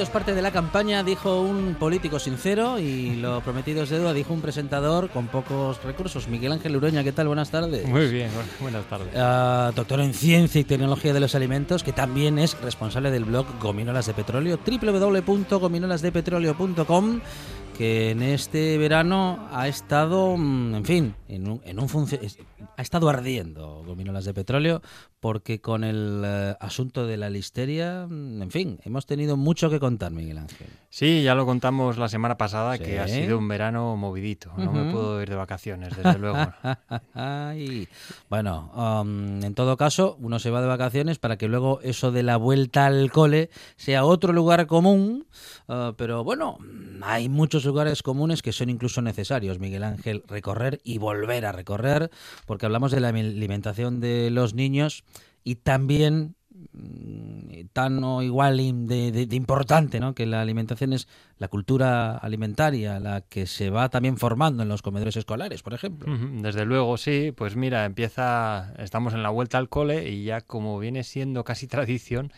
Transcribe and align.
Es 0.00 0.10
parte 0.10 0.32
de 0.34 0.42
la 0.42 0.52
campaña, 0.52 1.02
dijo 1.02 1.40
un 1.40 1.74
político 1.74 2.18
sincero, 2.20 2.78
y 2.78 3.16
lo 3.16 3.40
prometido 3.42 3.82
es 3.82 3.90
deuda, 3.90 4.12
dijo 4.12 4.32
un 4.32 4.40
presentador 4.40 5.10
con 5.10 5.26
pocos 5.26 5.82
recursos. 5.82 6.28
Miguel 6.28 6.52
Ángel 6.52 6.76
Ureña, 6.76 7.02
¿qué 7.04 7.10
tal? 7.12 7.26
Buenas 7.26 7.50
tardes. 7.50 7.84
Muy 7.86 8.06
bien, 8.08 8.30
bu- 8.30 8.62
buenas 8.62 8.84
tardes. 8.86 9.08
Ah, 9.16 9.72
doctor 9.74 10.00
en 10.00 10.14
Ciencia 10.14 10.60
y 10.60 10.64
Tecnología 10.64 11.12
de 11.12 11.18
los 11.20 11.34
Alimentos, 11.34 11.82
que 11.82 11.92
también 11.92 12.38
es 12.38 12.58
responsable 12.60 13.10
del 13.10 13.24
blog 13.24 13.46
Gominolas 13.60 14.06
de 14.06 14.14
Petróleo, 14.14 14.58
www.gominolasdepetróleo.com, 14.64 17.20
que 17.76 18.10
en 18.12 18.22
este 18.22 18.78
verano 18.78 19.48
ha 19.52 19.66
estado, 19.68 20.36
mm, 20.36 20.74
en 20.76 20.84
fin, 20.84 21.14
en 21.28 21.48
un, 21.48 21.60
en 21.64 21.80
un 21.80 21.88
ha 22.76 22.82
estado 22.82 23.08
ardiendo 23.08 23.82
Gominolas 23.86 24.24
de 24.24 24.34
Petróleo, 24.34 24.82
porque 25.20 25.60
con 25.60 25.84
el 25.84 26.22
eh, 26.24 26.54
asunto 26.60 27.06
de 27.06 27.16
la 27.16 27.30
listeria, 27.30 28.06
mm, 28.08 28.42
en 28.42 28.50
fin, 28.50 28.80
hemos 28.84 29.06
tenido 29.06 29.36
mucho 29.36 29.70
que 29.70 29.80
contar, 29.80 30.12
Miguel 30.12 30.38
Ángel. 30.38 30.68
Sí, 30.90 31.22
ya 31.22 31.34
lo 31.34 31.44
contamos 31.46 31.98
la 31.98 32.08
semana 32.08 32.36
pasada 32.36 32.76
Sí. 32.76 32.84
que 32.84 33.00
ha 33.00 33.08
sido 33.08 33.38
un 33.38 33.48
verano 33.48 33.96
movidito. 33.96 34.52
No 34.56 34.72
me 34.72 34.92
puedo 34.92 35.20
ir 35.22 35.28
de 35.28 35.36
vacaciones, 35.36 35.96
desde 35.96 36.18
luego. 36.18 36.38
Ay. 37.14 37.88
Bueno, 38.28 38.70
um, 38.74 39.42
en 39.42 39.54
todo 39.54 39.76
caso, 39.76 40.16
uno 40.20 40.38
se 40.38 40.50
va 40.50 40.60
de 40.60 40.66
vacaciones 40.68 41.18
para 41.18 41.36
que 41.36 41.48
luego 41.48 41.80
eso 41.82 42.12
de 42.12 42.22
la 42.22 42.36
vuelta 42.36 42.86
al 42.86 43.10
cole 43.10 43.50
sea 43.76 44.04
otro 44.04 44.32
lugar 44.32 44.66
común. 44.66 45.26
uh, 45.68 45.92
pero 45.96 46.24
bueno, 46.24 46.58
hay 47.02 47.28
muchos 47.28 47.64
lugares 47.64 48.02
comunes 48.02 48.42
que 48.42 48.52
son 48.52 48.70
incluso 48.70 49.02
necesarios, 49.02 49.58
Miguel 49.58 49.84
Ángel, 49.84 50.22
recorrer 50.28 50.80
y 50.84 50.98
volver 50.98 51.46
a 51.46 51.52
recorrer, 51.52 52.10
porque 52.48 52.66
hablamos 52.66 52.90
de 52.90 53.00
la 53.00 53.10
alimentación 53.10 54.00
de 54.00 54.30
los 54.32 54.54
niños 54.54 55.04
y 55.44 55.56
también 55.56 56.34
mm, 56.72 57.66
tan 57.72 58.02
o 58.02 58.22
igual 58.22 58.56
de, 58.88 59.12
de- 59.12 59.36
importante, 59.36 60.00
¿no? 60.00 60.14
Que 60.14 60.26
la 60.26 60.40
alimentación 60.40 60.92
es 60.92 61.06
la 61.38 61.48
cultura 61.48 62.16
alimentaria, 62.16 62.98
la 62.98 63.20
que 63.20 63.46
se 63.46 63.70
va 63.70 63.88
también 63.88 64.16
formando 64.16 64.62
en 64.62 64.68
los 64.68 64.82
comedores 64.82 65.16
escolares, 65.16 65.62
por 65.62 65.74
ejemplo. 65.74 66.12
Desde 66.42 66.64
luego, 66.64 66.96
sí. 66.96 67.32
Pues 67.36 67.54
mira, 67.56 67.84
empieza, 67.84 68.74
estamos 68.78 69.14
en 69.14 69.22
la 69.22 69.30
vuelta 69.30 69.58
al 69.58 69.68
cole 69.68 70.08
y 70.10 70.24
ya 70.24 70.40
como 70.40 70.78
viene 70.78 71.04
siendo 71.04 71.44
casi 71.44 71.66
tradición, 71.74 72.32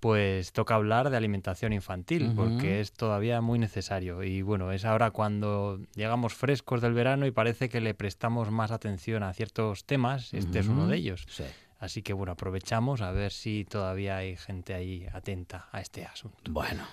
pues 0.00 0.52
toca 0.52 0.74
hablar 0.74 1.10
de 1.10 1.16
alimentación 1.16 1.72
infantil, 1.72 2.32
porque 2.36 2.80
es 2.80 2.92
todavía 2.92 3.40
muy 3.40 3.58
necesario. 3.58 4.22
Y 4.22 4.42
bueno, 4.42 4.72
es 4.72 4.84
ahora 4.84 5.10
cuando 5.10 5.80
llegamos 5.94 6.34
frescos 6.34 6.80
del 6.80 6.92
verano 6.92 7.26
y 7.26 7.30
parece 7.30 7.68
que 7.68 7.80
le 7.80 7.94
prestamos 7.94 8.50
más 8.50 8.70
atención 8.70 9.22
a 9.22 9.32
ciertos 9.32 9.84
temas. 9.84 10.34
Este 10.34 10.58
es 10.58 10.68
uno 10.68 10.86
de 10.86 10.96
ellos. 10.96 11.26
Sí. 11.28 11.44
Así 11.78 12.02
que 12.02 12.12
bueno, 12.12 12.32
aprovechamos 12.32 13.02
a 13.02 13.10
ver 13.10 13.32
si 13.32 13.64
todavía 13.64 14.16
hay 14.16 14.36
gente 14.36 14.74
ahí 14.74 15.06
atenta 15.12 15.68
a 15.72 15.80
este 15.80 16.04
asunto. 16.04 16.50
Bueno, 16.50 16.84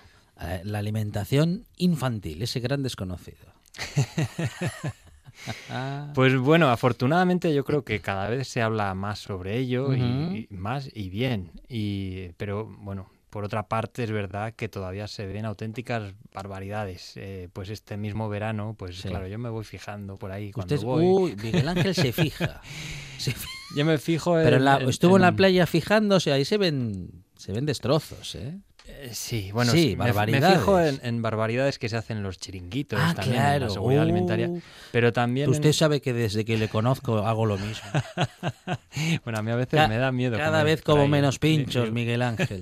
eh, 0.42 0.62
la 0.64 0.80
alimentación 0.80 1.66
infantil, 1.78 2.42
ese 2.42 2.60
gran 2.60 2.84
desconocido. 2.84 3.54
Pues 6.14 6.38
bueno, 6.38 6.70
afortunadamente 6.70 7.54
yo 7.54 7.64
creo 7.64 7.84
que 7.84 8.00
cada 8.02 8.30
vez 8.30 8.48
se 8.48 8.62
habla 8.62 8.94
más 8.94 9.20
sobre 9.20 9.58
ello 9.58 9.94
y- 9.96 10.48
más 10.52 10.90
y 10.94 11.10
bien. 11.10 11.52
Y, 11.68 12.30
pero 12.38 12.66
bueno, 12.66 13.10
por 13.30 13.44
otra 13.44 13.68
parte 13.68 14.04
es 14.04 14.12
verdad 14.12 14.54
que 14.54 14.70
todavía 14.70 15.08
se 15.08 15.26
ven 15.26 15.46
auténticas 15.46 16.14
barbaridades. 16.34 17.14
Eh, 17.16 17.50
pues 17.52 17.70
este 17.70 17.98
mismo 17.98 18.30
verano, 18.30 18.76
pues 18.78 18.98
Sí. 19.02 19.10
claro, 19.10 19.28
yo 19.28 19.40
me 19.40 19.50
voy 19.50 19.64
fijando 19.64 20.18
por 20.18 20.32
ahí 20.32 20.52
cuando 20.52 20.76
Usted, 20.76 20.86
voy. 20.86 21.06
uy, 21.06 21.36
Miguel 21.42 21.68
Ángel 21.68 21.96
se 21.96 22.12
fija. 22.14 22.62
Se 23.18 23.34
Yo 23.76 23.86
me 23.86 23.98
fijo 23.98 24.38
en, 24.38 24.44
Pero 24.44 24.58
en 24.58 24.66
la- 24.66 24.78
estuvo 24.78 25.16
en 25.16 25.22
la 25.24 25.30
en- 25.30 25.36
playa 25.36 25.66
fijándose, 25.66 26.32
ahí 26.32 26.46
se 26.46 26.58
ven, 26.58 27.24
se 27.38 27.52
ven 27.54 27.66
destrozos, 27.66 28.36
¿eh? 28.36 28.60
Eh, 28.86 29.10
Sí, 29.14 29.52
bueno, 29.54 29.72
Sí, 29.72 29.96
me- 29.98 30.12
me, 30.12 30.42
fijo 30.42 30.80
en, 30.80 31.00
en 31.04 31.22
barbaridades 31.22 31.80
que 31.80 31.88
se 31.90 31.96
hacen 31.98 32.18
en 32.18 32.24
los 32.24 32.38
chiringuitos 32.38 33.00
Ah, 33.02 33.14
también, 33.16 33.42
en 33.42 33.62
la 33.62 33.70
seguridad 33.70 34.02
Uh, 34.02 34.04
alimentaria. 34.04 34.50
Pero 34.92 35.14
también, 35.14 35.46
en- 35.46 35.52
Usted 35.52 35.72
sabe 35.74 36.02
que 36.02 36.12
desde 36.14 36.44
que 36.46 36.58
le 36.58 36.68
conozco 36.68 37.20
hago 37.20 37.46
lo 37.46 37.58
mismo. 37.58 37.84
bueno, 39.24 39.40
a 39.40 39.42
mí 39.42 39.52
a 39.52 39.56
veces 39.56 39.88
me 39.90 39.98
da 39.98 40.12
miedo. 40.12 40.38
Cada 40.38 40.64
vez 40.64 40.82
como 40.82 41.08
menos 41.08 41.40
pinchos. 41.40 41.92
Miguel 41.94 42.22
Ángel. 42.22 42.62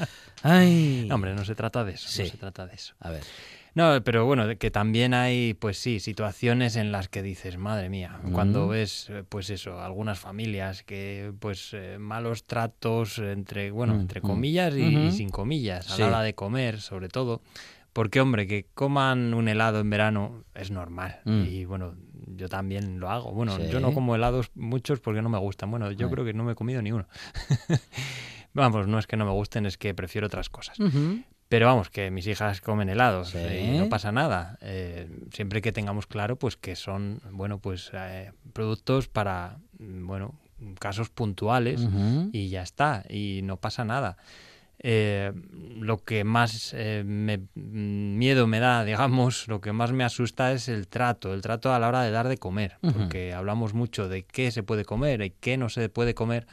Ay. 0.42 1.06
No, 1.08 1.14
hombre, 1.16 1.34
no 1.34 1.44
se 1.44 1.54
trata 1.54 1.84
de 1.84 1.92
eso, 1.92 2.08
Sí. 2.08 2.22
no 2.24 2.28
se 2.30 2.36
trata 2.36 2.66
de 2.66 2.74
eso. 2.74 2.94
A 3.00 3.10
ver. 3.10 3.22
No, 3.74 4.02
pero 4.04 4.26
bueno, 4.26 4.44
que 4.58 4.70
también 4.70 5.14
hay, 5.14 5.54
pues 5.54 5.78
sí, 5.78 5.98
situaciones 5.98 6.76
en 6.76 6.92
las 6.92 7.08
que 7.08 7.22
dices, 7.22 7.56
madre 7.56 7.88
mía, 7.88 8.20
cuando 8.32 8.68
ves, 8.68 9.08
eh, 9.08 9.24
pues 9.28 9.48
eso, 9.48 9.80
algunas 9.80 10.18
familias 10.18 10.82
que, 10.82 11.32
pues, 11.40 11.70
eh, 11.72 11.96
malos 11.98 12.44
tratos 12.44 13.18
entre, 13.18 13.70
bueno, 13.70 13.94
Mm, 13.94 14.00
entre 14.00 14.20
mm. 14.20 14.24
comillas 14.24 14.74
y, 14.76 15.10
sin 15.12 15.30
comillas, 15.30 15.90
a 15.90 15.96
Sí. 15.96 16.02
la 16.02 16.08
hora 16.08 16.22
de 16.22 16.34
comer, 16.34 16.80
sobre 16.80 17.08
todo. 17.08 17.40
Porque, 17.94 18.20
hombre, 18.20 18.46
que 18.46 18.66
coman 18.74 19.34
un 19.34 19.48
helado 19.48 19.80
en 19.80 19.88
verano 19.90 20.44
es 20.54 20.70
normal. 20.70 21.20
Mm. 21.24 21.42
Y 21.46 21.64
bueno, 21.64 21.94
yo 22.36 22.48
también 22.48 23.00
lo 23.00 23.10
hago. 23.10 23.32
Bueno, 23.32 23.56
Sí. 23.56 23.68
yo 23.70 23.80
no 23.80 23.92
como 23.94 24.14
helados 24.14 24.50
muchos 24.54 25.00
porque 25.00 25.20
no 25.22 25.28
me 25.28 25.38
gustan. 25.38 25.70
Bueno, 25.70 25.90
yo 25.92 26.10
creo 26.10 26.24
que 26.24 26.32
no 26.32 26.44
me 26.44 26.52
he 26.52 26.54
comido 26.54 26.80
ni 26.82 26.92
uno. 26.92 27.06
Vamos, 28.54 28.86
no 28.86 28.98
es 28.98 29.06
que 29.06 29.16
no 29.16 29.24
me 29.24 29.30
gusten, 29.32 29.64
es 29.66 29.78
que 29.78 29.94
prefiero 29.94 30.26
otras 30.26 30.50
cosas. 30.50 30.76
Pero 31.52 31.66
vamos, 31.66 31.90
que 31.90 32.10
mis 32.10 32.26
hijas 32.26 32.62
comen 32.62 32.88
helados 32.88 33.28
Sí. 33.28 33.38
y 33.38 33.76
no 33.76 33.90
pasa 33.90 34.10
nada. 34.10 34.56
Eh, 34.62 35.06
siempre 35.34 35.60
que 35.60 35.70
tengamos 35.70 36.06
claro, 36.06 36.36
pues 36.36 36.56
que 36.56 36.76
son, 36.76 37.20
bueno, 37.30 37.58
pues 37.58 37.90
eh, 37.92 38.32
productos 38.54 39.08
para, 39.08 39.58
bueno, 39.78 40.34
casos 40.78 41.10
puntuales 41.10 41.86
y 42.32 42.48
ya 42.48 42.62
está, 42.62 43.04
y 43.06 43.40
no 43.44 43.58
pasa 43.58 43.84
nada. 43.84 44.16
Eh, 44.78 45.30
lo 45.78 45.98
que 46.02 46.24
más 46.24 46.72
eh, 46.74 47.02
me- 47.04 47.42
miedo 47.54 48.46
me 48.46 48.58
da, 48.58 48.82
digamos, 48.86 49.46
lo 49.46 49.60
que 49.60 49.72
más 49.72 49.92
me 49.92 50.04
asusta 50.04 50.52
es 50.52 50.68
el 50.70 50.88
trato, 50.88 51.34
el 51.34 51.42
trato 51.42 51.74
a 51.74 51.78
la 51.78 51.88
hora 51.88 52.00
de 52.02 52.12
dar 52.12 52.28
de 52.28 52.38
comer, 52.38 52.78
porque 52.80 53.34
hablamos 53.34 53.74
mucho 53.74 54.08
de 54.08 54.22
qué 54.22 54.50
se 54.52 54.62
puede 54.62 54.86
comer 54.86 55.20
y 55.20 55.30
qué 55.38 55.58
no 55.58 55.68
se 55.68 55.90
puede 55.90 56.14
comer, 56.14 56.46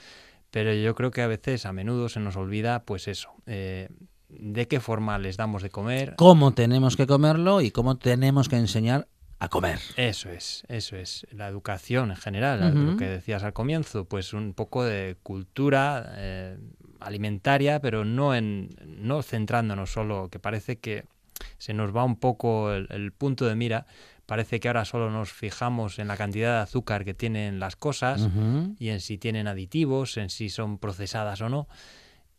pero 0.51 0.73
yo 0.73 0.93
creo 0.93 1.11
que 1.11 1.21
a 1.21 1.27
veces, 1.27 1.65
a 1.65 1.71
menudo, 1.71 2.09
se 2.09 2.19
nos 2.19 2.35
olvida, 2.35 2.83
pues 2.83 3.07
eso, 3.07 3.29
eh, 3.45 3.87
de 4.29 4.67
qué 4.67 4.79
forma 4.79 5.17
les 5.17 5.37
damos 5.37 5.63
de 5.63 5.69
comer. 5.69 6.15
Cómo 6.15 6.53
tenemos 6.53 6.95
que 6.95 7.07
comerlo 7.07 7.61
y 7.61 7.71
cómo 7.71 7.97
tenemos 7.97 8.47
que 8.49 8.57
enseñar 8.57 9.07
a 9.39 9.47
comer. 9.49 9.79
Eso 9.95 10.29
es, 10.29 10.63
eso 10.67 10.95
es. 10.97 11.25
La 11.31 11.47
educación 11.47 12.11
en 12.11 12.17
general, 12.17 12.85
lo 12.85 12.97
que 12.97 13.05
decías 13.05 13.43
al 13.43 13.53
comienzo, 13.53 14.05
pues 14.05 14.33
un 14.33 14.53
poco 14.53 14.83
de 14.83 15.15
cultura 15.23 16.13
eh, 16.17 16.57
alimentaria, 16.99 17.79
pero 17.79 18.03
no 18.03 18.35
en 18.35 18.69
no 18.85 19.23
centrándonos 19.23 19.91
solo, 19.91 20.29
que 20.29 20.39
parece 20.39 20.77
que 20.77 21.05
se 21.57 21.73
nos 21.73 21.95
va 21.95 22.03
un 22.03 22.17
poco 22.17 22.73
el, 22.73 22.87
el 22.91 23.11
punto 23.13 23.45
de 23.45 23.55
mira. 23.55 23.85
Parece 24.25 24.59
que 24.59 24.67
ahora 24.67 24.85
solo 24.85 25.09
nos 25.09 25.31
fijamos 25.31 25.97
en 25.97 26.07
la 26.07 26.15
cantidad 26.15 26.57
de 26.57 26.61
azúcar 26.61 27.03
que 27.03 27.15
tienen 27.15 27.59
las 27.59 27.75
cosas 27.75 28.29
y 28.77 28.89
en 28.89 28.99
si 28.99 29.17
tienen 29.17 29.47
aditivos, 29.47 30.17
en 30.17 30.29
si 30.29 30.49
son 30.49 30.77
procesadas 30.77 31.41
o 31.41 31.49
no. 31.49 31.67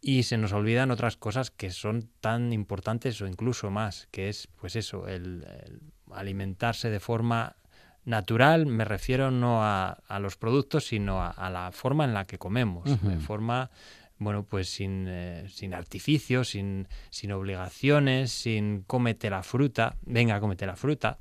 Y 0.02 0.22
se 0.22 0.38
nos 0.38 0.52
olvidan 0.52 0.90
otras 0.90 1.16
cosas 1.16 1.50
que 1.50 1.70
son 1.70 2.08
tan 2.20 2.52
importantes 2.52 3.20
o 3.20 3.26
incluso 3.26 3.70
más, 3.70 4.08
que 4.10 4.28
es 4.30 4.48
pues 4.58 4.76
eso, 4.76 5.06
el, 5.08 5.44
el 5.66 5.80
alimentarse 6.12 6.88
de 6.90 7.00
forma 7.00 7.56
natural, 8.04 8.64
me 8.66 8.84
refiero 8.84 9.30
no 9.30 9.62
a, 9.62 9.90
a 10.08 10.18
los 10.18 10.36
productos, 10.36 10.86
sino 10.86 11.20
a, 11.20 11.28
a 11.30 11.50
la 11.50 11.70
forma 11.70 12.04
en 12.04 12.14
la 12.14 12.26
que 12.26 12.38
comemos, 12.38 12.84
de 13.02 13.18
forma, 13.20 13.70
bueno, 14.18 14.42
pues 14.44 14.70
sin, 14.70 15.04
eh, 15.06 15.44
sin 15.48 15.74
artificios, 15.74 16.48
sin, 16.48 16.88
sin 17.10 17.30
obligaciones, 17.32 18.32
sin 18.32 18.82
cómete 18.86 19.28
la 19.28 19.42
fruta, 19.42 19.96
venga, 20.06 20.40
cómete 20.40 20.64
la 20.66 20.76
fruta, 20.76 21.18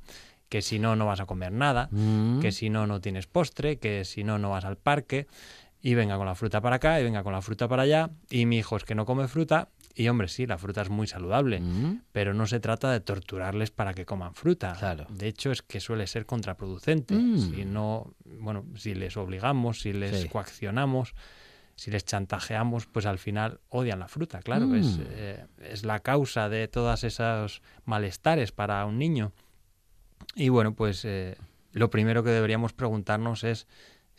que 0.48 0.62
si 0.62 0.78
no, 0.78 0.96
no 0.96 1.06
vas 1.06 1.20
a 1.20 1.26
comer 1.26 1.52
nada 1.52 1.88
Mm. 1.92 2.40
que 2.40 2.50
si 2.50 2.70
no, 2.70 2.86
no 2.86 3.00
tienes 3.00 3.26
postre, 3.26 3.78
que 3.78 4.04
si 4.04 4.24
no, 4.24 4.38
no 4.38 4.50
vas 4.50 4.64
al 4.64 4.76
parque, 4.76 5.26
y 5.82 5.94
venga 5.94 6.16
con 6.16 6.26
la 6.26 6.34
fruta 6.34 6.60
para 6.60 6.76
acá, 6.76 7.00
y 7.00 7.04
venga 7.04 7.22
con 7.22 7.32
la 7.32 7.40
fruta 7.42 7.66
para 7.68 7.82
allá, 7.82 8.10
y 8.28 8.46
mi 8.46 8.58
hijo 8.58 8.76
es 8.76 8.84
que 8.84 8.94
no 8.94 9.06
come 9.06 9.28
fruta, 9.28 9.68
y 9.94 10.08
hombre, 10.08 10.28
sí, 10.28 10.46
la 10.46 10.56
fruta 10.58 10.82
es 10.82 10.90
muy 10.90 11.06
saludable, 11.06 11.60
Mm. 11.60 12.02
pero 12.12 12.32
no 12.34 12.46
se 12.46 12.60
trata 12.60 12.92
de 12.92 13.00
torturarles 13.00 13.70
para 13.70 13.92
que 13.94 14.04
coman 14.06 14.34
fruta. 14.34 14.74
Claro. 14.78 15.06
De 15.10 15.26
hecho, 15.28 15.50
es 15.50 15.62
que 15.62 15.80
suele 15.80 16.06
ser 16.06 16.26
contraproducente. 16.26 17.14
Mm. 17.14 17.38
Si 17.54 17.64
no, 17.64 18.14
bueno, 18.24 18.64
si 18.76 18.94
les 18.94 19.16
obligamos, 19.16 19.80
si 19.80 19.92
les 19.92 20.22
Sí. 20.22 20.28
coaccionamos, 20.28 21.14
si 21.74 21.90
les 21.90 22.04
chantajeamos, 22.04 22.86
pues 22.86 23.06
al 23.06 23.18
final 23.18 23.58
odian 23.70 23.98
la 23.98 24.08
fruta, 24.08 24.40
claro. 24.40 24.66
Mm. 24.68 24.74
Es, 24.74 24.98
eh, 25.02 25.46
es 25.62 25.84
la 25.84 25.98
causa 26.00 26.48
de 26.50 26.68
todos 26.68 27.02
esos 27.04 27.62
malestares 27.86 28.52
para 28.52 28.84
un 28.86 28.98
niño. 28.98 29.32
Y 30.34 30.50
bueno, 30.50 30.74
pues 30.74 31.04
eh, 31.04 31.36
lo 31.72 31.88
primero 31.90 32.22
que 32.22 32.30
deberíamos 32.30 32.72
preguntarnos 32.74 33.44
es 33.44 33.66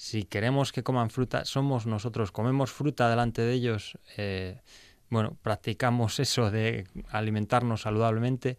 si 0.01 0.23
queremos 0.23 0.71
que 0.71 0.81
coman 0.81 1.11
fruta, 1.11 1.45
somos 1.45 1.85
nosotros, 1.85 2.31
comemos 2.31 2.71
fruta 2.71 3.07
delante 3.07 3.43
de 3.43 3.53
ellos, 3.53 3.99
eh, 4.17 4.59
bueno, 5.11 5.37
practicamos 5.43 6.19
eso 6.25 6.49
de 6.49 6.87
alimentarnos 7.11 7.81
saludablemente 7.81 8.57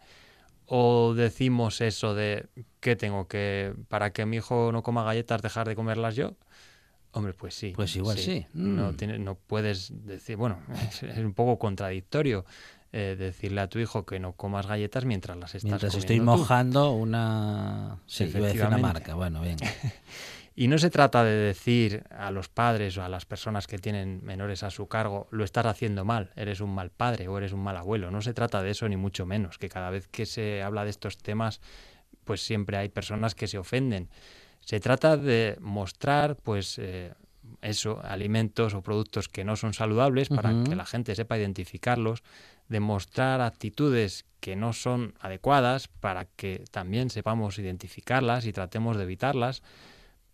o 0.67 1.13
decimos 1.13 1.81
eso 1.81 2.15
de 2.15 2.47
que 2.79 2.95
tengo 2.95 3.27
que, 3.27 3.73
para 3.89 4.13
que 4.13 4.25
mi 4.25 4.37
hijo 4.37 4.71
no 4.71 4.83
coma 4.83 5.03
galletas, 5.03 5.41
dejar 5.41 5.67
de 5.67 5.75
comerlas 5.75 6.15
yo. 6.15 6.35
Hombre, 7.11 7.33
pues 7.33 7.53
sí. 7.55 7.73
Pues 7.75 7.93
igual 7.97 8.17
sí. 8.17 8.45
No, 8.53 8.93
Mm. 8.93 8.95
tiene- 8.95 9.19
no 9.19 9.35
puedes 9.35 9.91
decir, 10.05 10.37
bueno, 10.37 10.59
es, 10.89 11.03
es 11.03 11.17
un 11.17 11.33
poco 11.33 11.59
contradictorio 11.59 12.45
eh, 12.93 13.15
decirle 13.19 13.59
a 13.59 13.67
tu 13.67 13.79
hijo 13.79 14.05
que 14.05 14.17
no 14.19 14.31
comas 14.33 14.65
galletas 14.65 15.03
mientras 15.03 15.35
las 15.37 15.55
estás 15.55 15.65
Mientras 15.69 15.93
estoy 15.95 16.19
tú. 16.19 16.23
mojando 16.23 16.93
una... 16.93 17.99
Sí, 18.05 18.23
iba 18.23 18.39
a 18.39 18.41
decir 18.47 18.65
una 18.65 18.77
marca. 18.77 19.15
Bueno, 19.15 19.41
bien. 19.41 19.57
Y 20.55 20.67
no 20.67 20.77
se 20.77 20.91
trata 20.91 21.23
de 21.23 21.31
decir 21.31 22.03
a 22.11 22.29
los 22.29 22.47
padres 22.47 22.97
o 22.97 23.03
a 23.03 23.09
las 23.09 23.25
personas 23.25 23.65
que 23.65 23.79
tienen 23.79 24.23
menores 24.23 24.61
a 24.61 24.69
su 24.69 24.87
cargo, 24.87 25.27
lo 25.31 25.43
estás 25.43 25.65
haciendo 25.65 26.05
mal, 26.05 26.31
eres 26.35 26.61
un 26.61 26.73
mal 26.75 26.91
padre 26.91 27.27
o 27.27 27.37
eres 27.37 27.53
un 27.53 27.61
mal 27.61 27.75
abuelo. 27.75 28.11
No 28.11 28.21
se 28.21 28.33
trata 28.33 28.61
de 28.61 28.69
eso 28.69 28.87
ni 28.87 28.95
mucho 28.95 29.25
menos, 29.25 29.57
que 29.57 29.69
cada 29.69 29.89
vez 29.89 30.07
que 30.07 30.27
se 30.27 30.61
habla 30.61 30.83
de 30.83 30.91
estos 30.91 31.17
temas, 31.17 31.59
pues 32.23 32.41
siempre 32.41 32.77
hay 32.77 32.89
personas 32.89 33.33
que 33.33 33.47
se 33.47 33.57
ofenden. 33.57 34.09
Se 34.59 34.79
trata 34.79 35.17
de 35.17 35.57
mostrar, 35.59 36.35
pues, 36.35 36.77
eh, 36.77 37.13
eso, 37.61 37.99
alimentos 38.03 38.75
o 38.75 38.81
productos 38.81 39.29
que 39.29 39.43
no 39.43 39.55
son 39.55 39.73
saludables 39.73 40.29
para 40.29 40.63
que 40.63 40.75
la 40.75 40.85
gente 40.85 41.15
sepa 41.15 41.37
identificarlos, 41.37 42.23
de 42.69 42.79
mostrar 42.79 43.41
actitudes 43.41 44.25
que 44.39 44.55
no 44.55 44.71
son 44.73 45.15
adecuadas 45.19 45.87
para 45.87 46.25
que 46.25 46.63
también 46.71 47.09
sepamos 47.09 47.57
identificarlas 47.59 48.45
y 48.45 48.53
tratemos 48.53 48.97
de 48.97 49.03
evitarlas 49.03 49.63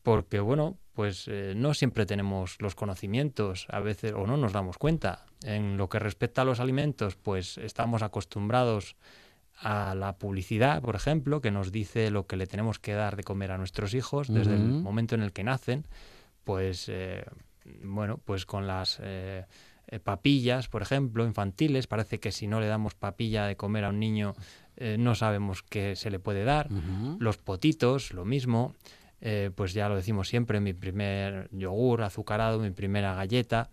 porque 0.04 0.40
bueno, 0.40 0.78
pues 0.94 1.28
eh, 1.28 1.54
no 1.56 1.74
siempre 1.74 2.06
tenemos 2.06 2.58
los 2.60 2.76
conocimientos, 2.76 3.68
a 3.70 3.80
veces 3.80 4.14
o 4.14 4.26
no 4.28 4.38
nos 4.38 4.54
damos 4.54 4.78
cuenta. 4.78 5.26
En 5.44 5.78
lo 5.78 5.90
que 5.90 6.00
respecta 6.00 6.42
a 6.42 6.46
los 6.46 6.60
alimentos, 6.60 7.16
pues 7.16 7.58
estamos 7.58 8.02
acostumbrados 8.02 8.96
a 9.62 9.94
la 9.96 10.18
publicidad, 10.18 10.82
por 10.82 10.96
ejemplo, 10.96 11.42
que 11.42 11.52
nos 11.52 11.72
dice 11.72 12.12
lo 12.12 12.28
que 12.28 12.38
le 12.38 12.48
tenemos 12.48 12.80
que 12.80 12.94
dar 12.94 13.16
de 13.16 13.24
comer 13.24 13.52
a 13.52 13.58
nuestros 13.58 13.94
hijos 13.94 14.28
desde 14.34 14.54
el 14.54 14.62
momento 14.62 15.16
en 15.16 15.22
el 15.22 15.34
que 15.34 15.44
nacen, 15.44 15.86
pues 16.46 16.88
eh, 16.88 17.26
bueno, 17.84 18.20
pues 18.24 18.46
con 18.46 18.68
las 18.68 19.00
eh, 19.02 19.46
eh, 19.88 20.00
papillas, 20.00 20.68
por 20.68 20.82
ejemplo, 20.82 21.26
infantiles, 21.26 21.88
parece 21.88 22.20
que 22.20 22.32
si 22.32 22.48
no 22.48 22.60
le 22.60 22.68
damos 22.68 22.96
papilla 22.96 23.46
de 23.46 23.58
comer 23.58 23.86
a 23.86 23.90
un 23.90 24.00
niño 24.00 24.36
eh, 24.82 24.96
no 24.98 25.14
sabemos 25.14 25.62
qué 25.62 25.96
se 25.96 26.10
le 26.10 26.20
puede 26.20 26.46
dar. 26.46 26.70
Los 27.20 27.38
potitos, 27.38 28.14
lo 28.14 28.24
mismo. 28.24 28.76
Eh, 29.22 29.52
pues 29.54 29.74
ya 29.74 29.90
lo 29.90 29.96
decimos 29.96 30.30
siempre, 30.30 30.60
mi 30.60 30.74
primer 30.74 31.50
yogur 31.52 32.04
azucarado, 32.04 32.60
mi 32.60 32.72
primera 32.72 33.14
galleta. 33.16 33.70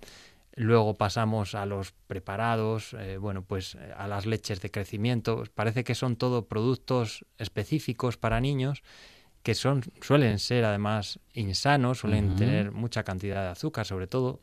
Luego 0.55 0.95
pasamos 0.95 1.55
a 1.55 1.67
los 1.67 1.93
preparados, 2.07 2.95
eh, 2.99 3.19
bueno, 3.19 3.43
pues 3.43 3.75
eh, 3.75 3.93
a 3.97 4.09
las 4.09 4.27
leches 4.27 4.61
de 4.61 4.71
crecimiento. 4.71 5.45
Parece 5.55 5.85
que 5.85 5.95
son 5.95 6.17
todo 6.17 6.47
productos 6.47 7.25
específicos 7.39 8.17
para 8.17 8.41
niños 8.41 8.83
que 9.43 9.55
son, 9.55 9.85
suelen 10.01 10.41
ser 10.41 10.65
además 10.65 11.21
insanos, 11.33 11.99
suelen 12.01 12.35
tener 12.35 12.73
mucha 12.73 13.05
cantidad 13.05 13.45
de 13.45 13.51
azúcar 13.51 13.87
sobre 13.87 14.09
todo. 14.09 14.41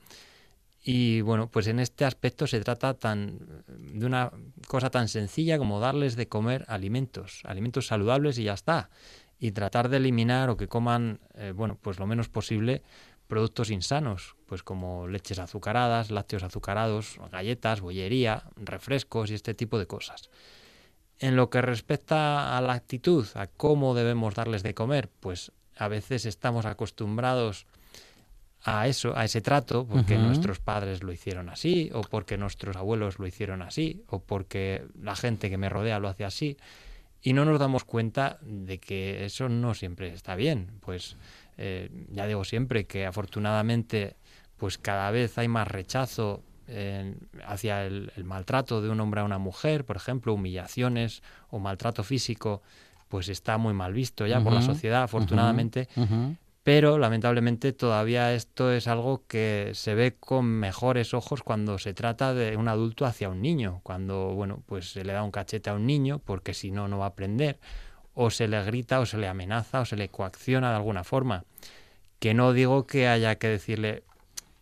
Y 0.81 1.19
bueno, 1.19 1.49
pues 1.49 1.67
en 1.67 1.79
este 1.79 2.05
aspecto 2.05 2.47
se 2.47 2.61
trata 2.61 2.93
tan 2.93 3.39
de 3.67 4.05
una 4.05 4.31
cosa 4.67 4.89
tan 4.89 5.09
sencilla 5.09 5.57
como 5.57 5.81
darles 5.81 6.15
de 6.15 6.29
comer 6.29 6.63
alimentos, 6.69 7.41
alimentos 7.43 7.87
saludables 7.87 8.37
y 8.37 8.43
ya 8.43 8.53
está. 8.53 8.89
Y 9.43 9.51
tratar 9.51 9.89
de 9.89 9.97
eliminar 9.97 10.49
o 10.49 10.55
que 10.55 10.69
coman, 10.71 11.19
eh, 11.35 11.51
bueno, 11.51 11.75
pues 11.75 11.99
lo 11.99 12.07
menos 12.07 12.29
posible 12.29 12.81
productos 13.27 13.71
insanos, 13.71 14.37
pues 14.45 14.63
como 14.63 15.05
leches 15.05 15.37
azucaradas, 15.37 16.11
lácteos 16.11 16.43
azucarados, 16.43 17.19
galletas, 17.29 17.81
bollería, 17.81 18.43
refrescos 18.55 19.31
y 19.31 19.33
este 19.33 19.53
tipo 19.53 19.77
de 19.79 19.85
cosas. 19.85 20.29
En 21.19 21.35
lo 21.35 21.49
que 21.49 21.61
respecta 21.61 22.57
a 22.57 22.61
la 22.61 22.71
actitud, 22.71 23.27
a 23.35 23.47
cómo 23.47 23.95
debemos 23.95 24.33
darles 24.33 24.63
de 24.63 24.73
comer, 24.73 25.09
pues 25.19 25.51
a 25.75 25.89
veces 25.89 26.25
estamos 26.25 26.65
acostumbrados 26.65 27.65
a 28.63 28.87
eso, 28.87 29.11
a 29.13 29.25
ese 29.25 29.41
trato, 29.41 29.85
porque 29.85 30.17
nuestros 30.17 30.61
padres 30.61 31.03
lo 31.03 31.11
hicieron 31.11 31.49
así, 31.49 31.91
o 31.93 31.99
porque 31.99 32.37
nuestros 32.37 32.77
abuelos 32.77 33.19
lo 33.19 33.27
hicieron 33.27 33.61
así, 33.61 34.05
o 34.07 34.19
porque 34.19 34.85
la 35.01 35.17
gente 35.17 35.49
que 35.49 35.57
me 35.57 35.67
rodea 35.67 35.99
lo 35.99 36.07
hace 36.07 36.23
así, 36.23 36.55
y 37.23 37.33
no 37.33 37.45
nos 37.45 37.57
damos 37.59 37.85
cuenta 37.85 38.37
de 38.41 38.77
que 38.79 39.25
eso 39.25 39.47
no 39.49 39.73
siempre 39.73 40.09
está 40.13 40.35
bien. 40.35 40.71
Pues 40.81 41.15
eh, 41.57 41.89
ya 42.11 42.27
digo 42.27 42.43
siempre 42.43 42.85
que 42.85 43.05
afortunadamente, 43.05 44.15
pues 44.57 44.77
cada 44.77 45.09
vez 45.11 45.37
hay 45.37 45.47
más 45.47 45.67
rechazo 45.67 46.43
en- 46.67 47.17
hacia 47.45 47.85
el, 47.85 48.11
el 48.15 48.23
maltrato 48.25 48.81
de 48.81 48.89
un 48.89 48.99
hombre 48.99 49.21
a 49.21 49.23
una 49.23 49.37
mujer, 49.37 49.85
por 49.85 49.95
ejemplo, 49.95 50.33
humillaciones 50.33 51.23
o 51.49 51.59
maltrato 51.59 52.03
físico, 52.03 52.61
pues 53.09 53.29
está 53.29 53.57
muy 53.57 53.73
mal 53.73 53.93
visto 53.93 54.25
ya 54.27 54.41
por 54.43 54.53
la 54.53 54.59
sociedad, 54.61 55.03
afortunadamente. 55.03 55.87
Pero 56.63 56.97
lamentablemente 56.97 57.73
todavía 57.73 58.33
esto 58.33 58.71
es 58.71 58.87
algo 58.87 59.23
que 59.27 59.71
se 59.73 59.95
ve 59.95 60.15
con 60.17 60.45
mejores 60.45 61.13
ojos 61.13 61.43
cuando 61.43 61.77
se 61.77 61.93
trata 61.93 62.33
de 62.33 62.55
un 62.55 62.69
adulto 62.69 63.05
hacia 63.05 63.27
un 63.27 63.41
niño, 63.41 63.81
cuando 63.83 64.33
bueno, 64.33 64.63
pues 64.65 64.91
se 64.91 65.03
le 65.03 65.11
da 65.11 65.23
un 65.23 65.31
cachete 65.31 65.69
a 65.69 65.73
un 65.73 65.85
niño 65.85 66.19
porque 66.19 66.53
si 66.53 66.71
no 66.71 66.87
no 66.87 66.99
va 66.99 67.05
a 67.05 67.09
aprender 67.09 67.59
o 68.13 68.29
se 68.29 68.47
le 68.47 68.63
grita 68.63 69.01
o 69.01 69.05
se 69.05 69.17
le 69.17 69.27
amenaza 69.27 69.81
o 69.81 69.85
se 69.85 69.97
le 69.97 70.07
coacciona 70.07 70.69
de 70.69 70.77
alguna 70.77 71.03
forma. 71.03 71.43
Que 72.19 72.33
no 72.33 72.53
digo 72.53 72.87
que 72.87 73.09
haya 73.09 73.35
que 73.35 73.49
decirle 73.49 74.03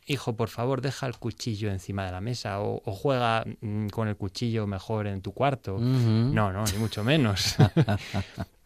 hijo, 0.07 0.35
por 0.35 0.49
favor, 0.49 0.81
deja 0.81 1.05
el 1.05 1.17
cuchillo 1.17 1.69
encima 1.71 2.05
de 2.05 2.11
la 2.11 2.21
mesa 2.21 2.61
o, 2.61 2.81
o 2.83 2.91
juega 2.93 3.45
mm, 3.61 3.87
con 3.87 4.07
el 4.07 4.15
cuchillo 4.15 4.65
mejor 4.65 5.07
en 5.07 5.21
tu 5.21 5.33
cuarto. 5.33 5.77
No, 5.77 6.51
no, 6.51 6.63
ni 6.65 6.77
mucho 6.79 7.03
menos. 7.03 7.55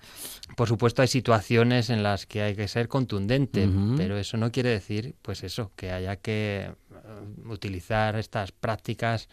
Por 0.56 0.68
supuesto 0.68 1.02
hay 1.02 1.08
situaciones 1.08 1.90
en 1.90 2.04
las 2.04 2.26
que 2.28 2.42
hay 2.44 2.56
que 2.56 2.68
ser 2.68 2.88
contundente, 2.88 3.68
pero 3.98 4.18
eso 4.18 4.38
no 4.38 4.52
quiere 4.52 4.70
decir, 4.70 5.16
pues 5.22 5.44
eso, 5.44 5.72
que 5.76 5.92
haya 5.92 6.18
que 6.18 6.70
eh, 6.70 7.46
utilizar 7.50 8.16
estas 8.16 8.52
prácticas, 8.52 9.28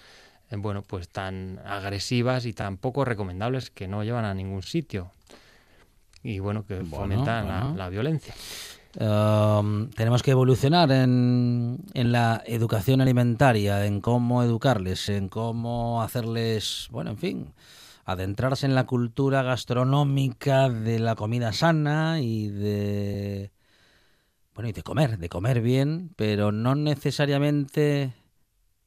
eh, 0.50 0.56
bueno, 0.56 0.82
pues 0.82 1.08
tan 1.10 1.60
agresivas 1.66 2.46
y 2.46 2.54
tan 2.54 2.76
poco 2.78 3.04
recomendables 3.04 3.70
que 3.70 3.88
no 3.88 4.02
llevan 4.02 4.24
a 4.24 4.34
ningún 4.34 4.62
sitio. 4.62 5.12
Y 6.22 6.38
bueno, 6.38 6.64
que 6.64 6.76
Bueno, 6.76 6.96
fomentan 6.96 7.76
la- 7.76 7.88
violencia. 7.88 8.34
Um, 9.00 9.88
tenemos 9.90 10.22
que 10.22 10.32
evolucionar 10.32 10.92
en, 10.92 11.78
en 11.94 12.12
la 12.12 12.42
educación 12.46 13.00
alimentaria, 13.00 13.86
en 13.86 14.00
cómo 14.00 14.42
educarles, 14.42 15.08
en 15.08 15.28
cómo 15.28 16.02
hacerles, 16.02 16.88
bueno, 16.90 17.10
en 17.10 17.16
fin, 17.18 17.52
adentrarse 18.04 18.66
en 18.66 18.74
la 18.74 18.84
cultura 18.86 19.42
gastronómica 19.42 20.68
de 20.68 20.98
la 20.98 21.14
comida 21.14 21.52
sana 21.52 22.20
y 22.20 22.48
de 22.48 23.52
bueno, 24.54 24.68
y 24.68 24.72
de 24.72 24.82
comer, 24.82 25.18
de 25.18 25.28
comer 25.28 25.60
bien, 25.62 26.10
pero 26.16 26.52
no 26.52 26.74
necesariamente 26.74 28.12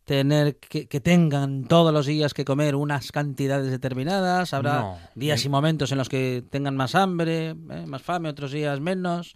tener 0.03 0.57
que, 0.57 0.87
que 0.87 0.99
tengan 0.99 1.63
todos 1.65 1.91
los 1.91 2.05
días 2.05 2.35
que 2.35 2.45
comer 2.45 2.75
unas 2.75 3.11
cantidades 3.11 3.71
determinadas. 3.71 4.53
Habrá 4.53 4.81
No. 4.81 4.99
días 5.15 5.43
y 5.43 5.49
momentos 5.49 5.91
en 5.91 5.97
los 5.97 6.09
que 6.09 6.43
tengan 6.51 6.75
más 6.75 6.93
hambre, 6.93 7.49
eh, 7.49 7.85
más 7.87 8.03
fame, 8.03 8.29
otros 8.29 8.51
días 8.51 8.79
menos. 8.79 9.35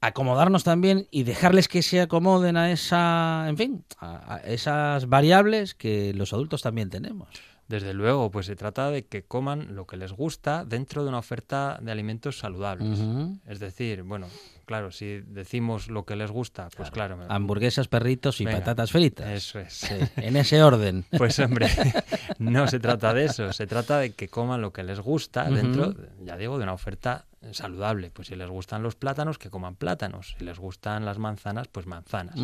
Acomodarnos 0.00 0.62
también 0.62 1.08
y 1.10 1.22
dejarles 1.24 1.66
que 1.66 1.82
se 1.82 2.00
acomoden 2.00 2.56
a 2.56 2.70
esa, 2.70 3.46
en 3.48 3.56
fin, 3.56 3.84
a, 3.98 4.34
a 4.34 4.38
esas 4.40 5.08
variables 5.08 5.74
que 5.74 6.12
los 6.14 6.32
adultos 6.32 6.62
también 6.62 6.90
tenemos. 6.90 7.28
Desde 7.68 7.94
luego, 7.94 8.30
pues 8.30 8.46
se 8.46 8.56
trata 8.56 8.90
de 8.90 9.06
que 9.06 9.22
coman 9.22 9.74
lo 9.74 9.86
que 9.86 9.96
les 9.96 10.12
gusta 10.12 10.64
dentro 10.64 11.02
de 11.02 11.08
una 11.08 11.18
oferta 11.18 11.78
de 11.80 11.90
alimentos 11.92 12.38
saludables. 12.38 13.00
Es 13.46 13.58
decir, 13.58 14.02
bueno, 14.02 14.26
claro, 14.66 14.90
si 14.90 15.20
decimos 15.26 15.88
lo 15.88 16.04
que 16.04 16.14
les 16.14 16.30
gusta, 16.30 16.68
pues 16.76 16.90
claro. 16.90 17.18
Hamburguesas, 17.28 17.88
perritos 17.88 18.40
y 18.40 18.44
Venga, 18.44 18.58
patatas 18.58 18.92
fritas. 18.92 19.28
Eso 19.28 19.60
es. 19.60 19.72
Sí, 19.72 19.94
en 20.16 20.36
ese 20.36 20.62
orden. 20.62 21.04
Pues 21.16 21.38
hombre, 21.38 21.68
no 22.38 22.66
se 22.68 22.80
trata 22.80 23.14
de 23.14 23.24
eso, 23.24 23.52
se 23.52 23.66
trata 23.66 23.98
de 23.98 24.12
que 24.12 24.28
coman 24.28 24.60
lo 24.60 24.72
que 24.72 24.82
les 24.82 25.00
gusta 25.00 25.48
dentro, 25.48 25.94
ya 26.22 26.36
digo, 26.36 26.58
de 26.58 26.64
una 26.64 26.74
oferta 26.74 27.24
saludable. 27.52 28.10
Pues 28.10 28.28
si 28.28 28.36
les 28.36 28.48
gustan 28.48 28.82
los 28.82 28.94
plátanos, 28.94 29.38
que 29.38 29.48
coman 29.48 29.76
plátanos. 29.76 30.34
Si 30.38 30.44
les 30.44 30.58
gustan 30.58 31.04
las 31.04 31.18
manzanas, 31.18 31.68
pues 31.68 31.86
manzanas. 31.86 32.36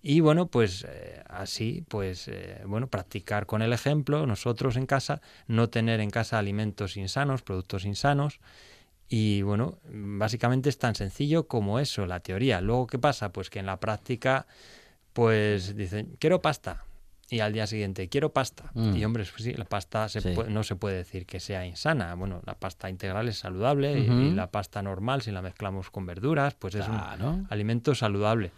Y 0.00 0.20
bueno, 0.20 0.46
pues 0.46 0.86
eh, 0.88 1.22
así, 1.28 1.84
pues 1.88 2.28
eh, 2.28 2.62
bueno, 2.66 2.86
practicar 2.86 3.46
con 3.46 3.62
el 3.62 3.72
ejemplo, 3.72 4.26
nosotros 4.26 4.76
en 4.76 4.86
casa, 4.86 5.20
no 5.48 5.68
tener 5.70 6.00
en 6.00 6.10
casa 6.10 6.38
alimentos 6.38 6.96
insanos, 6.96 7.42
productos 7.42 7.84
insanos. 7.84 8.38
Y 9.08 9.42
bueno, 9.42 9.78
básicamente 9.90 10.68
es 10.68 10.78
tan 10.78 10.94
sencillo 10.94 11.48
como 11.48 11.80
eso, 11.80 12.06
la 12.06 12.20
teoría. 12.20 12.60
Luego, 12.60 12.86
¿qué 12.86 12.98
pasa? 12.98 13.32
Pues 13.32 13.50
que 13.50 13.58
en 13.58 13.66
la 13.66 13.80
práctica, 13.80 14.46
pues 15.12 15.74
dicen, 15.76 16.14
quiero 16.18 16.40
pasta. 16.42 16.84
Y 17.30 17.40
al 17.40 17.52
día 17.52 17.66
siguiente, 17.66 18.08
quiero 18.08 18.32
pasta. 18.32 18.70
Mm. 18.74 18.96
Y 18.96 19.04
hombre, 19.04 19.24
pues 19.30 19.42
sí, 19.42 19.52
la 19.52 19.64
pasta 19.66 20.08
se 20.08 20.20
Sí. 20.22 20.30
puede- 20.34 20.50
no 20.50 20.62
se 20.62 20.76
puede 20.76 20.96
decir 20.96 21.26
que 21.26 21.40
sea 21.40 21.66
insana. 21.66 22.14
Bueno, 22.14 22.40
la 22.46 22.54
pasta 22.54 22.88
integral 22.88 23.28
es 23.28 23.38
saludable 23.38 23.98
y- 23.98 24.30
la 24.30 24.50
pasta 24.50 24.80
normal, 24.82 25.20
si 25.22 25.30
la 25.30 25.42
mezclamos 25.42 25.90
con 25.90 26.06
verduras, 26.06 26.54
pues 26.54 26.74
es 26.76 26.86
un 26.88 27.46
alimento 27.50 27.94
saludable. 27.94 28.52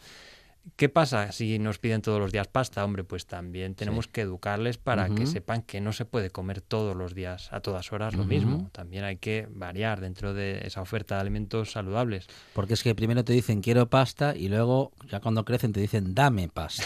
¿Qué 0.77 0.89
pasa 0.89 1.33
si 1.33 1.59
nos 1.59 1.79
piden 1.79 2.03
todos 2.03 2.21
los 2.21 2.33
días 2.33 2.49
pasta? 2.49 2.85
Hombre, 2.85 3.05
pues 3.05 3.27
también 3.27 3.75
tenemos 3.75 4.09
que 4.09 4.23
educarles 4.23 4.79
para 4.79 5.09
que 5.09 5.27
sepan 5.27 5.63
que 5.63 5.81
no 5.81 5.93
se 5.93 6.05
puede 6.05 6.31
comer 6.31 6.61
todos 6.61 6.97
los 6.97 7.15
días, 7.15 7.53
a 7.53 7.61
todas 7.61 7.93
horas, 7.93 8.15
lo 8.15 8.25
mismo. 8.25 8.71
También 8.73 9.05
hay 9.05 9.17
que 9.17 9.47
variar 9.51 10.01
dentro 10.01 10.35
de 10.35 10.61
esa 10.67 10.81
oferta 10.81 11.17
de 11.17 11.23
alimentos 11.23 11.73
saludables. 11.73 12.27
Porque 12.55 12.75
es 12.75 12.83
que 12.83 12.95
primero 12.95 13.25
te 13.25 13.33
dicen 13.33 13.61
quiero 13.61 13.89
pasta 13.89 14.35
y 14.37 14.49
luego 14.49 14.93
ya 15.11 15.21
cuando 15.21 15.45
crecen 15.45 15.73
te 15.73 15.81
dicen 15.81 16.15
dame 16.15 16.49
pasta. 16.49 16.85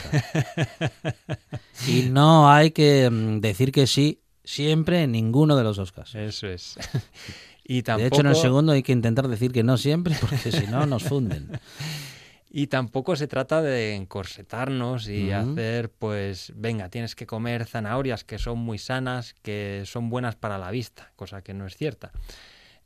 y 1.88 2.02
no 2.11 2.50
hay 2.50 2.71
que 2.71 3.11
mm, 3.11 3.40
decir 3.40 3.73
que 3.73 3.87
sí 3.87 4.21
siempre 4.45 5.02
en 5.02 5.12
ninguno 5.12 5.57
de 5.57 5.64
los 5.64 5.76
dos 5.76 5.93
casos. 5.93 6.14
Eso 6.14 6.47
es. 6.47 6.76
y 7.64 7.83
tampoco, 7.83 8.02
De 8.02 8.09
hecho, 8.09 8.21
en 8.21 8.26
el 8.26 8.37
segundo 8.37 8.73
hay 8.73 8.83
que 8.83 8.93
intentar 8.93 9.26
decir 9.28 9.52
que 9.52 9.62
no 9.62 9.76
siempre 9.78 10.16
porque 10.21 10.52
si 10.52 10.66
no 10.66 10.87
nos 10.87 11.04
funden. 11.04 11.50
Y 12.56 12.68
tampoco 12.68 13.16
se 13.16 13.26
trata 13.26 13.62
de 13.62 13.96
encorsetarnos 13.96 15.08
y 15.08 15.32
hacer, 15.32 15.90
pues, 15.90 16.52
venga, 16.54 16.88
tienes 16.88 17.16
que 17.16 17.26
comer 17.26 17.64
zanahorias 17.64 18.23
que 18.23 18.38
son 18.38 18.61
muy 18.61 18.78
sanas, 18.78 19.34
que 19.42 19.82
son 19.87 20.08
buenas 20.08 20.37
para 20.37 20.56
la 20.56 20.70
vista, 20.70 21.11
cosa 21.16 21.42
que 21.42 21.52
no 21.52 21.66
es 21.66 21.76
cierta. 21.76 22.12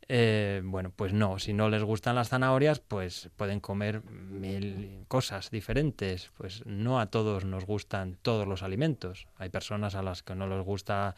Eh, 0.08 0.62
bueno, 0.64 0.90
pues 0.96 1.12
no, 1.12 1.38
si 1.38 1.52
no 1.52 1.68
les 1.68 1.82
gustan 1.82 2.14
las 2.14 2.30
zanahorias, 2.30 2.80
pues 2.80 3.28
pueden 3.36 3.60
comer 3.60 4.02
mil 4.04 5.04
cosas 5.06 5.50
diferentes. 5.50 6.30
Pues 6.38 6.64
no 6.64 6.98
a 6.98 7.10
todos 7.10 7.44
nos 7.44 7.66
gustan 7.66 8.16
todos 8.22 8.48
los 8.48 8.62
alimentos. 8.62 9.26
Hay 9.36 9.50
personas 9.50 9.94
a 9.96 10.02
las 10.02 10.22
que 10.22 10.34
no 10.34 10.46
les 10.46 10.64
gusta, 10.64 11.14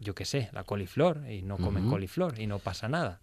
yo 0.00 0.16
qué 0.16 0.24
sé, 0.24 0.50
la 0.52 0.64
coliflor 0.64 1.30
y 1.30 1.42
no 1.42 1.56
comen 1.56 1.88
coliflor 1.88 2.40
y 2.40 2.48
no 2.48 2.58
pasa 2.58 2.88
nada. 2.88 3.20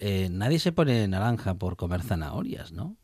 Eh, 0.00 0.26
nadie 0.32 0.58
se 0.58 0.72
pone 0.72 1.06
naranja 1.06 1.54
por 1.54 1.76
comer 1.76 2.02
zanahorias, 2.02 2.72
¿no? 2.72 2.96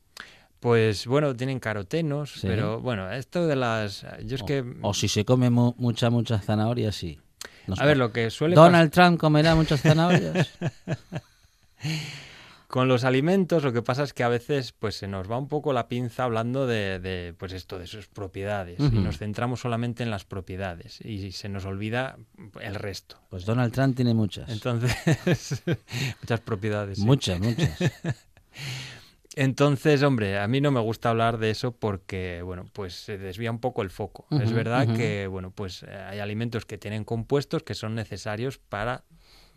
Pues 0.67 1.07
bueno, 1.07 1.33
tienen 1.37 1.61
carotenos, 1.61 2.33
Sí. 2.41 2.47
pero 2.49 2.81
bueno, 2.81 3.09
esto 3.13 3.47
de 3.47 3.55
las... 3.55 4.05
Yo 4.25 4.35
es 4.35 4.43
O- 4.43 4.47
que... 4.47 4.65
O, 4.83 4.95
si 4.95 5.07
se 5.07 5.25
come 5.25 5.49
mu- 5.49 5.77
mucha, 5.79 6.11
mucha 6.11 6.41
zanahoria, 6.41 6.91
sí. 6.91 7.21
Nos 7.69 7.81
A 7.81 7.85
ver, 7.85 7.97
lo 7.97 8.13
que 8.13 8.31
suele 8.31 8.57
Donald 8.57 8.91
Trump 8.91 9.17
comerá 9.17 9.55
muchas 9.55 9.81
zanahorias. 9.81 10.51
con 12.67 12.89
los 12.89 13.05
alimentos, 13.05 13.63
lo 13.63 13.73
que 13.73 13.81
pasa 13.83 14.03
es 14.03 14.13
que 14.13 14.25
a 14.25 14.29
veces 14.29 14.73
pues 14.73 14.97
se 14.97 15.07
nos 15.07 15.31
va 15.31 15.39
un 15.39 15.47
poco 15.47 15.73
la 15.73 15.87
pinza 15.87 16.25
hablando 16.25 16.67
de, 16.67 16.99
de, 16.99 17.33
pues 17.39 17.53
esto, 17.53 17.79
de 17.79 17.87
sus 17.87 18.09
propiedades. 18.09 18.81
Y 18.81 18.99
nos 18.99 19.19
centramos 19.19 19.61
solamente 19.61 20.03
en 20.03 20.11
las 20.11 20.25
propiedades 20.25 21.01
y 21.01 21.31
se 21.31 21.49
nos 21.49 21.65
olvida 21.65 22.17
el 22.61 22.75
resto. 22.75 23.21
Pues 23.31 23.47
Donald 23.47 23.73
Trump 23.73 23.95
tiene 23.95 24.15
muchas. 24.15 24.49
Entonces, 24.51 24.97
muchas 26.23 26.41
propiedades. 26.41 26.99
sí. 26.99 27.05
Muchas, 27.05 27.39
muchas. 27.39 27.79
Entonces, 29.39 30.03
hombre, 30.03 30.39
a 30.39 30.49
mí 30.49 30.63
no 30.63 30.71
me 30.71 30.81
gusta 30.81 31.11
hablar 31.11 31.37
de 31.37 31.51
eso 31.51 31.73
porque, 31.73 32.41
bueno, 32.43 32.65
pues 32.73 32.95
se 32.95 33.19
desvía 33.19 33.51
un 33.51 33.61
poco 33.61 33.83
el 33.83 33.91
foco. 33.91 34.27
es 34.31 34.51
verdad 34.53 34.89
que, 34.97 35.27
bueno, 35.27 35.51
pues 35.51 35.83
eh, 35.83 35.95
hay 35.95 36.21
alimentos 36.21 36.65
que 36.65 36.79
tienen 36.79 37.05
compuestos 37.05 37.63
que 37.63 37.75
son 37.75 37.95
necesarios 37.95 38.57
para, 38.59 39.05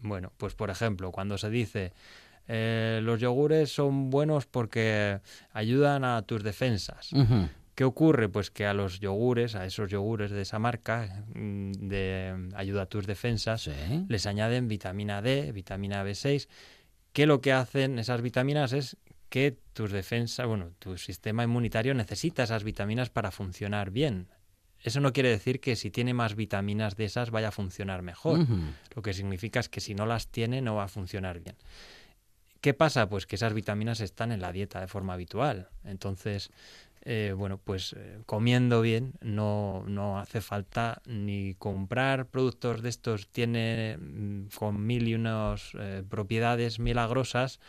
bueno, 0.02 0.34
pues 0.38 0.54
por 0.54 0.70
ejemplo, 0.70 1.12
cuando 1.14 1.38
se 1.38 1.50
dice 1.50 1.94
eh, 2.50 3.00
los 3.04 3.22
yogures 3.22 3.72
son 3.72 4.10
buenos 4.10 4.48
porque 4.48 5.22
ayudan 5.54 6.04
a 6.04 6.22
tus 6.24 6.44
defensas. 6.44 7.12
¿Qué 7.74 7.86
ocurre? 7.86 8.28
Pues 8.28 8.52
que 8.52 8.66
a 8.66 8.74
los 8.74 9.00
yogures, 9.00 9.56
a 9.56 9.66
esos 9.66 9.90
yogures 9.90 10.32
de 10.32 10.42
esa 10.42 10.60
marca 10.60 11.24
mm, 11.34 11.72
de 11.88 12.50
ayuda 12.56 12.82
a 12.82 12.86
tus 12.88 13.08
defensas, 13.08 13.62
Sí. 13.62 13.72
les 14.10 14.26
añaden 14.26 14.68
vitamina 14.68 15.22
D, 15.22 15.54
vitamina 15.54 16.04
B6, 16.04 16.50
que 17.14 17.26
lo 17.26 17.40
que 17.40 17.54
hacen 17.54 17.98
esas 17.98 18.22
vitaminas 18.22 18.74
es 18.74 18.98
que 19.30 19.58
tus 19.74 19.92
defensas, 19.92 20.48
bueno, 20.48 20.72
tu 20.80 20.98
sistema 20.98 21.44
inmunitario 21.44 21.94
necesita 21.94 22.44
esas 22.44 22.64
vitaminas 22.64 23.10
para 23.10 23.32
funcionar 23.32 23.92
bien. 23.92 24.28
Eso 24.82 25.02
no 25.02 25.14
quiere 25.14 25.30
decir 25.30 25.60
que 25.60 25.76
si 25.76 25.92
tiene 25.92 26.14
más 26.14 26.36
vitaminas 26.36 26.96
de 26.96 27.06
esas 27.06 27.32
vaya 27.32 27.50
a 27.50 27.52
funcionar 27.52 28.02
mejor. 28.02 28.46
Lo 28.96 29.02
que 29.02 29.14
significa 29.14 29.60
es 29.60 29.70
que 29.70 29.82
si 29.82 29.94
no 29.94 30.06
las 30.06 30.28
tiene 30.28 30.62
no 30.62 30.76
va 30.76 30.86
a 30.86 30.88
funcionar 30.88 31.40
bien. 31.40 31.56
¿Qué 32.62 32.74
pasa? 32.74 33.08
Pues 33.08 33.26
que 33.26 33.36
esas 33.36 33.54
vitaminas 33.54 34.02
están 34.02 34.32
en 34.32 34.42
la 34.42 34.52
dieta 34.52 34.82
de 34.82 34.88
forma 34.88 35.14
habitual. 35.14 35.70
Entonces, 35.86 36.52
eh, 37.04 37.34
bueno, 37.36 37.58
pues 37.58 37.94
eh, 37.98 38.20
comiendo 38.26 38.82
bien 38.82 39.14
no, 39.22 39.84
no 39.88 40.20
hace 40.20 40.42
falta 40.42 41.02
ni 41.06 41.56
comprar 41.56 42.28
productos 42.28 42.82
de 42.82 42.90
estos 42.90 43.30
tiene 43.30 43.98
mm, 43.98 44.48
con 44.56 44.86
mil 44.86 45.08
y 45.08 45.16
unas 45.16 45.72
eh, 45.80 46.04
propiedades 46.10 46.80
milagrosas 46.80 47.62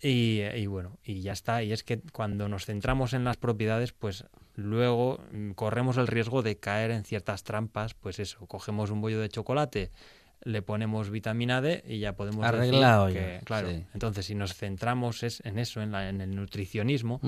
y, 0.00 0.40
y 0.54 0.66
bueno, 0.66 0.98
y 1.04 1.20
ya 1.22 1.32
está. 1.32 1.62
Y 1.62 1.72
es 1.72 1.82
que 1.84 2.00
cuando 2.12 2.48
nos 2.48 2.66
centramos 2.66 3.12
en 3.12 3.24
las 3.24 3.36
propiedades, 3.36 3.92
pues 3.92 4.24
luego 4.54 5.20
mm, 5.32 5.52
corremos 5.52 5.96
el 5.96 6.06
riesgo 6.06 6.42
de 6.42 6.56
caer 6.58 6.90
en 6.90 7.04
ciertas 7.04 7.42
trampas. 7.44 7.94
Pues 7.94 8.18
eso, 8.18 8.46
cogemos 8.46 8.90
un 8.90 9.00
bollo 9.00 9.20
de 9.20 9.28
chocolate, 9.28 9.90
le 10.44 10.62
ponemos 10.62 11.10
vitamina 11.10 11.60
D 11.60 11.82
y 11.86 11.98
ya 11.98 12.14
podemos 12.14 12.44
Arreglado 12.46 13.06
decir 13.06 13.20
ya, 13.22 13.40
claro. 13.40 13.70
sí. 13.70 13.84
Entonces, 13.92 14.26
si 14.26 14.34
nos 14.36 14.54
centramos 14.54 15.22
es 15.24 15.40
en 15.44 15.58
eso, 15.58 15.82
en, 15.82 15.90
la- 15.92 16.08
en 16.08 16.20
el 16.20 16.34
nutricionismo, 16.36 17.20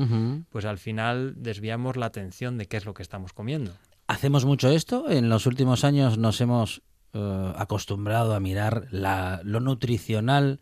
pues 0.50 0.64
al 0.64 0.78
final 0.78 1.34
desviamos 1.36 1.96
la 1.96 2.06
atención 2.06 2.56
de 2.56 2.66
qué 2.66 2.76
es 2.76 2.84
lo 2.84 2.94
que 2.94 3.02
estamos 3.02 3.32
comiendo. 3.32 3.72
¿Hacemos 4.06 4.44
mucho 4.44 4.70
esto? 4.70 5.10
En 5.10 5.28
los 5.28 5.46
últimos 5.46 5.82
años 5.84 6.18
nos 6.18 6.40
hemos 6.40 6.82
eh, 7.12 7.52
acostumbrado 7.56 8.34
a 8.34 8.40
mirar 8.40 8.86
la- 8.92 9.40
lo 9.44 9.58
nutricional 9.60 10.60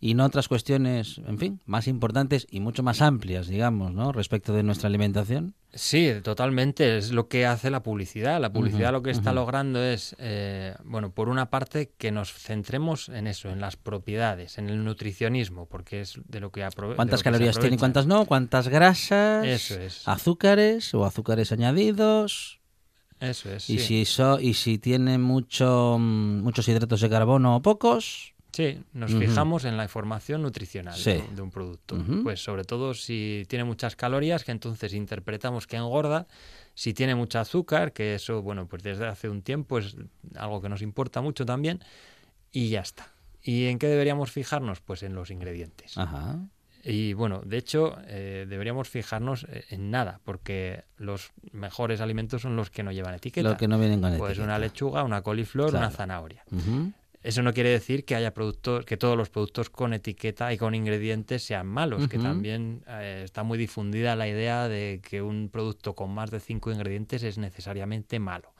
y 0.00 0.14
no 0.14 0.24
otras 0.24 0.46
cuestiones, 0.48 1.18
en 1.26 1.38
fin, 1.38 1.60
más 1.66 1.88
importantes 1.88 2.46
y 2.50 2.60
mucho 2.60 2.82
más 2.84 3.02
amplias, 3.02 3.48
digamos, 3.48 3.92
¿no? 3.92 4.12
Respecto 4.12 4.52
de 4.52 4.62
nuestra 4.62 4.88
alimentación. 4.88 5.54
Sí, 5.74 6.10
totalmente. 6.22 6.96
Es 6.96 7.10
lo 7.12 7.28
que 7.28 7.44
hace 7.46 7.68
la 7.70 7.82
publicidad. 7.82 8.40
La 8.40 8.52
publicidad 8.52 8.92
lo 8.92 9.02
que 9.02 9.10
está 9.10 9.32
logrando 9.32 9.82
es, 9.82 10.14
eh, 10.18 10.74
bueno, 10.84 11.10
por 11.10 11.28
una 11.28 11.50
parte 11.50 11.90
que 11.98 12.10
nos 12.12 12.32
centremos 12.32 13.08
en 13.10 13.26
eso, 13.26 13.50
en 13.50 13.60
las 13.60 13.76
propiedades, 13.76 14.56
en 14.58 14.70
el 14.70 14.82
nutricionismo, 14.84 15.66
porque 15.66 16.00
es 16.00 16.20
de 16.26 16.40
lo 16.40 16.50
que 16.52 16.64
aprove- 16.64 16.94
¿Cuántas 16.96 17.18
lo 17.18 17.18
que 17.18 17.18
se 17.18 17.24
calorías 17.24 17.58
tiene 17.58 17.76
y 17.76 17.78
cuántas 17.78 18.06
no? 18.06 18.24
¿Cuántas 18.24 18.68
grasas? 18.68 19.44
Eso 19.46 19.74
es. 19.80 20.06
¿Azúcares 20.08 20.94
o 20.94 21.04
azúcares 21.04 21.52
añadidos? 21.52 22.60
Eso 23.20 23.52
es. 23.52 23.68
Y, 23.68 23.78
sí. 23.78 23.84
si 23.84 24.04
so- 24.04 24.40
y 24.40 24.54
si 24.54 24.78
tiene 24.78 25.18
mucho, 25.18 25.96
mm, 25.98 26.40
muchos 26.42 26.68
hidratos 26.68 27.00
de 27.00 27.10
carbono 27.10 27.56
o 27.56 27.62
pocos. 27.62 28.34
Sí, 28.58 28.82
nos 28.92 29.14
fijamos 29.14 29.64
en 29.64 29.76
la 29.76 29.84
información 29.84 30.42
nutricional 30.42 30.94
Sí. 30.96 31.12
de, 31.12 31.24
de 31.36 31.42
un 31.42 31.50
producto. 31.52 31.96
Pues 32.24 32.42
sobre 32.42 32.64
todo 32.64 32.92
si 32.92 33.44
tiene 33.48 33.62
muchas 33.64 33.94
calorías, 33.94 34.42
que 34.42 34.50
entonces 34.50 34.94
interpretamos 34.94 35.68
que 35.68 35.76
engorda. 35.76 36.26
Si 36.74 36.92
tiene 36.92 37.14
mucho 37.14 37.38
azúcar, 37.38 37.92
que 37.92 38.16
eso, 38.16 38.42
bueno, 38.42 38.66
pues 38.66 38.82
desde 38.82 39.06
hace 39.06 39.28
un 39.28 39.42
tiempo 39.42 39.78
es 39.78 39.94
algo 40.34 40.60
que 40.60 40.68
nos 40.68 40.82
importa 40.82 41.20
mucho 41.20 41.46
también. 41.46 41.78
Y 42.50 42.70
ya 42.70 42.80
está. 42.80 43.12
¿Y 43.44 43.66
en 43.66 43.78
qué 43.78 43.86
deberíamos 43.86 44.32
fijarnos? 44.32 44.80
Pues 44.80 45.04
en 45.04 45.14
los 45.14 45.30
ingredientes. 45.30 45.96
Ajá. 45.96 46.40
Y 46.82 47.12
bueno, 47.12 47.42
de 47.44 47.58
hecho, 47.58 47.96
eh, 48.06 48.44
deberíamos 48.48 48.88
fijarnos 48.88 49.44
eh, 49.48 49.66
en 49.70 49.92
nada, 49.92 50.20
porque 50.24 50.82
los 50.96 51.30
mejores 51.52 52.00
alimentos 52.00 52.42
son 52.42 52.56
los 52.56 52.70
que 52.70 52.82
no 52.82 52.90
llevan 52.90 53.14
etiqueta. 53.14 53.50
Lo 53.50 53.56
que 53.56 53.68
no 53.68 53.78
vienen 53.78 54.00
con 54.00 54.16
Pues 54.18 54.30
etiqueta. 54.32 54.44
una 54.44 54.58
lechuga, 54.58 55.04
una 55.04 55.22
coliflor, 55.22 55.70
Claro. 55.70 55.86
una 55.86 55.94
zanahoria. 55.96 56.42
Ujú. 56.50 56.92
Eso 57.28 57.42
no 57.42 57.52
quiere 57.52 57.68
decir 57.68 58.06
que 58.06 58.14
haya 58.14 58.32
productos, 58.32 58.86
que 58.86 58.96
todos 58.96 59.14
los 59.14 59.28
productos 59.28 59.68
con 59.68 59.92
etiqueta 59.92 60.50
y 60.50 60.56
con 60.56 60.74
ingredientes 60.74 61.42
sean 61.42 61.66
malos, 61.66 62.08
que 62.08 62.18
también 62.18 62.82
eh, 62.88 63.20
está 63.22 63.42
muy 63.42 63.58
difundida 63.58 64.16
la 64.16 64.26
idea 64.26 64.66
de 64.66 65.02
que 65.06 65.20
un 65.20 65.50
producto 65.50 65.94
con 65.94 66.10
más 66.10 66.30
de 66.30 66.40
cinco 66.40 66.72
ingredientes 66.72 67.22
es 67.22 67.36
necesariamente 67.36 68.18
malo. 68.18 68.54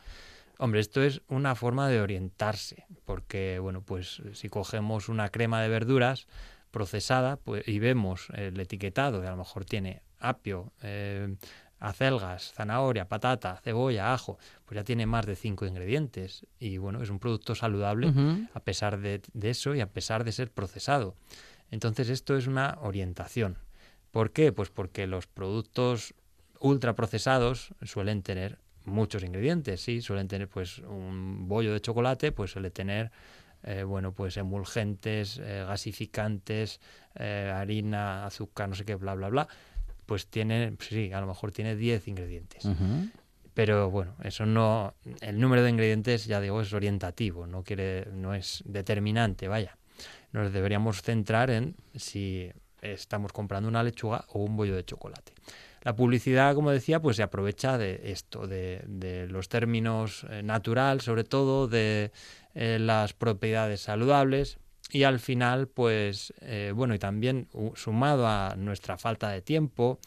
Hombre, 0.59 0.81
esto 0.81 1.03
es 1.03 1.23
una 1.29 1.55
forma 1.55 1.89
de 1.89 2.03
orientarse, 2.03 2.85
porque 3.07 3.59
bueno, 3.59 3.81
pues 3.81 4.21
si 4.35 4.51
cogemos 4.51 5.09
una 5.09 5.31
crema 5.31 5.63
de 5.63 5.71
verduras 5.71 6.27
procesada 6.71 7.39
pues, 7.39 7.67
y 7.67 7.79
vemos 7.79 8.29
el 8.35 8.61
etiquetado, 8.61 9.23
que 9.23 9.29
a 9.29 9.31
lo 9.31 9.39
mejor 9.39 9.65
tiene 9.65 10.03
apio, 10.19 10.75
eh, 10.83 11.37
acelgas, 11.81 12.53
zanahoria, 12.53 13.09
patata, 13.09 13.61
cebolla, 13.63 14.13
ajo, 14.13 14.39
pues 14.65 14.77
ya 14.77 14.85
tiene 14.85 15.07
más 15.07 15.27
de 15.27 15.37
cinco 15.37 15.67
ingredientes. 15.67 16.47
Y 16.59 16.79
bueno, 16.79 17.03
es 17.03 17.11
un 17.11 17.19
producto 17.19 17.55
saludable 17.55 18.13
a 18.55 18.61
pesar 18.61 18.99
de, 19.01 19.21
de 19.33 19.51
eso 19.51 19.75
y 19.75 19.81
a 19.81 19.91
pesar 19.91 20.25
de 20.25 20.33
ser 20.33 20.51
procesado. 20.51 21.15
Entonces 21.71 22.09
esto 22.09 22.37
es 22.37 22.47
una 22.47 22.79
orientación. 22.81 23.59
¿Por 24.11 24.33
qué? 24.33 24.53
Pues 24.53 24.71
porque 24.71 25.07
los 25.07 25.27
productos 25.27 26.15
ultraprocesados 26.61 27.75
suelen 27.83 28.23
tener 28.23 28.59
muchos 28.85 29.23
ingredientes, 29.23 29.83
sí, 29.83 30.01
suelen 30.01 30.29
tener 30.29 30.49
pues 30.49 30.79
un 30.79 31.47
bollo 31.47 31.73
de 31.73 31.81
chocolate, 31.81 32.33
pues 32.33 32.51
suele 32.53 32.71
tener 32.71 33.13
eh, 33.65 33.83
bueno, 33.83 34.13
pues 34.13 34.37
emulgentes, 34.37 35.39
eh, 35.39 35.65
gasificantes, 35.67 36.81
eh, 37.17 37.53
harina, 37.55 38.27
azúcar, 38.27 38.69
no 38.69 38.75
sé 38.75 38.85
qué, 38.85 38.95
bla, 38.95 39.15
bla, 39.15 39.29
bla. 39.29 39.49
Pues 40.09 40.27
tiene, 40.27 40.75
sí, 40.81 41.13
a 41.13 41.21
lo 41.21 41.27
mejor 41.27 41.53
tiene 41.53 41.77
10 41.77 42.09
ingredientes. 42.09 42.67
Pero 43.53 43.91
bueno, 43.91 44.15
eso 44.25 44.47
no. 44.47 44.95
El 45.21 45.39
número 45.39 45.63
de 45.63 45.69
ingredientes, 45.69 46.25
ya 46.25 46.41
digo, 46.41 46.63
es 46.63 46.73
orientativo, 46.73 47.47
no 47.47 47.63
quiere, 47.63 48.09
no 48.15 48.33
es 48.33 48.63
determinante, 48.65 49.49
vaya. 49.49 49.77
Nos 50.33 50.51
deberíamos 50.51 51.03
centrar 51.03 51.51
en 51.51 51.77
si 51.95 52.51
estamos 52.81 53.35
comprando 53.35 53.69
una 53.69 53.83
lechuga 53.83 54.25
o 54.29 54.39
un 54.39 54.57
bollo 54.57 54.75
de 54.77 54.87
chocolate. 54.87 55.35
La 55.83 55.95
publicidad, 55.95 56.55
como 56.55 56.71
decía, 56.71 57.03
pues 57.03 57.19
se 57.19 57.23
aprovecha 57.23 57.77
de 57.77 58.01
esto, 58.05 58.47
de, 58.47 58.83
de 58.87 59.29
los 59.29 59.51
términos 59.51 60.25
eh, 60.31 60.43
natural, 60.43 61.03
sobre 61.03 61.25
todo, 61.25 61.69
de 61.69 62.13
eh, 62.55 62.79
las 62.81 63.13
propiedades 63.13 63.83
saludables. 63.83 64.57
Y 64.91 65.03
al 65.03 65.21
final, 65.21 65.69
pues, 65.69 66.33
eh, 66.41 66.73
bueno, 66.75 66.95
y 66.95 66.99
también 66.99 67.49
sumado 67.75 68.27
a 68.27 68.55
nuestra 68.57 68.97
falta 68.97 69.31
de 69.31 69.43
tiempo, 69.43 69.99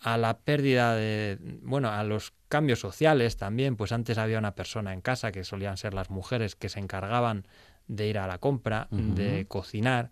a 0.00 0.16
la 0.16 0.38
pérdida 0.38 0.94
de, 0.94 1.38
bueno, 1.62 1.90
a 1.90 2.02
los 2.04 2.32
cambios 2.48 2.80
sociales 2.80 3.36
también, 3.36 3.76
pues 3.76 3.92
antes 3.92 4.18
había 4.18 4.38
una 4.38 4.54
persona 4.54 4.92
en 4.92 5.00
casa 5.00 5.32
que 5.32 5.44
solían 5.44 5.76
ser 5.76 5.94
las 5.94 6.10
mujeres 6.10 6.56
que 6.56 6.68
se 6.68 6.80
encargaban 6.80 7.46
de 7.86 8.06
ir 8.06 8.18
a 8.18 8.26
la 8.26 8.38
compra, 8.38 8.88
de 8.90 9.46
cocinar, 9.48 10.10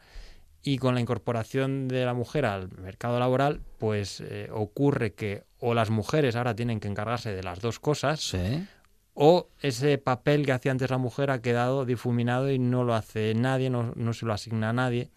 y 0.63 0.79
con 0.79 0.95
la 0.95 1.01
incorporación 1.01 1.87
de 1.87 2.05
la 2.05 2.15
mujer 2.15 2.47
al 2.47 2.71
mercado 2.79 3.21
laboral, 3.21 3.61
pues 3.79 4.21
eh, 4.21 4.49
ocurre 4.53 5.15
que 5.15 5.45
o 5.61 5.75
las 5.75 5.91
mujeres 5.91 6.35
ahora 6.35 6.57
tienen 6.57 6.81
que 6.81 6.89
encargarse 6.89 7.33
de 7.33 7.43
las 7.43 7.61
dos 7.61 7.79
cosas, 7.79 8.21
Sí. 8.21 8.67
O 9.19 9.49
ese 9.63 9.97
papel 9.97 10.45
que 10.45 10.53
hacía 10.53 10.71
antes 10.71 10.91
la 10.91 10.99
mujer 10.99 11.31
ha 11.31 11.41
quedado 11.41 11.87
difuminado 11.87 12.51
y 12.51 12.59
no 12.59 12.85
lo 12.85 12.95
hace 12.95 13.35
nadie, 13.35 13.71
no, 13.71 13.95
no 13.97 14.13
se 14.13 14.27
lo 14.27 14.35
asigna 14.35 14.69
a 14.69 14.73
nadie. 14.75 15.09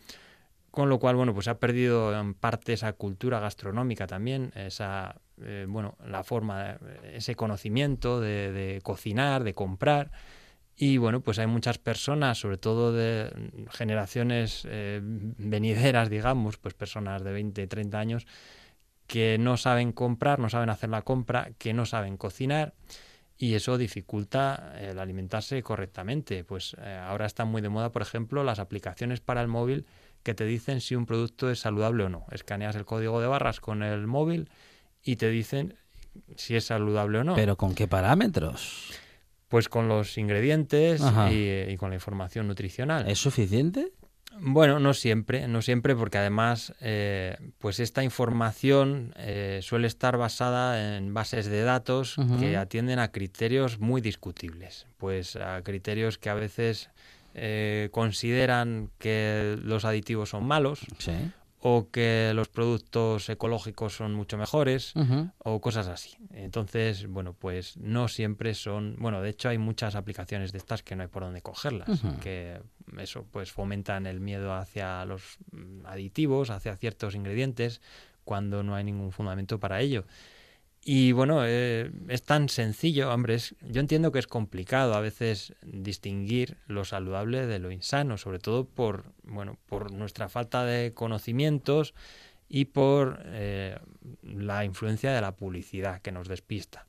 Con 0.72 0.88
lo 0.88 1.00
cual, 1.00 1.18
bueno, 1.18 1.34
pues 1.34 1.50
ha 1.50 1.60
perdido 1.60 2.18
en 2.18 2.34
parte 2.34 2.72
esa 2.74 2.94
cultura 2.94 3.42
gastronómica 3.42 4.08
también, 4.08 4.54
esa, 4.56 5.20
eh, 5.42 5.66
bueno, 5.68 5.98
la 6.06 6.24
forma, 6.24 6.78
ese 7.12 7.36
conocimiento 7.36 8.22
de, 8.22 8.54
de 8.54 8.82
cocinar, 8.82 9.44
de 9.44 9.54
comprar. 9.54 10.12
Y 10.78 10.96
bueno, 10.96 11.20
pues 11.20 11.38
hay 11.40 11.48
muchas 11.48 11.78
personas, 11.78 12.38
sobre 12.40 12.58
todo 12.58 12.94
de 12.94 13.34
generaciones 13.70 14.66
eh, 14.70 15.02
venideras, 15.04 16.10
digamos, 16.10 16.58
pues 16.58 16.74
personas 16.74 17.22
de 17.22 17.34
20, 17.34 17.68
30 17.68 18.00
años, 18.00 18.28
que 19.08 19.38
no 19.38 19.58
saben 19.58 19.92
comprar, 19.92 20.40
no 20.40 20.50
saben 20.50 20.70
hacer 20.70 20.90
la 20.90 21.02
compra, 21.02 21.52
que 21.58 21.74
no 21.74 21.86
saben 21.86 22.16
cocinar 22.16 22.76
y 23.42 23.56
eso 23.56 23.78
dificulta 23.78 24.76
el 24.78 25.00
alimentarse 25.00 25.64
correctamente. 25.64 26.44
Pues 26.44 26.76
eh, 26.78 27.00
ahora 27.02 27.26
están 27.26 27.48
muy 27.48 27.62
de 27.62 27.70
moda, 27.70 27.92
por 27.92 28.02
ejemplo, 28.02 28.44
las 28.44 28.60
aplicaciones 28.60 29.22
para 29.22 29.42
el 29.42 29.48
móvil 29.48 29.86
que 30.24 30.34
te 30.34 30.44
dicen 30.44 30.82
si 30.82 30.96
un 30.96 31.06
producto 31.06 31.50
es 31.50 31.60
saludable 31.60 32.04
o 32.04 32.10
no. 32.10 32.26
Escaneas 32.32 32.76
el 32.76 32.84
código 32.84 33.22
de 33.22 33.28
barras 33.28 33.62
con 33.62 33.82
el 33.82 34.06
móvil 34.08 34.50
y 35.02 35.16
te 35.16 35.30
dicen 35.30 35.76
si 36.36 36.58
es 36.58 36.66
saludable 36.66 37.20
o 37.20 37.24
no. 37.24 37.36
Pero 37.36 37.56
¿con 37.56 37.74
qué 37.74 37.88
parámetros? 37.88 38.92
Pues 39.48 39.70
con 39.70 39.88
los 39.88 40.18
ingredientes 40.18 41.02
y, 41.32 41.72
y 41.72 41.78
con 41.78 41.92
la 41.92 41.96
información 41.96 42.46
nutricional. 42.46 43.10
¿Es 43.10 43.20
suficiente? 43.20 43.94
Bueno, 44.38 44.80
no 44.80 44.94
siempre, 44.94 45.48
no 45.48 45.62
siempre, 45.62 45.96
porque 45.96 46.18
además, 46.18 46.74
eh, 46.80 47.38
pues 47.58 47.80
esta 47.80 48.04
información 48.04 49.14
eh, 49.18 49.60
suele 49.62 49.88
estar 49.88 50.18
basada 50.18 50.98
en 50.98 51.14
bases 51.14 51.48
de 51.48 51.62
datos 51.64 52.16
que 52.40 52.56
atienden 52.56 53.00
a 53.00 53.12
criterios 53.12 53.80
muy 53.80 54.02
discutibles, 54.02 54.88
pues 54.98 55.36
a 55.36 55.62
criterios 55.64 56.18
que 56.18 56.30
a 56.30 56.36
veces 56.36 56.90
eh, 57.34 57.90
consideran 57.92 58.90
que 58.98 59.58
los 59.62 59.86
aditivos 59.86 60.30
son 60.30 60.46
malos 60.46 60.80
Sí. 60.98 61.12
O 61.62 61.90
que 61.92 62.32
los 62.34 62.48
productos 62.48 63.28
ecológicos 63.30 63.94
son 63.94 64.14
mucho 64.14 64.38
mejores 64.38 64.94
o 65.40 65.60
cosas 65.60 65.88
así. 65.88 66.18
Entonces, 66.32 67.08
bueno, 67.08 67.34
pues 67.34 67.76
no 67.78 68.08
siempre 68.08 68.54
son, 68.54 68.96
bueno, 68.98 69.22
de 69.22 69.30
hecho 69.30 69.50
hay 69.50 69.58
muchas 69.58 69.96
aplicaciones 69.96 70.52
de 70.54 70.58
estas 70.58 70.84
que 70.84 70.96
no 70.96 71.04
hay 71.04 71.10
por 71.10 71.24
dónde 71.24 71.42
cogerlas, 71.42 72.02
que 72.22 72.62
eso 72.98 73.26
pues 73.32 73.52
fomentan 73.52 74.06
el 74.08 74.22
miedo 74.22 74.54
hacia 74.54 75.04
los 75.06 75.38
mm, 75.52 75.86
aditivos, 75.86 76.50
hacia 76.50 76.76
ciertos 76.78 77.14
ingredientes 77.16 77.82
cuando 78.24 78.64
no 78.64 78.76
hay 78.76 78.84
ningún 78.84 79.12
fundamento 79.12 79.60
para 79.60 79.82
ello. 79.82 80.06
Y 80.82 81.12
bueno, 81.12 81.42
eh, 81.46 81.92
es 82.08 82.24
tan 82.24 82.48
sencillo, 82.50 83.12
hombre, 83.14 83.36
es- 83.36 83.54
yo 83.62 83.82
entiendo 83.82 84.12
que 84.12 84.20
es 84.20 84.28
complicado 84.28 84.96
a 84.96 85.02
veces 85.02 85.54
distinguir 85.62 86.58
lo 86.68 86.86
saludable 86.86 87.46
de 87.46 87.60
lo 87.60 87.72
insano, 87.72 88.18
sobre 88.18 88.40
todo 88.40 88.66
por, 88.66 89.12
bueno, 89.24 89.58
por 89.68 89.92
nuestra 89.92 90.30
falta 90.30 90.66
de 90.66 90.94
conocimientos 90.94 91.94
y 92.48 92.66
por 92.66 93.22
eh, 93.26 93.78
la 94.24 94.64
influencia 94.66 95.12
de 95.14 95.22
la 95.22 95.36
publicidad 95.36 96.02
que 96.02 96.12
nos 96.14 96.28
despista 96.28 96.88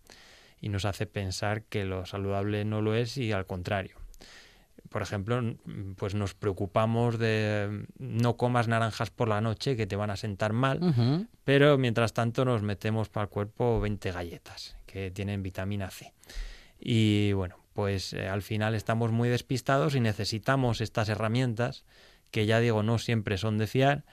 y 0.61 0.69
nos 0.69 0.85
hace 0.85 1.07
pensar 1.07 1.65
que 1.65 1.85
lo 1.85 2.07
saludable 2.07 2.65
no 2.65 2.81
lo 2.83 2.95
es 2.95 3.17
y 3.17 3.33
al 3.33 3.45
contrario. 3.47 4.00
Por 4.91 5.01
ejemplo, 5.03 5.39
n- 5.39 5.57
pues 5.97 6.15
nos 6.15 6.35
preocupamos 6.35 7.19
de 7.19 7.87
no 7.99 8.37
comas 8.37 8.69
naranjas 8.69 9.11
por 9.11 9.29
la 9.29 9.41
noche 9.41 9.77
que 9.77 9.87
te 9.87 9.97
van 9.97 10.11
a 10.11 10.17
sentar 10.17 10.53
mal, 10.53 10.81
pero 11.45 11.79
mientras 11.79 12.13
tanto 12.13 12.45
nos 12.45 12.63
metemos 12.63 13.09
para 13.09 13.25
el 13.25 13.31
cuerpo 13.31 13.81
20 13.81 14.11
galletas 14.13 14.77
que 14.87 15.11
tienen 15.11 15.43
vitamina 15.43 15.91
C. 15.91 16.13
Y 16.81 17.33
bueno, 17.33 17.57
pues 17.73 18.13
eh, 18.15 18.29
al 18.29 18.43
final 18.43 18.75
estamos 18.75 19.13
muy 19.13 19.29
despistados 19.29 19.95
y 19.95 20.01
necesitamos 20.01 20.81
estas 20.81 21.09
herramientas 21.09 21.85
que 22.33 22.47
ya 22.47 22.59
digo 22.61 22.83
no 22.83 22.99
siempre 22.99 23.39
son 23.39 23.59
de 23.59 23.67
fiar 23.69 24.05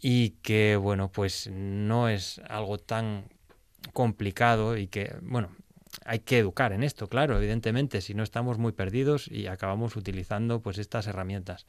y 0.00 0.30
que 0.42 0.74
bueno, 0.76 1.12
pues 1.12 1.48
no 1.52 2.08
es 2.08 2.40
algo 2.48 2.78
tan 2.78 3.26
complicado 3.92 4.76
y 4.76 4.88
que 4.88 5.14
bueno, 5.22 5.50
hay 6.04 6.20
que 6.20 6.38
educar 6.38 6.72
en 6.72 6.82
esto, 6.82 7.08
claro, 7.08 7.36
evidentemente, 7.36 8.00
si 8.00 8.14
no 8.14 8.22
estamos 8.22 8.58
muy 8.58 8.72
perdidos 8.72 9.28
y 9.28 9.46
acabamos 9.46 9.96
utilizando 9.96 10.60
pues 10.60 10.78
estas 10.78 11.06
herramientas. 11.06 11.66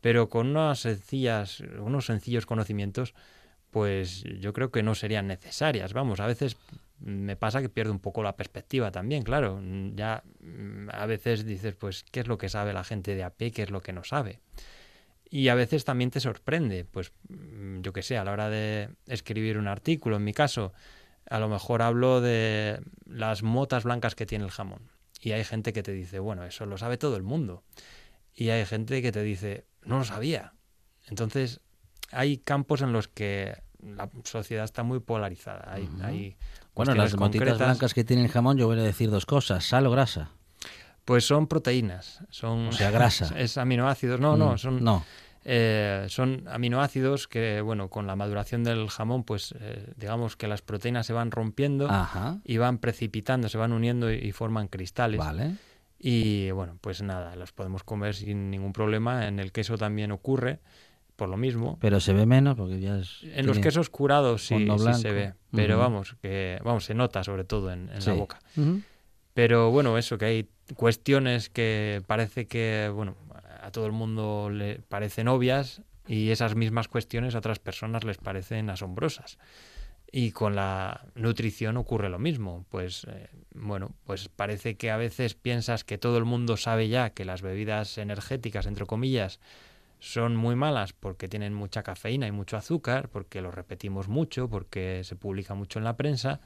Pero 0.00 0.28
con 0.28 0.48
unas 0.48 0.80
sencillas, 0.80 1.60
unos 1.78 2.06
sencillos 2.06 2.46
conocimientos, 2.46 3.14
pues 3.70 4.24
yo 4.40 4.52
creo 4.52 4.70
que 4.70 4.82
no 4.82 4.94
serían 4.94 5.26
necesarias. 5.26 5.92
Vamos, 5.92 6.20
a 6.20 6.26
veces 6.26 6.56
me 7.00 7.36
pasa 7.36 7.60
que 7.62 7.68
pierdo 7.68 7.92
un 7.92 7.98
poco 7.98 8.22
la 8.22 8.36
perspectiva 8.36 8.90
también, 8.90 9.22
claro. 9.22 9.60
Ya 9.94 10.22
mm, 10.40 10.88
a 10.92 11.06
veces 11.06 11.44
dices, 11.44 11.74
pues, 11.74 12.04
¿qué 12.10 12.20
es 12.20 12.28
lo 12.28 12.38
que 12.38 12.48
sabe 12.48 12.72
la 12.72 12.84
gente 12.84 13.14
de 13.14 13.24
AP? 13.24 13.52
¿Qué 13.52 13.62
es 13.62 13.70
lo 13.70 13.80
que 13.80 13.92
no 13.92 14.04
sabe? 14.04 14.40
Y 15.30 15.48
a 15.48 15.54
veces 15.54 15.84
también 15.84 16.10
te 16.10 16.20
sorprende, 16.20 16.84
pues, 16.84 17.12
mm, 17.28 17.80
yo 17.80 17.92
qué 17.92 18.02
sé, 18.02 18.18
a 18.18 18.24
la 18.24 18.32
hora 18.32 18.50
de 18.50 18.90
escribir 19.06 19.58
un 19.58 19.68
artículo, 19.68 20.16
en 20.16 20.24
mi 20.24 20.32
caso, 20.32 20.72
a 21.30 21.38
lo 21.38 21.48
mejor 21.48 21.80
hablo 21.80 22.20
de 22.20 22.80
las 23.06 23.42
motas 23.42 23.84
blancas 23.84 24.14
que 24.14 24.26
tiene 24.26 24.44
el 24.44 24.50
jamón. 24.50 24.90
Y 25.22 25.32
hay 25.32 25.44
gente 25.44 25.72
que 25.72 25.82
te 25.82 25.92
dice, 25.92 26.18
bueno, 26.18 26.44
eso 26.44 26.66
lo 26.66 26.76
sabe 26.76 26.98
todo 26.98 27.16
el 27.16 27.22
mundo. 27.22 27.62
y 28.34 28.50
hay 28.50 28.64
gente 28.64 29.00
que 29.02 29.12
te 29.12 29.22
dice, 29.22 29.66
no 29.82 29.98
lo 29.98 30.04
sabía. 30.04 30.54
Entonces, 31.08 31.60
hay 32.10 32.38
campos 32.38 32.80
en 32.82 32.92
los 32.92 33.08
que 33.08 33.62
la 33.82 34.08
sociedad 34.24 34.64
está 34.64 34.82
muy 34.82 35.00
polarizada. 35.00 35.72
Hay, 35.72 35.88
hay 36.02 36.36
Bueno, 36.74 36.94
las 36.94 37.16
motitas 37.16 37.58
blancas 37.58 37.94
que 37.94 38.04
tiene 38.04 38.24
el 38.24 38.30
jamón, 38.30 38.56
yo 38.56 38.66
voy 38.66 38.78
a 38.78 38.82
decir 38.82 39.10
dos 39.10 39.26
cosas, 39.26 39.64
sal 39.64 39.86
o 39.86 39.90
grasa. 39.90 40.30
Pues 41.04 41.24
son 41.24 41.46
proteínas, 41.46 42.22
son 42.30 42.68
O 42.68 42.72
sea, 42.72 42.90
grasa. 42.90 43.32
es 43.38 43.56
aminoácidos. 43.58 44.20
No, 44.20 44.36
no, 44.36 44.54
Mm, 44.54 44.58
son 44.58 44.84
No, 44.84 45.04
eh, 45.44 46.06
son 46.08 46.44
aminoácidos 46.48 47.26
que, 47.28 47.60
bueno, 47.60 47.88
con 47.88 48.06
la 48.06 48.16
maduración 48.16 48.62
del 48.64 48.88
jamón, 48.90 49.24
pues 49.24 49.54
eh, 49.60 49.92
digamos 49.96 50.36
que 50.36 50.46
las 50.48 50.62
proteínas 50.62 51.06
se 51.06 51.12
van 51.12 51.30
rompiendo 51.30 51.90
ajá, 51.90 52.38
y 52.44 52.58
van 52.58 52.78
precipitando, 52.78 53.48
se 53.48 53.56
van 53.58 53.72
uniendo 53.72 54.12
y, 54.12 54.16
y 54.16 54.32
forman 54.32 54.68
cristales. 54.68 55.18
vale. 55.18 55.56
Y 56.02 56.50
bueno, 56.52 56.78
pues 56.80 57.02
nada, 57.02 57.36
los 57.36 57.52
podemos 57.52 57.82
comer 57.84 58.14
sin 58.14 58.50
ningún 58.50 58.72
problema. 58.72 59.28
En 59.28 59.38
el 59.38 59.52
queso 59.52 59.76
también 59.76 60.12
ocurre, 60.12 60.60
por 61.16 61.28
lo 61.28 61.36
mismo. 61.36 61.76
Pero 61.78 62.00
se 62.00 62.14
ve 62.14 62.24
menos 62.24 62.56
porque 62.56 62.80
ya 62.80 62.96
es... 62.98 63.18
En 63.34 63.44
los 63.46 63.58
quesos 63.58 63.90
curados 63.90 64.46
sí, 64.46 64.66
se 64.94 65.12
ve, 65.12 65.34
pero 65.52 65.76
vamos, 65.78 66.16
que 66.22 66.58
vamos, 66.64 66.86
se 66.86 66.94
nota 66.94 67.22
sobre 67.22 67.44
todo 67.44 67.70
en, 67.70 67.90
en 67.90 68.00
Sí. 68.00 68.08
la 68.08 68.16
boca. 68.16 68.38
Pero 69.34 69.70
bueno, 69.70 69.96
eso, 69.98 70.16
que 70.18 70.24
hay 70.24 70.48
cuestiones 70.74 71.50
que 71.50 72.02
parece 72.06 72.46
que, 72.46 72.90
bueno, 72.94 73.14
a 73.70 73.72
todo 73.72 73.86
el 73.86 73.92
mundo 73.92 74.50
le 74.50 74.80
parecen 74.80 75.28
obvias 75.28 75.82
y 76.06 76.30
esas 76.30 76.56
mismas 76.56 76.88
cuestiones 76.88 77.34
a 77.34 77.38
otras 77.38 77.60
personas 77.60 78.02
les 78.04 78.18
parecen 78.18 78.68
asombrosas. 78.68 79.38
Y 80.12 80.32
con 80.32 80.56
la 80.56 81.06
nutrición 81.14 81.76
ocurre 81.76 82.08
lo 82.08 82.18
mismo. 82.18 82.66
Pues, 82.68 83.06
eh, 83.08 83.28
bueno, 83.54 83.94
pues 84.04 84.28
parece 84.28 84.76
que 84.76 84.90
a 84.90 84.96
veces 84.96 85.34
piensas 85.34 85.84
que 85.84 85.98
todo 85.98 86.18
el 86.18 86.24
mundo 86.24 86.56
sabe 86.56 86.88
ya 86.88 87.10
que 87.10 87.24
las 87.24 87.42
bebidas 87.42 87.96
energéticas, 87.96 88.66
entre 88.66 88.86
comillas, 88.86 89.38
son 90.00 90.34
muy 90.34 90.56
malas 90.56 90.92
porque 90.92 91.28
tienen 91.28 91.54
mucha 91.54 91.84
cafeína 91.84 92.26
y 92.26 92.32
mucho 92.32 92.56
azúcar, 92.56 93.08
porque 93.08 93.40
lo 93.40 93.52
repetimos 93.52 94.08
mucho, 94.08 94.48
porque 94.48 95.02
se 95.04 95.14
publica 95.14 95.54
mucho 95.54 95.78
en 95.78 95.84
la 95.84 95.96
prensa. 95.96 96.40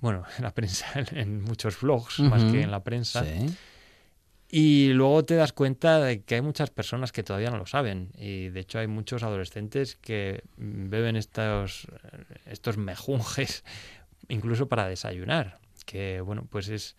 Bueno, 0.00 0.24
en 0.36 0.44
la 0.44 0.52
prensa, 0.52 0.86
en 1.12 1.42
muchos 1.42 1.80
blogs, 1.80 2.20
más 2.20 2.44
que 2.44 2.60
en 2.60 2.70
la 2.70 2.84
prensa. 2.84 3.24
Sí. 3.24 3.56
Y 4.48 4.92
luego 4.92 5.24
te 5.24 5.34
das 5.34 5.52
cuenta 5.52 5.98
de 6.00 6.22
que 6.22 6.36
hay 6.36 6.40
muchas 6.40 6.70
personas 6.70 7.10
que 7.10 7.24
todavía 7.24 7.50
no 7.50 7.58
lo 7.58 7.66
saben. 7.66 8.10
Y 8.16 8.48
de 8.50 8.60
hecho 8.60 8.78
hay 8.78 8.86
muchos 8.86 9.22
adolescentes 9.22 9.96
que 9.96 10.44
beben 10.56 11.16
estos, 11.16 11.88
estos 12.46 12.76
mejunjes 12.76 13.64
incluso 14.28 14.68
para 14.68 14.88
desayunar. 14.88 15.58
Que 15.84 16.20
bueno, 16.20 16.46
pues 16.48 16.68
es 16.68 16.96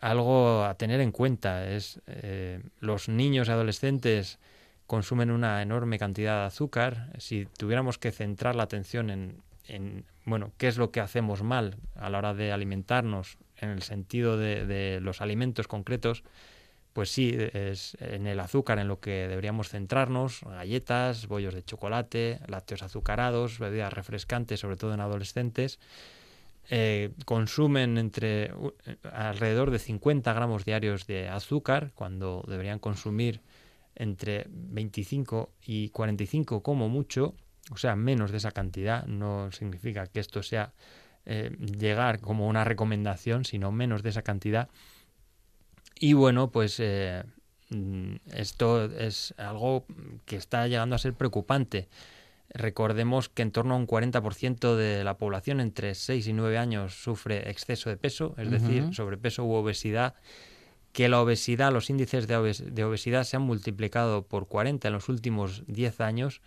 algo 0.00 0.64
a 0.64 0.74
tener 0.74 1.00
en 1.00 1.12
cuenta. 1.12 1.68
Es 1.70 2.00
eh, 2.06 2.60
los 2.80 3.08
niños 3.08 3.48
y 3.48 3.52
adolescentes 3.52 4.40
consumen 4.88 5.30
una 5.30 5.62
enorme 5.62 6.00
cantidad 6.00 6.40
de 6.40 6.46
azúcar. 6.46 7.12
Si 7.18 7.46
tuviéramos 7.58 7.98
que 7.98 8.10
centrar 8.10 8.56
la 8.56 8.64
atención 8.64 9.10
en, 9.10 9.42
en 9.68 10.04
bueno, 10.24 10.52
qué 10.56 10.66
es 10.66 10.78
lo 10.78 10.90
que 10.90 11.00
hacemos 11.00 11.44
mal 11.44 11.76
a 11.94 12.10
la 12.10 12.18
hora 12.18 12.34
de 12.34 12.50
alimentarnos 12.50 13.38
en 13.56 13.70
el 13.70 13.82
sentido 13.82 14.36
de 14.36 14.98
los 15.00 15.20
alimentos 15.20 15.68
concretos, 15.68 16.24
pues 16.98 17.12
sí, 17.12 17.32
es 17.52 17.96
en 18.00 18.26
el 18.26 18.40
azúcar 18.40 18.80
en 18.80 18.88
lo 18.88 18.98
que 18.98 19.28
deberíamos 19.28 19.68
centrarnos, 19.68 20.40
galletas, 20.42 21.28
bollos 21.28 21.54
de 21.54 21.64
chocolate, 21.64 22.40
lácteos 22.48 22.82
azucarados, 22.82 23.60
bebidas 23.60 23.92
refrescantes, 23.92 24.58
sobre 24.58 24.74
todo 24.74 24.94
en 24.94 25.00
adolescentes. 25.00 25.78
Eh, 26.70 27.12
consumen 27.24 27.98
entre 27.98 28.52
uh, 28.52 28.72
alrededor 29.12 29.70
de 29.70 29.78
50 29.78 30.32
gramos 30.32 30.64
diarios 30.64 31.06
de 31.06 31.28
azúcar, 31.28 31.92
cuando 31.94 32.44
deberían 32.48 32.80
consumir 32.80 33.42
entre 33.94 34.46
25 34.48 35.52
y 35.66 35.90
45 35.90 36.64
como 36.64 36.88
mucho, 36.88 37.36
o 37.70 37.76
sea, 37.76 37.94
menos 37.94 38.32
de 38.32 38.38
esa 38.38 38.50
cantidad. 38.50 39.06
No 39.06 39.52
significa 39.52 40.08
que 40.08 40.18
esto 40.18 40.42
sea 40.42 40.72
eh, 41.26 41.56
llegar 41.60 42.20
como 42.20 42.48
una 42.48 42.64
recomendación, 42.64 43.44
sino 43.44 43.70
menos 43.70 44.02
de 44.02 44.08
esa 44.08 44.22
cantidad. 44.22 44.68
Y 46.00 46.12
bueno, 46.12 46.50
pues 46.50 46.76
eh, 46.80 47.22
mm, 47.70 48.14
esto 48.32 48.84
es 48.84 49.34
algo 49.36 49.84
que 50.26 50.36
está 50.36 50.66
llegando 50.68 50.94
a 50.94 50.98
ser 50.98 51.14
preocupante. 51.14 51.88
Recordemos 52.50 53.28
que 53.28 53.42
en 53.42 53.50
torno 53.50 53.74
a 53.74 53.76
un 53.76 53.86
40% 53.86 54.74
de 54.76 55.04
la 55.04 55.18
población 55.18 55.60
entre 55.60 55.94
6 55.94 56.26
y 56.28 56.32
9 56.32 56.56
años 56.56 56.94
sufre 56.94 57.50
exceso 57.50 57.90
de 57.90 57.96
peso, 57.98 58.34
es 58.38 58.50
decir, 58.50 58.84
sobrepeso 58.94 59.44
u 59.44 59.52
obesidad, 59.52 60.14
que 60.92 61.10
la 61.10 61.20
obesidad, 61.20 61.72
los 61.72 61.90
índices 61.90 62.26
de, 62.26 62.36
obes- 62.38 62.64
de 62.64 62.84
obesidad 62.84 63.24
se 63.24 63.36
han 63.36 63.42
multiplicado 63.42 64.22
por 64.22 64.48
40 64.48 64.88
en 64.88 64.94
los 64.94 65.10
últimos 65.10 65.62
10 65.66 66.00
años 66.00 66.40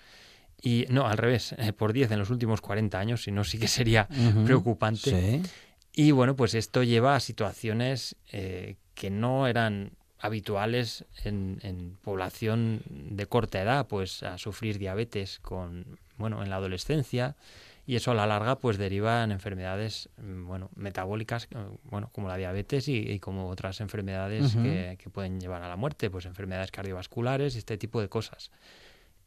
y 0.60 0.86
no, 0.90 1.08
al 1.08 1.18
revés, 1.20 1.54
eh, 1.60 1.72
por 1.72 1.94
10 1.94 2.10
en 2.12 2.18
los 2.20 2.32
últimos 2.32 2.62
40 2.62 2.98
años, 3.00 3.24
si 3.24 3.32
no 3.32 3.44
sí 3.44 3.60
que 3.60 3.68
sería 3.68 4.08
preocupante. 4.46 5.10
Sí. 5.44 5.50
Y 5.94 6.12
bueno, 6.12 6.36
pues 6.36 6.54
esto 6.54 6.84
lleva 6.84 7.16
a 7.16 7.20
situaciones 7.20 8.16
eh, 8.32 8.76
que 8.94 9.10
no 9.10 9.48
eran 9.48 9.92
habituales 10.20 11.06
en, 11.24 11.60
en 11.64 11.98
población 12.02 12.84
de 12.88 13.26
corta 13.26 13.62
edad, 13.62 13.88
pues 13.88 14.24
a 14.24 14.38
sufrir 14.38 14.78
diabetes 14.78 15.40
con, 15.40 16.00
bueno, 16.18 16.44
en 16.44 16.50
la 16.50 16.58
adolescencia 16.58 17.36
y 17.88 17.96
eso 17.96 18.12
a 18.12 18.14
la 18.14 18.28
larga 18.28 18.58
pues 18.58 18.78
deriva 18.78 19.24
en 19.24 19.32
enfermedades, 19.32 20.10
mm, 20.18 20.46
bueno, 20.46 20.70
metabólicas, 20.76 21.48
eh, 21.52 21.58
bueno, 21.84 22.10
como 22.14 22.28
la 22.28 22.38
diabetes 22.38 22.88
y, 22.88 22.98
y 22.98 23.20
como 23.20 23.50
otras 23.50 23.82
enfermedades 23.82 24.56
que, 24.56 24.98
que 25.00 25.10
pueden 25.10 25.40
llevar 25.42 25.64
a 25.64 25.68
la 25.68 25.76
muerte, 25.76 26.10
pues 26.10 26.26
enfermedades 26.26 26.72
cardiovasculares 26.72 27.56
y 27.56 27.58
este 27.58 27.78
tipo 27.78 28.00
de 28.00 28.08
cosas. 28.08 28.52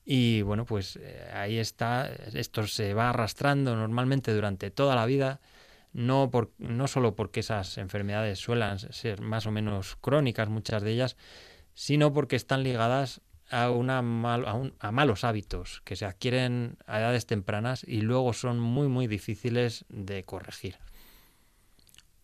Y 0.07 0.43
bueno, 0.43 0.65
pues 0.65 0.97
eh, 0.97 1.31
ahí 1.33 1.59
está, 1.59 2.07
esto 2.33 2.67
se 2.67 2.95
va 2.95 3.11
arrastrando 3.11 3.75
normalmente 3.75 4.33
durante 4.33 4.71
toda 4.71 4.95
la 4.95 5.07
vida, 5.07 5.41
no, 5.95 6.31
por, 6.31 6.53
no 6.59 6.87
solo 6.89 7.17
porque 7.17 7.41
esas 7.41 7.79
enfermedades 7.79 8.39
suelen 8.39 8.79
ser 8.79 9.23
más 9.23 9.47
o 9.47 9.51
menos 9.51 9.97
crónicas, 10.01 10.49
muchas 10.51 10.83
de 10.83 10.91
ellas, 10.93 11.17
sino 11.73 12.13
porque 12.13 12.37
están 12.37 12.63
ligadas 12.63 13.23
a, 13.51 13.71
una 13.71 14.03
mal- 14.03 14.47
a, 14.47 14.55
un- 14.55 14.75
a 14.81 14.91
malos 14.93 15.25
hábitos 15.25 15.81
que 15.85 15.97
se 15.97 16.05
adquieren 16.05 16.77
a 16.87 16.99
edades 16.99 17.27
tempranas 17.27 17.85
y 17.87 18.01
luego 18.03 18.33
son 18.33 18.59
muy, 18.61 18.89
muy 18.89 19.07
difíciles 19.07 19.85
de 19.89 20.25
corregir. 20.25 20.77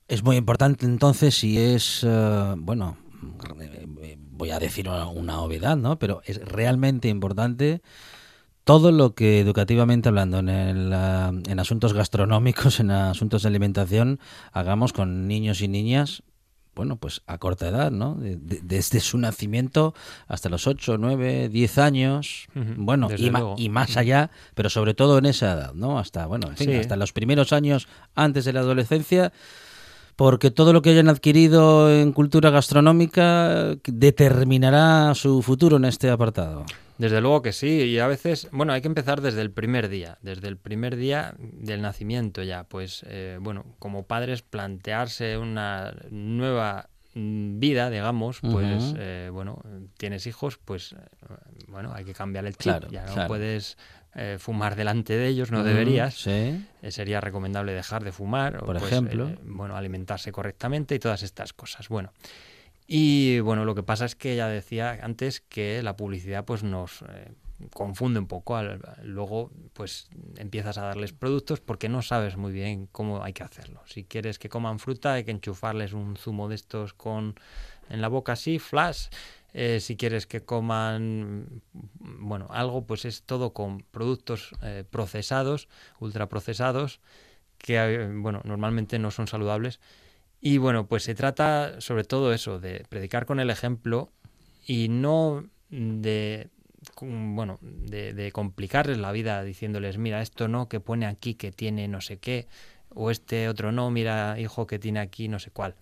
Es 0.08 0.24
muy 0.24 0.36
importante 0.36 0.86
entonces 0.86 1.36
si 1.36 1.56
es, 1.58 2.04
eh, 2.04 2.54
bueno, 2.58 2.96
eh, 3.60 4.16
voy 4.18 4.50
a 4.50 4.58
decir 4.58 4.88
una, 4.88 5.06
una 5.06 5.40
obviedad, 5.40 5.76
¿no? 5.76 5.98
Pero 5.98 6.20
es 6.24 6.40
realmente 6.44 7.08
importante 7.08 7.80
todo 8.70 8.92
lo 8.92 9.14
que 9.14 9.40
educativamente 9.40 10.08
hablando 10.08 10.38
en, 10.38 10.48
el, 10.48 10.92
en 10.92 11.58
asuntos 11.58 11.92
gastronómicos, 11.92 12.78
en 12.80 12.90
asuntos 12.92 13.42
de 13.42 13.48
alimentación, 13.48 14.20
hagamos 14.52 14.92
con 14.92 15.26
niños 15.26 15.60
y 15.60 15.66
niñas, 15.68 16.22
bueno, 16.76 16.94
pues 16.96 17.20
a 17.26 17.36
corta 17.38 17.66
edad, 17.68 17.90
¿no? 17.90 18.14
De- 18.14 18.36
de- 18.36 18.60
desde 18.62 19.00
su 19.00 19.18
nacimiento 19.18 19.92
hasta 20.28 20.48
los 20.48 20.68
8, 20.68 20.98
9, 20.98 21.48
10 21.48 21.78
años, 21.78 22.46
bueno, 22.76 23.08
y, 23.16 23.30
ma- 23.30 23.40
luego. 23.40 23.54
y 23.58 23.68
más 23.68 23.96
allá, 23.96 24.30
pero 24.54 24.70
sobre 24.70 24.94
todo 24.94 25.18
en 25.18 25.26
esa 25.26 25.52
edad, 25.54 25.74
¿no? 25.74 25.98
Hasta, 25.98 26.26
bueno, 26.26 26.46
en 26.48 26.56
fin, 26.56 26.68
Sí. 26.70 26.76
hasta 26.76 26.94
los 26.94 27.12
primeros 27.12 27.52
años 27.52 27.88
antes 28.14 28.44
de 28.44 28.52
la 28.52 28.60
adolescencia, 28.60 29.32
porque 30.14 30.50
todo 30.52 30.72
lo 30.72 30.80
que 30.80 30.90
hayan 30.90 31.08
adquirido 31.08 31.92
en 31.92 32.12
cultura 32.12 32.50
gastronómica 32.50 33.74
determinará 33.84 35.12
su 35.16 35.42
futuro 35.42 35.76
en 35.76 35.86
este 35.86 36.08
apartado. 36.08 36.64
Desde 37.00 37.22
luego 37.22 37.40
que 37.40 37.52
sí, 37.52 37.68
y 37.84 37.98
a 37.98 38.06
veces, 38.06 38.48
bueno, 38.52 38.74
hay 38.74 38.82
que 38.82 38.88
empezar 38.88 39.22
desde 39.22 39.40
el 39.40 39.50
primer 39.50 39.88
día, 39.88 40.18
desde 40.20 40.48
el 40.48 40.58
primer 40.58 40.96
día 40.96 41.34
del 41.38 41.80
nacimiento 41.80 42.42
ya, 42.42 42.64
pues, 42.64 43.06
eh, 43.08 43.38
bueno, 43.40 43.64
como 43.78 44.02
padres 44.04 44.42
plantearse 44.42 45.38
una 45.38 45.94
nueva 46.10 46.90
mm, 47.14 47.58
vida, 47.58 47.88
digamos, 47.88 48.40
pues, 48.40 48.94
eh, 48.98 49.30
bueno, 49.32 49.62
tienes 49.96 50.26
hijos, 50.26 50.58
pues, 50.62 50.92
eh, 50.92 50.96
bueno, 51.68 51.92
hay 51.94 52.04
que 52.04 52.12
cambiar 52.12 52.44
el 52.44 52.52
chip, 52.52 52.64
Claro, 52.64 52.88
ya 52.90 53.06
no 53.06 53.14
claro. 53.14 53.28
puedes 53.28 53.78
eh, 54.14 54.36
fumar 54.38 54.76
delante 54.76 55.16
de 55.16 55.26
ellos, 55.28 55.50
no 55.50 55.64
deberías, 55.64 56.14
Sí. 56.16 56.30
Eh, 56.82 56.90
sería 56.90 57.20
recomendable 57.22 57.72
dejar 57.72 58.04
de 58.04 58.12
fumar, 58.12 58.56
o, 58.56 58.66
Por 58.66 58.78
pues, 58.78 58.92
ejemplo. 58.92 59.30
bueno, 59.44 59.74
alimentarse 59.74 60.32
correctamente 60.32 60.96
y 60.96 60.98
todas 60.98 61.22
estas 61.22 61.54
cosas. 61.54 61.88
Bueno, 61.88 62.12
y 62.92 63.38
bueno, 63.38 63.64
lo 63.64 63.76
que 63.76 63.84
pasa 63.84 64.04
es 64.04 64.16
que 64.16 64.34
ya 64.34 64.48
decía 64.48 64.98
antes 65.02 65.40
que 65.40 65.80
la 65.80 65.96
publicidad 65.96 66.44
pues 66.44 66.64
nos 66.64 67.02
eh, 67.02 67.32
confunde 67.72 68.18
un 68.18 68.26
poco. 68.26 68.56
Al- 68.56 68.80
luego 69.04 69.52
pues 69.74 70.08
empiezas 70.36 70.76
a 70.76 70.82
darles 70.82 71.12
productos 71.12 71.60
porque 71.60 71.88
no 71.88 72.02
sabes 72.02 72.36
muy 72.36 72.50
bien 72.52 72.88
cómo 72.90 73.22
hay 73.22 73.32
que 73.32 73.44
hacerlo. 73.44 73.80
Si 73.86 74.02
quieres 74.02 74.40
que 74.40 74.48
coman 74.48 74.80
fruta 74.80 75.12
hay 75.12 75.24
que 75.24 75.30
enchufarles 75.30 75.92
un 75.92 76.16
zumo 76.16 76.48
de 76.48 76.56
estos 76.56 76.92
con 76.92 77.36
en 77.88 78.00
la 78.00 78.08
boca 78.08 78.32
así, 78.32 78.58
flash. 78.58 79.06
Eh, 79.52 79.78
si 79.80 79.96
quieres 79.96 80.26
que 80.26 80.40
coman 80.44 81.62
bueno 81.92 82.48
algo 82.50 82.86
pues 82.86 83.04
es 83.04 83.22
todo 83.22 83.52
con 83.52 83.82
productos 83.92 84.50
eh, 84.62 84.84
procesados, 84.90 85.68
ultraprocesados 86.00 87.00
que 87.58 87.76
eh, 87.76 88.08
bueno 88.12 88.40
normalmente 88.44 88.98
no 88.98 89.10
son 89.10 89.26
saludables 89.28 89.80
y 90.40 90.58
bueno, 90.58 90.86
pues 90.86 91.04
se 91.04 91.14
trata 91.14 91.80
sobre 91.80 92.04
todo 92.04 92.32
eso, 92.32 92.58
de 92.60 92.84
predicar 92.88 93.26
con 93.26 93.40
el 93.40 93.50
ejemplo 93.50 94.10
y 94.66 94.88
no 94.88 95.44
de 95.70 96.48
bueno, 97.02 97.58
de, 97.60 98.30
complicarles 98.32 98.98
la 98.98 99.12
vida 99.12 99.42
diciéndoles, 99.44 99.98
mira, 99.98 100.22
esto 100.22 100.48
no, 100.48 100.68
que 100.68 100.80
pone 100.80 101.06
aquí 101.06 101.34
que 101.34 101.52
tiene 101.52 101.88
no 101.88 102.00
sé 102.00 102.18
qué, 102.18 102.46
o 102.94 103.10
este 103.10 103.48
otro 103.48 103.72
no, 103.72 103.90
mira, 103.90 104.38
hijo, 104.40 104.66
que 104.66 104.78
tiene 104.78 105.00
aquí 105.00 105.28
no 105.28 105.38
sé 105.38 105.50
cuál. 105.50 105.74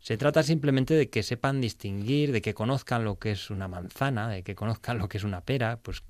Se 0.00 0.16
trata 0.16 0.42
simplemente 0.42 0.94
de 0.94 1.08
que 1.08 1.22
sepan 1.22 1.60
distinguir, 1.60 2.32
de 2.32 2.42
que 2.42 2.54
conozcan 2.54 3.04
lo 3.04 3.18
que 3.18 3.32
es 3.32 3.50
una 3.50 3.68
manzana, 3.68 4.28
de 4.28 4.42
que 4.42 4.54
conozcan 4.54 4.98
lo 4.98 5.08
que 5.08 5.18
es 5.18 5.24
una 5.24 5.40
pera. 5.42 5.78
Pues 5.80 6.02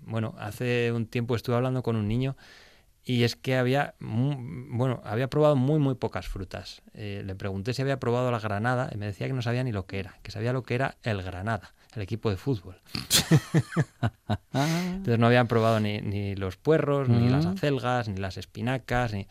bueno, 0.00 0.34
hace 0.38 0.92
un 0.92 1.06
tiempo 1.06 1.34
estuve 1.34 1.56
hablando 1.56 1.82
con 1.82 1.96
un 1.96 2.08
niño 2.08 2.36
y 3.04 3.24
es 3.24 3.34
que 3.34 3.56
había, 3.56 3.94
bueno, 3.98 5.00
había 5.04 5.28
probado 5.28 5.56
muy, 5.56 5.80
muy 5.80 5.96
pocas 5.96 6.28
frutas. 6.28 6.82
Eh, 6.94 7.22
le 7.24 7.34
pregunté 7.34 7.74
si 7.74 7.82
había 7.82 7.98
probado 7.98 8.30
la 8.30 8.38
granada 8.38 8.90
y 8.92 8.96
me 8.96 9.06
decía 9.06 9.26
que 9.26 9.32
no 9.32 9.42
sabía 9.42 9.64
ni 9.64 9.72
lo 9.72 9.86
que 9.86 9.98
era, 9.98 10.18
que 10.22 10.30
sabía 10.30 10.52
lo 10.52 10.62
que 10.62 10.76
era 10.76 10.96
el 11.02 11.20
granada, 11.22 11.74
el 11.96 12.02
equipo 12.02 12.30
de 12.30 12.36
fútbol. 12.36 12.80
Entonces 14.52 15.18
no 15.18 15.26
habían 15.26 15.48
probado 15.48 15.80
ni, 15.80 16.00
ni 16.00 16.36
los 16.36 16.56
puerros, 16.56 17.08
ni 17.08 17.28
las 17.28 17.46
mm. 17.46 17.48
acelgas, 17.50 18.08
ni 18.08 18.18
las 18.18 18.36
espinacas, 18.36 19.12
ni... 19.12 19.26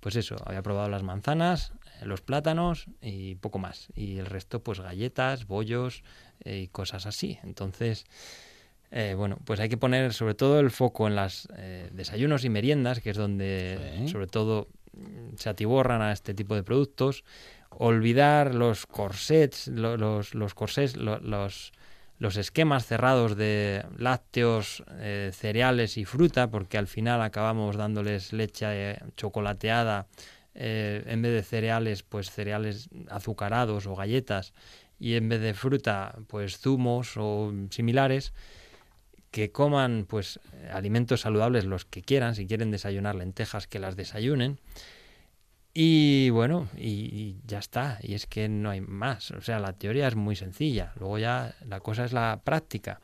Pues 0.00 0.16
eso, 0.16 0.36
había 0.46 0.62
probado 0.62 0.88
las 0.88 1.02
manzanas, 1.02 1.74
los 2.02 2.22
plátanos 2.22 2.86
y 3.02 3.34
poco 3.34 3.58
más. 3.58 3.88
Y 3.94 4.16
el 4.16 4.24
resto, 4.24 4.62
pues 4.62 4.80
galletas, 4.80 5.46
bollos 5.46 6.04
eh, 6.42 6.60
y 6.60 6.68
cosas 6.68 7.04
así. 7.04 7.38
Entonces, 7.42 8.06
eh, 8.90 9.14
bueno, 9.16 9.38
pues 9.44 9.60
hay 9.60 9.68
que 9.68 9.76
poner 9.76 10.12
sobre 10.12 10.34
todo 10.34 10.60
el 10.60 10.70
foco 10.70 11.06
en 11.06 11.14
las 11.14 11.48
eh, 11.56 11.88
desayunos 11.92 12.44
y 12.44 12.48
meriendas, 12.48 13.00
que 13.00 13.10
es 13.10 13.16
donde 13.16 14.06
sobre 14.10 14.26
todo 14.26 14.68
se 15.36 15.48
atiborran 15.48 16.02
a 16.02 16.12
este 16.12 16.34
tipo 16.34 16.54
de 16.54 16.62
productos. 16.62 17.24
Olvidar 17.70 18.54
los 18.54 18.86
corsets, 18.86 19.68
los, 19.68 20.34
los, 20.34 20.54
corsets, 20.54 20.96
los, 20.96 21.72
los 22.18 22.36
esquemas 22.36 22.84
cerrados 22.84 23.36
de 23.36 23.84
lácteos, 23.96 24.82
cereales 25.30 25.96
y 25.96 26.04
fruta, 26.04 26.50
porque 26.50 26.76
al 26.76 26.88
final 26.88 27.22
acabamos 27.22 27.76
dándoles 27.76 28.32
leche 28.32 28.98
chocolateada 29.16 30.08
eh, 30.54 31.04
en 31.06 31.22
vez 31.22 31.32
de 31.32 31.42
cereales, 31.42 32.02
pues 32.02 32.30
cereales 32.30 32.88
azucarados 33.08 33.86
o 33.86 33.94
galletas, 33.94 34.52
y 34.98 35.14
en 35.14 35.28
vez 35.28 35.40
de 35.40 35.54
fruta, 35.54 36.16
pues 36.26 36.58
zumos 36.58 37.16
o 37.16 37.52
similares, 37.70 38.32
que 39.30 39.52
coman 39.52 40.06
pues 40.08 40.40
alimentos 40.72 41.20
saludables 41.22 41.64
los 41.64 41.84
que 41.84 42.02
quieran, 42.02 42.34
si 42.34 42.46
quieren 42.46 42.70
desayunar 42.70 43.14
lentejas, 43.14 43.66
que 43.66 43.78
las 43.78 43.96
desayunen. 43.96 44.58
Y 45.72 46.30
bueno, 46.30 46.68
y, 46.76 47.36
ya 47.46 47.60
está, 47.60 47.98
y 48.02 48.14
es 48.14 48.26
que 48.26 48.48
no 48.48 48.70
hay 48.70 48.80
más, 48.80 49.30
o 49.30 49.40
sea, 49.40 49.60
la 49.60 49.72
teoría 49.72 50.08
es 50.08 50.16
muy 50.16 50.34
sencilla, 50.34 50.92
luego 50.98 51.18
ya 51.18 51.54
la 51.68 51.78
cosa 51.78 52.04
es 52.04 52.12
la 52.12 52.40
práctica. 52.42 53.00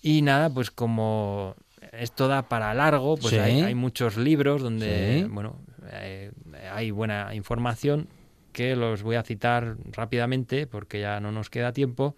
Y 0.00 0.22
nada, 0.22 0.48
pues 0.48 0.70
como 0.70 1.56
esto 1.92 2.28
da 2.28 2.48
para 2.48 2.72
largo, 2.72 3.16
pues 3.16 3.34
hay, 3.34 3.74
muchos 3.74 4.16
libros 4.16 4.62
donde, 4.62 5.26
bueno, 5.28 5.56
eh, 5.90 6.30
hay 6.72 6.92
buena 6.92 7.34
información 7.34 8.08
que 8.52 8.76
los 8.76 9.02
voy 9.02 9.16
a 9.16 9.24
citar 9.24 9.76
rápidamente 9.90 10.68
porque 10.68 11.00
ya 11.00 11.18
no 11.18 11.32
nos 11.32 11.50
queda 11.50 11.72
tiempo. 11.72 12.14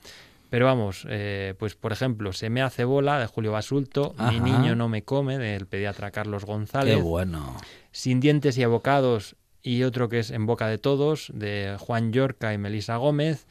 Pero 0.50 0.66
vamos, 0.66 1.06
eh, 1.08 1.54
pues 1.58 1.76
por 1.76 1.92
ejemplo, 1.92 2.32
Se 2.32 2.50
me 2.50 2.60
hace 2.60 2.84
bola 2.84 3.20
de 3.20 3.26
Julio 3.26 3.52
Basulto, 3.52 4.14
Mi 4.18 4.40
niño 4.40 4.74
no 4.74 4.88
me 4.88 5.04
come 5.04 5.38
del 5.38 5.66
pediatra 5.66 6.10
Carlos 6.10 6.44
González. 6.44 6.96
Qué 6.96 7.02
bueno. 7.02 7.56
Sin 7.92 8.20
dientes 8.20 8.58
y 8.58 8.64
abocados 8.64 9.36
y 9.62 9.84
otro 9.84 10.08
que 10.08 10.18
es 10.18 10.30
En 10.30 10.46
boca 10.46 10.66
de 10.66 10.78
todos 10.78 11.30
de 11.32 11.76
Juan 11.78 12.12
Yorca 12.12 12.52
y 12.52 12.58
Melisa 12.58 12.96
Gómez. 12.96 13.46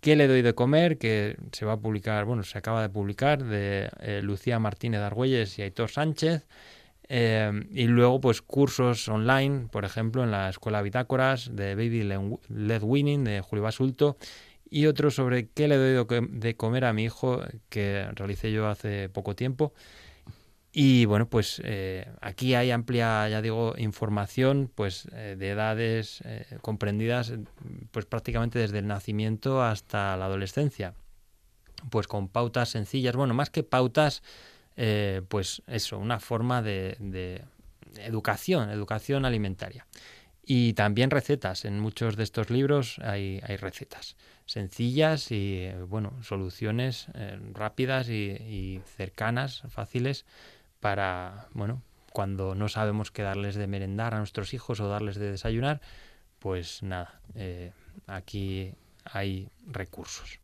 ¿Qué 0.00 0.14
le 0.14 0.28
doy 0.28 0.42
de 0.42 0.54
comer? 0.54 0.98
Que 0.98 1.36
se 1.50 1.64
va 1.64 1.72
a 1.72 1.80
publicar, 1.80 2.24
bueno, 2.26 2.44
se 2.44 2.56
acaba 2.56 2.80
de 2.80 2.90
publicar 2.90 3.42
de 3.42 3.90
eh, 3.98 4.20
Lucía 4.22 4.60
Martínez 4.60 5.00
Argüelles 5.00 5.58
y 5.58 5.62
Aitor 5.62 5.90
Sánchez. 5.90 6.46
Eh, 7.08 7.66
y 7.72 7.86
luego, 7.86 8.20
pues 8.20 8.40
cursos 8.40 9.08
online, 9.08 9.66
por 9.70 9.84
ejemplo, 9.84 10.22
en 10.22 10.30
la 10.30 10.48
Escuela 10.48 10.82
Bitácoras 10.82 11.50
de 11.56 11.74
Baby 11.74 12.04
Led 12.04 12.82
Winning 12.82 13.24
de 13.24 13.40
Julio 13.40 13.64
Basulto 13.64 14.16
y 14.68 14.86
otro 14.86 15.10
sobre 15.10 15.48
qué 15.48 15.68
le 15.68 15.76
doy 15.76 16.06
de 16.30 16.56
comer 16.56 16.84
a 16.84 16.92
mi 16.92 17.04
hijo 17.04 17.40
que 17.68 18.06
realicé 18.14 18.52
yo 18.52 18.68
hace 18.68 19.08
poco 19.08 19.34
tiempo. 19.34 19.72
Y 20.78 21.06
bueno, 21.06 21.26
pues 21.26 21.62
eh, 21.64 22.06
aquí 22.20 22.54
hay 22.54 22.70
amplia, 22.70 23.26
ya 23.30 23.40
digo, 23.40 23.74
información 23.78 24.70
pues 24.74 25.08
eh, 25.12 25.34
de 25.38 25.48
edades 25.48 26.22
comprendidas 26.60 27.32
pues 27.92 28.04
prácticamente 28.04 28.58
desde 28.58 28.80
el 28.80 28.86
nacimiento 28.86 29.62
hasta 29.62 30.18
la 30.18 30.26
adolescencia. 30.26 30.92
Pues 31.90 32.06
con 32.06 32.28
pautas 32.28 32.68
sencillas, 32.68 33.16
bueno, 33.16 33.32
más 33.32 33.48
que 33.48 33.62
pautas, 33.62 34.22
eh, 34.76 35.22
pues 35.28 35.62
eso, 35.66 35.98
una 35.98 36.20
forma 36.20 36.60
de, 36.60 37.42
educación, 37.96 38.68
educación 38.68 39.24
alimentaria. 39.24 39.86
Y 40.42 40.74
también 40.74 41.10
recetas. 41.10 41.64
En 41.64 41.80
muchos 41.80 42.16
de 42.16 42.22
estos 42.22 42.50
libros 42.50 42.98
hay, 42.98 43.40
recetas 43.40 44.14
sencillas 44.46 45.30
y, 45.32 45.68
bueno, 45.88 46.22
soluciones 46.22 47.08
eh, 47.14 47.38
rápidas 47.52 48.08
y, 48.08 48.80
cercanas, 48.96 49.62
fáciles 49.68 50.24
para, 50.80 51.48
bueno, 51.52 51.82
cuando 52.12 52.54
no 52.54 52.68
sabemos 52.68 53.10
qué 53.10 53.22
darles 53.22 53.56
de 53.56 53.66
merendar 53.66 54.14
a 54.14 54.18
nuestros 54.18 54.54
hijos 54.54 54.80
o 54.80 54.88
darles 54.88 55.16
de 55.16 55.32
desayunar, 55.32 55.80
pues 56.38 56.82
nada, 56.82 57.20
eh, 57.34 57.72
aquí 58.06 58.72
hay 59.04 59.50
recursos. 59.66 60.40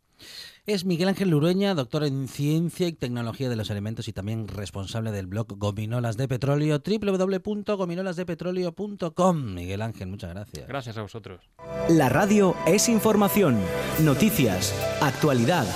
Es 0.65 0.85
Miguel 0.85 1.09
Ángel 1.09 1.31
Lurueña, 1.31 1.75
doctor 1.75 2.05
en 2.05 2.29
Ciencia 2.29 2.87
y 2.87 2.93
Tecnología 2.93 3.49
de 3.49 3.57
los 3.57 3.73
Alimentos 3.73 4.07
y 4.07 4.13
también 4.13 4.47
responsable 4.47 5.11
del 5.11 5.27
blog 5.27 5.59
Gominolas 5.59 6.17
de 6.17 6.29
Petróleo, 6.29 6.79
www.gominolasdepetróleo.com. 6.79 9.55
Miguel 9.55 9.83
Ángel, 9.83 10.07
muchas 10.07 10.31
gracias. 10.31 10.69
Gracias 10.69 10.97
a 10.97 11.03
vosotros. 11.03 11.41
La 11.89 12.09
radio 12.09 12.55
es 12.65 12.89
información, 12.89 13.59
noticias, 14.05 14.73
actualidad. 15.01 15.67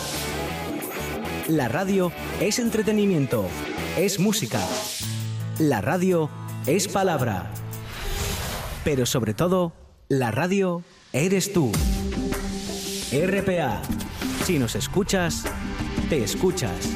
La 1.49 1.67
radio 1.67 2.13
es 2.41 2.61
entretenimiento, 2.61 3.45
es 3.97 4.21
música. 4.21 4.65
La 5.59 5.81
radio 5.81 6.31
es 6.67 6.87
palabra. 6.87 7.51
Pero 8.85 9.05
sobre 9.05 9.35
todo, 9.35 9.73
la 10.09 10.31
radio 10.31 10.85
eres 11.13 11.53
tú. 11.53 11.73
RPA 13.13 13.83
si 14.47 14.61
nos 14.61 14.77
escuchas, 14.77 15.43
te 16.09 16.23
escuchas. 16.23 16.96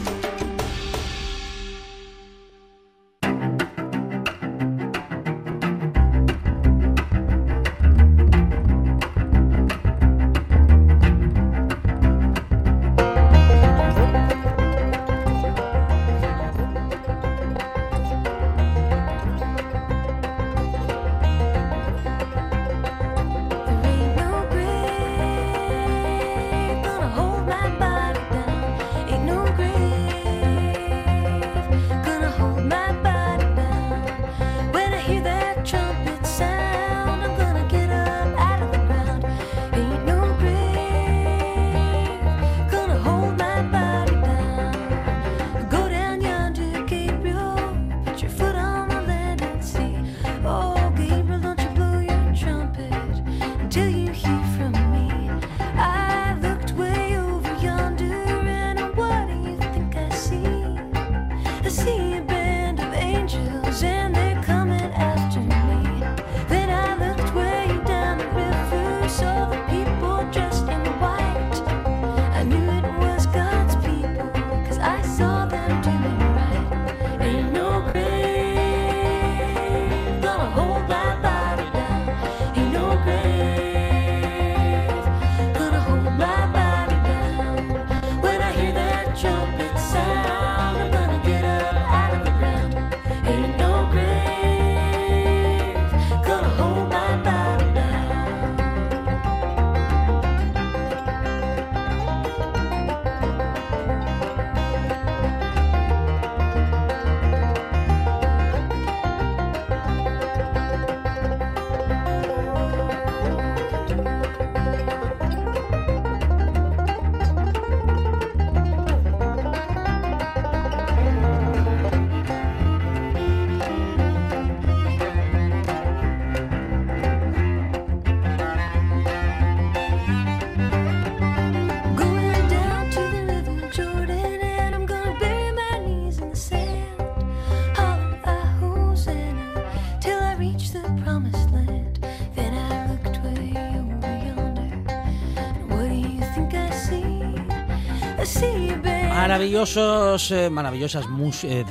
Maravillosos, 149.20 150.30
eh, 150.30 150.48
maravillosas 150.48 151.06
mus 151.06 151.44
eh, 151.44 151.66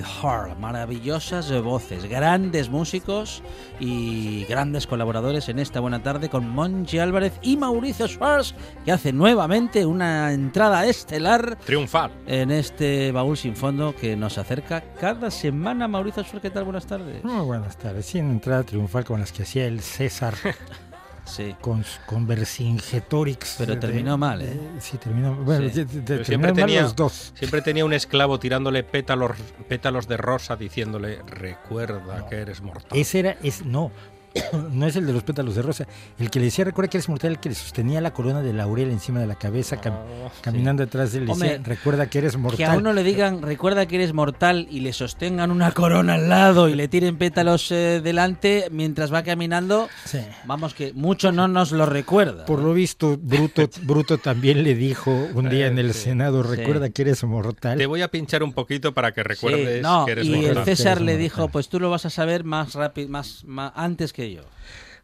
maravillosas 0.59 1.49
eh, 1.49 1.59
voces, 1.59 2.05
grandes 2.07 2.69
músicos 2.69 3.41
y 3.79 4.45
grandes 4.45 4.85
colaboradores 4.85 5.49
en 5.49 5.57
esta 5.57 5.79
buena 5.79 6.03
tarde 6.03 6.29
con 6.29 6.47
Monchi 6.47 6.99
Álvarez 6.99 7.33
y 7.41 7.57
Mauricio 7.57 8.07
Schwartz, 8.07 8.53
que 8.85 8.91
hace 8.91 9.11
nuevamente 9.13 9.87
una 9.87 10.31
entrada 10.31 10.85
estelar 10.85 11.57
Triunfal. 11.65 12.11
en 12.27 12.51
este 12.51 13.11
baúl 13.11 13.35
sin 13.35 13.55
fondo 13.55 13.95
que 13.95 14.15
nos 14.15 14.37
acerca 14.37 14.81
cada 14.99 15.31
semana. 15.31 15.87
Mauricio 15.87 16.23
Schwartz, 16.23 16.43
¿qué 16.43 16.51
tal? 16.51 16.65
Buenas 16.65 16.85
tardes. 16.85 17.23
Muy 17.23 17.43
buenas 17.45 17.75
tardes. 17.77 18.05
Sí, 18.05 18.19
en 18.19 18.29
entrada 18.29 18.61
triunfal 18.61 19.05
con 19.05 19.21
las 19.21 19.31
que 19.31 19.41
hacía 19.41 19.65
el 19.65 19.81
César 19.81 20.35
Sí. 21.29 21.55
con, 21.61 21.83
con 22.05 22.25
Vercingetorix. 22.27 23.55
Pero 23.57 23.75
de- 23.75 23.79
terminó 23.81 24.17
mal, 24.17 24.41
¿eh? 24.41 24.45
de- 24.47 24.81
sí, 24.81 24.97
terminó. 24.97 25.35
Bueno, 25.35 25.69
Sí. 25.69 25.83
de- 25.83 26.01
de- 26.01 26.25
siempre 26.25 26.51
mal 26.51 26.55
tenía- 26.65 26.81
los 26.83 26.95
dos. 26.95 27.31
Siempre 27.35 27.61
tenía 27.61 27.85
un 27.85 27.93
esclavo 27.93 28.39
tirándole 28.39 28.83
pétalos, 28.83 29.31
pétalos 29.67 30.07
de 30.07 30.17
rosa 30.17 30.55
diciéndole, 30.55 31.19
recuerda 31.27 32.27
que 32.27 32.35
eres 32.37 32.61
mortal. 32.61 32.97
Ese 32.97 33.19
era, 33.19 33.37
es, 33.43 33.65
no, 33.65 33.91
no 34.71 34.85
es 34.85 34.95
el 34.95 35.05
de 35.05 35.13
los 35.13 35.23
pétalos 35.23 35.55
de 35.55 35.61
rosa. 35.61 35.87
El 36.19 36.29
que 36.29 36.39
le 36.39 36.45
decía, 36.45 36.65
recuerda 36.65 36.89
que 36.89 36.97
eres 36.97 37.09
mortal, 37.09 37.31
el 37.31 37.39
que 37.39 37.49
le 37.49 37.55
sostenía 37.55 38.01
la 38.01 38.11
corona 38.13 38.41
de 38.41 38.53
laurel 38.53 38.91
encima 38.91 39.19
de 39.19 39.27
la 39.27 39.35
cabeza, 39.35 39.81
cam- 39.81 39.99
caminando 40.41 40.83
detrás 40.83 41.11
de 41.11 41.19
él, 41.19 41.25
le 41.25 41.33
decía, 41.33 41.53
Hombre, 41.55 41.61
recuerda 41.75 42.09
que 42.09 42.17
eres 42.19 42.37
mortal. 42.37 42.57
Que 42.57 42.65
a 42.65 42.73
uno 42.77 42.93
le 42.93 43.03
digan, 43.03 43.41
recuerda 43.41 43.85
que 43.85 43.95
eres 43.95 44.13
mortal 44.13 44.67
y 44.69 44.81
le 44.81 44.93
sostengan 44.93 45.51
una 45.51 45.71
corona 45.71 46.15
al 46.15 46.29
lado 46.29 46.69
y 46.69 46.75
le 46.75 46.87
tiren 46.87 47.17
pétalos 47.17 47.71
eh, 47.71 48.01
delante 48.03 48.67
mientras 48.71 49.13
va 49.13 49.23
caminando, 49.23 49.87
Sí. 50.05 50.19
vamos 50.45 50.73
que 50.73 50.93
mucho 50.93 51.31
no 51.31 51.47
nos 51.47 51.71
lo 51.71 51.85
recuerda. 51.85 52.45
Por 52.45 52.59
lo 52.61 52.73
visto, 52.73 53.17
Bruto, 53.21 53.69
Bruto 53.83 54.17
también 54.17 54.63
le 54.63 54.75
dijo 54.75 55.11
un 55.33 55.49
día 55.49 55.67
en 55.67 55.77
el 55.79 55.93
Sí. 55.93 56.09
Senado, 56.09 56.43
Sí. 56.43 56.55
recuerda 56.55 56.89
que 56.89 57.01
eres 57.03 57.23
mortal. 57.23 57.77
Te 57.77 57.85
voy 57.85 58.01
a 58.01 58.07
pinchar 58.09 58.43
un 58.43 58.53
poquito 58.53 58.93
para 58.93 59.11
que 59.11 59.21
Sí, 59.21 59.27
recuerdes 59.27 59.81
no, 59.81 60.05
que 60.05 60.11
eres 60.13 60.25
y 60.27 60.29
mortal. 60.31 60.57
el 60.57 60.63
César 60.65 60.97
le 61.01 61.13
mortal. 61.13 61.21
dijo, 61.21 61.47
pues 61.49 61.69
tú 61.69 61.79
lo 61.79 61.89
vas 61.89 62.05
a 62.05 62.09
saber 62.09 62.43
más 62.43 62.73
rápido, 62.73 63.09
más, 63.09 63.43
más 63.45 63.71
antes 63.75 64.13
que 64.13 64.18
yo. 64.27 64.43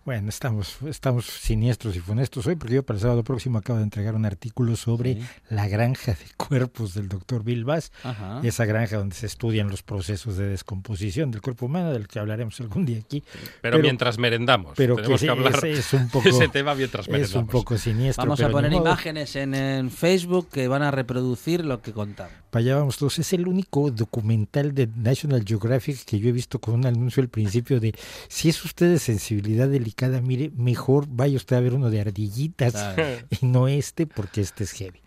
Bueno, 0.05 0.29
estamos, 0.29 0.77
estamos 0.87 1.25
siniestros 1.25 1.95
y 1.95 1.99
funestos 1.99 2.45
hoy 2.45 2.55
porque 2.55 2.75
yo 2.75 2.83
para 2.83 2.97
el 2.97 3.01
sábado 3.01 3.23
próximo 3.23 3.57
acabo 3.57 3.79
de 3.79 3.85
entregar 3.85 4.13
un 4.13 4.23
artículo 4.27 4.75
sobre 4.75 5.15
Sí. 5.15 5.21
la 5.49 5.67
granja 5.67 6.11
de 6.11 6.25
cuerpos 6.37 6.93
del 6.93 7.07
doctor 7.09 7.43
Bill 7.43 7.65
Bass, 7.65 7.91
Ajá. 8.03 8.39
esa 8.43 8.65
granja 8.65 8.97
donde 8.97 9.15
se 9.15 9.25
estudian 9.25 9.67
los 9.67 9.81
procesos 9.81 10.37
de 10.37 10.45
descomposición 10.45 11.31
del 11.31 11.41
cuerpo 11.41 11.65
humano, 11.65 11.91
del 11.91 12.07
que 12.07 12.19
hablaremos 12.19 12.59
algún 12.61 12.85
día 12.85 12.99
aquí. 12.99 13.23
Pero, 13.33 13.47
pero- 13.61 13.79
mientras 13.79 14.19
merendamos. 14.19 14.73
Pero 14.77 14.95
Tenemos 14.95 15.19
que 15.21 15.25
que, 15.25 15.31
hablar 15.31 15.55
ese 15.65 15.71
es 15.71 15.93
un 15.99 16.09
poco, 16.09 16.23
de 16.25 16.29
ese 16.29 16.47
tema 16.49 16.75
mientras 16.75 17.07
es 17.07 17.11
merendamos. 17.11 17.43
un 17.43 17.47
poco 17.47 17.75
siniestro. 17.75 18.23
Vamos 18.25 18.41
a 18.41 18.49
poner 18.49 18.73
imágenes 18.73 19.35
en, 19.35 19.55
en 19.55 19.89
Facebook 19.89 20.49
que 20.51 20.67
van 20.67 20.83
a 20.83 20.91
reproducir 20.91 21.65
lo 21.65 21.81
que 21.81 21.93
contamos. 21.93 22.31
Para 22.51 22.61
allá 22.63 22.75
vamos 22.77 22.97
todos. 22.97 23.17
Es 23.17 23.33
el 23.33 23.47
único 23.47 23.89
documental 23.89 24.75
de 24.75 24.87
National 24.95 25.43
Geographic 25.43 26.05
que 26.05 26.19
yo 26.19 26.29
he 26.29 26.31
visto 26.31 26.59
con 26.59 26.75
un 26.75 26.85
anuncio 26.85 27.23
al 27.23 27.27
principio 27.29 27.79
de 27.79 27.95
si 28.29 28.49
es 28.49 28.63
usted 28.63 28.91
de 28.91 28.99
sensibilidad 28.99 29.67
delicada, 29.67 29.94
mire, 30.23 30.51
mejor 30.55 31.05
vaya 31.09 31.37
usted 31.37 31.55
a 31.55 31.59
ver 31.61 31.73
uno 31.73 31.89
de 31.89 32.01
ardillitas 32.01 32.73
Claro. 32.73 33.03
y 33.41 33.45
no 33.45 33.67
este 33.67 34.05
porque 34.07 34.41
este 34.41 34.63
es 34.63 34.71
heavy. 34.71 34.99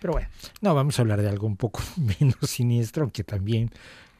Pero 0.00 0.12
bueno, 0.12 0.28
no, 0.60 0.74
vamos 0.74 0.98
a 0.98 1.02
hablar 1.02 1.22
de 1.22 1.28
algo 1.28 1.46
un 1.46 1.56
poco 1.56 1.80
menos 2.20 2.36
siniestro, 2.42 3.02
aunque 3.04 3.24
también 3.24 3.70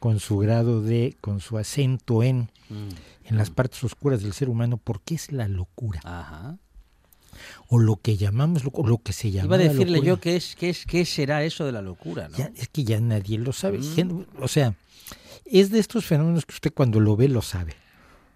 con 0.00 0.20
su 0.20 0.38
grado 0.38 0.80
de, 0.82 1.16
con 1.20 1.40
su 1.40 1.58
acento 1.58 2.22
en, 2.22 2.50
Mm. 2.70 2.88
en 3.30 3.36
las 3.38 3.48
partes 3.48 3.82
oscuras 3.82 4.22
del 4.22 4.34
ser 4.34 4.50
humano, 4.50 4.76
porque 4.76 5.14
es 5.14 5.32
la 5.32 5.48
locura, 5.48 6.00
Ajá. 6.04 6.58
o 7.68 7.78
lo 7.78 7.96
que 7.96 8.18
llamamos, 8.18 8.62
lo, 8.62 8.70
lo 8.86 8.98
que 8.98 9.14
se 9.14 9.30
llama. 9.30 9.46
Iba 9.46 9.56
a 9.56 9.68
decirle 9.70 10.02
yo 10.02 10.20
qué 10.20 10.36
es, 10.36 10.54
qué 10.54 10.68
es, 10.68 10.84
qué 10.84 11.06
será 11.06 11.42
eso 11.44 11.64
de 11.64 11.72
la 11.72 11.80
locura, 11.80 12.28
¿no? 12.28 12.36
Ya, 12.36 12.52
es 12.54 12.68
que 12.68 12.84
ya 12.84 13.00
nadie 13.00 13.38
lo 13.38 13.54
sabe. 13.54 13.78
Mm. 13.78 14.26
O 14.42 14.48
sea, 14.48 14.74
es 15.46 15.70
de 15.70 15.78
estos 15.78 16.04
fenómenos 16.04 16.44
que 16.44 16.52
usted 16.52 16.74
cuando 16.74 17.00
lo 17.00 17.16
ve 17.16 17.28
lo 17.28 17.40
sabe. 17.40 17.74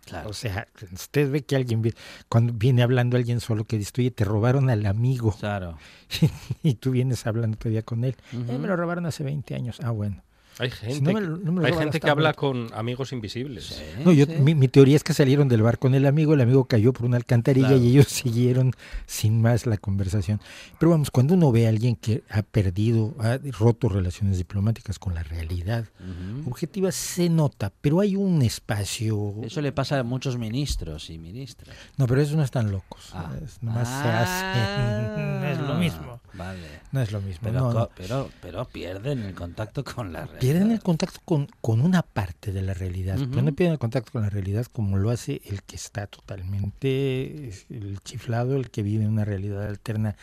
Claro. 0.05 0.31
O 0.31 0.33
sea, 0.33 0.67
usted 0.93 1.31
ve 1.31 1.43
que 1.45 1.55
alguien, 1.57 1.83
cuando 2.29 2.53
viene 2.53 2.83
hablando 2.83 3.17
alguien 3.17 3.41
solo 3.41 3.65
que 3.65 3.79
dice, 3.79 3.93
oye, 3.99 4.11
te 4.11 4.25
robaron 4.25 4.69
al 4.69 4.85
amigo 4.87 5.35
Claro. 5.39 5.79
y 6.63 6.75
tú 6.75 6.91
vienes 6.91 7.27
hablando 7.27 7.57
todavía 7.57 7.83
con 7.83 8.05
él. 8.05 8.17
"Eh, 8.33 8.37
Ujú. 8.37 8.59
me 8.59 8.67
lo 8.69 8.77
robaron 8.77 9.07
hace 9.07 9.23
20 9.23 9.55
años. 9.55 9.79
Ah, 9.83 9.91
bueno. 9.91 10.23
Hay 10.63 10.71
gente, 10.71 11.13
no 11.13 11.21
me 11.21 11.27
no 11.45 11.53
me 11.53 11.67
hay 11.67 11.73
gente 11.75 11.99
que 11.99 12.09
habla 12.09 12.35
con 12.35 12.69
amigos 12.73 13.13
invisibles. 13.13 13.65
Sí, 13.67 13.83
No, 14.05 14.13
yo, 14.13 14.27
sí. 14.27 14.33
mi, 14.39 14.55
mi 14.55 14.69
teoría 14.69 14.95
es 14.95 15.03
que 15.03 15.13
salieron 15.13 15.49
del 15.49 15.61
bar 15.63 15.79
con 15.81 15.95
el 15.97 16.07
amigo, 16.07 16.35
el 16.35 16.41
amigo 16.41 16.67
cayó 16.67 16.93
por 16.93 17.05
una 17.07 17.17
alcantarilla 17.17 17.69
Claro. 17.69 17.83
y 17.83 17.89
ellos 17.89 18.07
siguieron 18.09 18.73
sin 19.07 19.43
más 19.43 19.67
la 19.67 19.77
conversación. 19.77 20.41
Pero 20.79 20.91
vamos, 20.91 21.11
cuando 21.11 21.35
uno 21.35 21.51
ve 21.51 21.67
a 21.67 21.71
alguien 21.71 21.97
que 21.97 22.23
ha 22.31 22.43
perdido, 22.43 23.15
ha 23.19 23.39
roto 23.59 23.89
relaciones 23.89 24.39
diplomáticas 24.39 25.01
con 25.01 25.15
la 25.15 25.25
realidad 25.25 25.87
Ujú. 25.99 26.51
objetiva, 26.51 26.93
se 26.93 27.29
nota, 27.29 27.73
pero 27.81 27.99
hay 27.99 28.15
un 28.15 28.41
espacio... 28.43 29.35
Eso 29.43 29.61
le 29.61 29.73
pasa 29.73 29.99
a 29.99 30.03
muchos 30.05 30.39
ministros 30.39 31.11
y 31.11 31.19
ministras. 31.19 31.77
No, 31.97 32.07
pero 32.07 32.21
esos 32.23 32.37
no 32.37 32.45
están 32.45 32.71
locos. 32.71 33.11
Ah. 33.13 33.33
es- 33.45 33.61
nomás 33.63 33.89
se 33.89 34.09
hacen. 34.09 35.41
No 35.41 35.47
es 35.51 35.59
lo 35.59 35.75
mismo. 35.75 36.21
Vale. 36.35 36.67
No 36.93 37.01
es 37.03 37.13
lo 37.13 37.21
mismo. 37.21 37.41
Pero, 37.43 37.61
no, 37.61 37.73
co- 37.73 37.79
no. 37.81 37.91
pero, 37.97 38.31
pero 38.41 38.65
pierden 38.67 39.21
el 39.23 39.35
contacto 39.35 39.85
con 39.85 40.13
la 40.13 40.21
realidad. 40.21 40.41
Pierden 40.41 40.71
el 40.71 40.81
contacto 40.81 41.21
con, 41.25 41.47
con 41.61 41.81
una 41.81 42.03
parte 42.03 42.53
de 42.53 42.63
la 42.63 42.75
realidad, 42.75 43.19
pero 43.31 43.43
no 43.43 43.53
pierden 43.53 43.73
el 43.75 43.79
contacto 43.79 44.13
con 44.13 44.23
la 44.23 44.31
realidad 44.31 44.67
como 44.73 44.97
lo 44.97 45.11
hace 45.11 45.43
el 45.45 45.63
que 45.63 45.77
está 45.77 46.07
totalmente 46.07 47.51
el 47.71 48.01
chiflado, 48.05 48.57
el 48.57 48.71
que 48.71 48.83
vive 48.83 49.05
en 49.05 49.11
una 49.11 49.25
realidad 49.25 49.67
alterna 49.67 50.17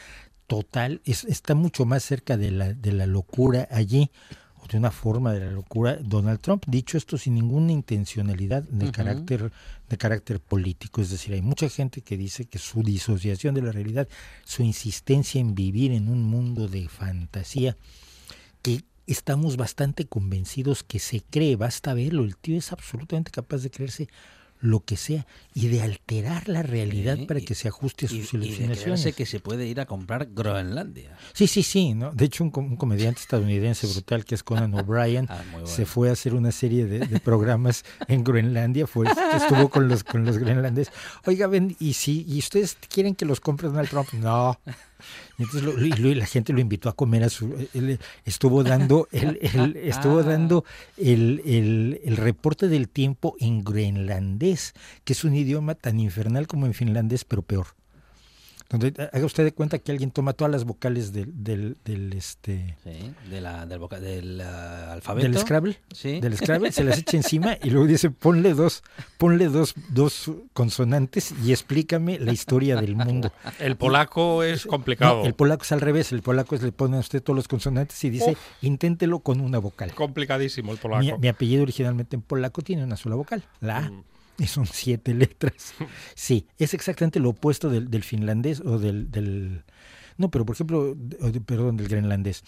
total. 0.48 1.02
Es- 1.06 1.26
está 1.26 1.54
mucho 1.56 1.86
más 1.86 2.04
cerca 2.04 2.38
de 2.38 2.52
la, 2.52 2.74
de 2.74 2.92
la 2.92 3.06
locura 3.06 3.68
allí, 3.72 4.10
de 4.72 4.78
una 4.78 4.92
forma 4.92 5.34
de 5.34 5.42
la 5.42 5.52
locura. 5.52 5.98
Donald 6.02 6.40
Trump, 6.40 6.64
dicho 6.68 6.98
esto 6.98 7.18
sin 7.18 7.36
ninguna 7.36 7.72
intencionalidad 7.72 8.64
de 8.64 8.92
carácter 8.92 9.52
de 9.90 9.98
carácter 9.98 10.40
político, 10.40 11.02
es 11.02 11.10
decir, 11.10 11.34
hay 11.34 11.42
mucha 11.42 11.68
gente 11.68 12.02
que 12.02 12.16
dice 12.16 12.46
que 12.46 12.60
su 12.60 12.84
disociación 12.84 13.56
de 13.56 13.64
la 13.64 13.72
realidad, 13.72 14.08
su 14.44 14.62
insistencia 14.62 15.42
en 15.42 15.56
vivir 15.56 15.92
en 15.92 16.10
un 16.10 16.24
mundo 16.24 16.68
de 16.68 16.88
fantasía, 16.88 17.76
que 18.62 18.84
estamos 19.08 19.58
bastante 19.58 20.06
convencidos 20.06 20.84
que 20.84 21.00
se 21.00 21.22
cree, 21.22 21.56
basta 21.56 21.96
verlo, 21.96 22.24
el 22.24 22.38
tío 22.38 22.58
es 22.58 22.72
absolutamente 22.72 23.32
capaz 23.32 23.64
de 23.64 23.72
creerse 23.72 24.08
lo 24.62 24.82
que 24.84 24.98
sea 24.98 25.26
y 25.54 25.68
de 25.68 25.82
alterar 25.82 26.50
la 26.50 26.62
realidad 26.64 27.16
Sí, 27.16 27.26
para 27.26 27.40
y- 27.40 27.46
que 27.46 27.56
se 27.56 27.70
ajuste 27.70 28.06
a 28.08 28.12
Y, 28.12 28.22
sus 28.24 28.34
y 28.34 28.38
alucinaciones. 28.38 28.82
creerse 28.84 29.14
que 29.14 29.26
se 29.26 29.40
puede 29.40 29.66
ir 29.68 29.80
a 29.80 29.86
comprar 29.86 30.28
Groenlandia. 30.34 31.18
Sí, 31.34 31.48
sí, 31.48 31.64
sí, 31.64 31.94
¿no? 31.94 32.12
De 32.12 32.26
hecho, 32.26 32.44
un, 32.44 32.52
un 32.56 32.76
comediante 32.76 33.22
estadounidense 33.22 33.88
brutal 33.88 34.26
que 34.26 34.36
es 34.36 34.44
Conan 34.44 34.74
O'Brien 34.76 35.28
Ah, 35.30 35.42
bueno. 35.52 35.66
se 35.68 35.86
fue 35.86 36.10
a 36.10 36.14
hacer 36.14 36.34
una 36.34 36.52
serie 36.52 36.86
de, 36.86 37.00
de 37.00 37.20
programas 37.22 37.86
en 38.08 38.24
Groenlandia, 38.24 38.86
fue, 38.86 39.08
estuvo 39.34 39.70
con 39.70 39.88
los 39.88 40.04
con 40.04 40.26
los 40.26 40.38
groenlandeses. 40.38 40.94
Oiga, 41.26 41.48
ven, 41.48 41.76
y 41.80 41.94
si 41.94 42.26
y 42.28 42.40
ustedes 42.40 42.78
quieren 42.90 43.16
que 43.16 43.26
los 43.26 43.40
compre 43.40 43.68
Donald 43.70 43.90
Trump, 43.90 44.12
no. 44.14 44.60
Y 45.38 45.44
entonces 45.44 45.64
lo- 45.64 45.84
y 45.86 45.90
lo- 45.92 46.10
y 46.10 46.16
la 46.16 46.26
gente 46.26 46.54
lo 46.54 46.60
invitó 46.60 46.90
a 46.90 46.94
comer 46.96 47.24
a 47.24 47.30
su 47.30 47.54
él 47.74 48.00
estuvo 48.26 48.64
dando 48.64 49.08
el, 49.12 49.40
el- 49.42 49.78
estuvo 49.78 50.20
Ah. 50.20 50.24
dando 50.24 50.66
el, 50.98 51.42
el- 51.46 52.02
el 52.04 52.18
reporte 52.18 52.68
del 52.68 52.90
tiempo 52.90 53.36
en 53.40 53.64
groenlandés, 53.64 54.74
que 55.04 55.14
es 55.14 55.24
un 55.24 55.36
idioma 55.36 55.76
tan 55.76 56.00
infernal 56.00 56.48
como 56.48 56.66
en 56.66 56.74
finlandés, 56.74 57.26
pero 57.26 57.42
peor. 57.42 57.68
Donde 58.70 58.94
haga 59.12 59.26
usted 59.26 59.44
de 59.44 59.52
cuenta 59.52 59.80
que 59.80 59.92
alguien 59.92 60.12
toma 60.12 60.34
todas 60.34 60.52
las 60.52 60.64
vocales 60.64 61.12
del, 61.12 61.32
del, 61.44 61.78
del, 61.86 62.14
este 62.14 62.76
Sí, 62.84 63.12
de 63.32 63.42
la, 63.42 63.66
del, 63.66 63.80
voca- 63.80 64.00
del 64.00 64.40
ah, 64.42 64.94
alfabeto. 64.94 65.28
del 65.28 65.38
Scrabble, 65.40 65.80
Sí. 65.92 66.20
del 66.20 66.38
Scrabble, 66.38 66.72
se 66.72 66.84
las 66.84 67.00
echa 67.00 67.18
encima 67.18 67.58
y 67.64 67.72
luego 67.72 67.88
dice 67.88 68.12
ponle 68.12 68.54
dos, 68.54 68.84
ponle 69.18 69.48
dos, 69.48 69.74
dos 69.90 70.30
consonantes 70.54 71.34
y 71.44 71.52
explícame 71.52 72.20
la 72.20 72.32
historia 72.32 72.76
del 72.80 72.96
mundo. 72.96 73.32
El 73.60 73.76
polaco 73.76 74.44
es 74.44 74.68
complicado. 74.68 75.22
No, 75.22 75.26
el 75.26 75.34
polaco 75.34 75.64
es 75.64 75.72
al 75.72 75.82
revés, 75.82 76.12
el 76.12 76.22
polaco 76.22 76.54
es 76.54 76.62
le 76.62 76.72
pone 76.72 76.98
a 76.98 77.00
usted 77.00 77.24
todos 77.24 77.36
los 77.36 77.48
consonantes 77.48 78.04
y 78.04 78.12
dice 78.12 78.38
inténtelo 78.62 79.20
con 79.22 79.40
una 79.42 79.58
vocal. 79.58 79.94
Complicadísimo 79.96 80.72
el 80.74 80.78
polaco. 80.78 81.02
Mi, 81.04 81.12
mi 81.18 81.28
apellido 81.28 81.64
originalmente 81.64 82.16
en 82.16 82.22
polaco 82.22 82.62
tiene 82.62 82.84
una 82.84 82.98
sola 82.98 83.16
vocal, 83.16 83.44
la 83.62 83.78
A. 83.78 83.82
Mm. 83.90 84.04
Y 84.40 84.48
son 84.48 84.66
siete 84.66 85.14
letras. 85.14 85.74
Sí, 86.16 86.48
es 86.58 86.74
exactamente 86.74 87.20
lo 87.20 87.30
opuesto 87.30 87.70
del, 87.70 87.90
del 87.90 88.04
finlandés 88.04 88.62
o 88.62 88.80
del, 88.80 89.12
del- 89.12 89.64
No, 90.18 90.32
pero 90.32 90.46
por 90.46 90.56
ejemplo, 90.56 90.96
perdón, 91.46 91.78
del 91.78 91.88
grenlandés. 91.88 92.44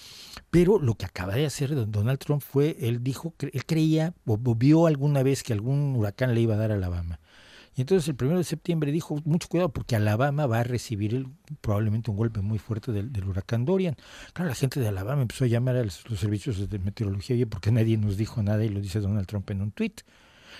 Pero 0.49 0.79
lo 0.79 0.95
que 0.95 1.05
acaba 1.05 1.35
de 1.35 1.45
hacer 1.45 1.75
don- 1.75 1.91
Donald 1.91 2.19
Trump 2.19 2.41
fue, 2.41 2.77
él 2.79 3.03
dijo, 3.03 3.33
él 3.39 3.65
creía 3.65 4.13
o, 4.25 4.37
vio 4.37 4.87
alguna 4.87 5.23
vez 5.23 5.43
que 5.43 5.53
algún 5.53 5.95
huracán 5.95 6.33
le 6.33 6.41
iba 6.41 6.55
a 6.55 6.57
dar 6.57 6.71
a 6.71 6.75
Alabama. 6.75 7.19
Y 7.73 7.81
entonces 7.81 8.07
el 8.09 8.15
primero 8.15 8.37
de 8.37 8.43
septiembre 8.43 8.91
dijo, 8.91 9.21
mucho 9.23 9.47
cuidado 9.47 9.69
porque 9.71 9.95
Alabama 9.95 10.45
va 10.45 10.59
a 10.59 10.63
recibir 10.63 11.15
el- 11.15 11.27
probablemente 11.61 12.11
un 12.11 12.17
golpe 12.17 12.41
muy 12.41 12.59
fuerte 12.59 12.91
del, 12.91 13.11
huracán 13.25 13.63
Dorian. 13.65 13.95
Claro, 14.33 14.49
la 14.49 14.55
gente 14.55 14.79
de 14.81 14.87
Alabama 14.89 15.21
empezó 15.21 15.45
a 15.45 15.47
llamar 15.47 15.77
a 15.77 15.83
los, 15.83 16.03
servicios 16.17 16.69
de 16.69 16.79
meteorología, 16.79 17.45
porque 17.47 17.71
nadie 17.71 17.97
nos 17.97 18.17
dijo 18.17 18.43
nada 18.43 18.63
y 18.65 18.69
lo 18.69 18.81
dice 18.81 18.99
Donald 18.99 19.25
Trump 19.27 19.49
en 19.51 19.61
un 19.61 19.71
tuit. 19.71 20.01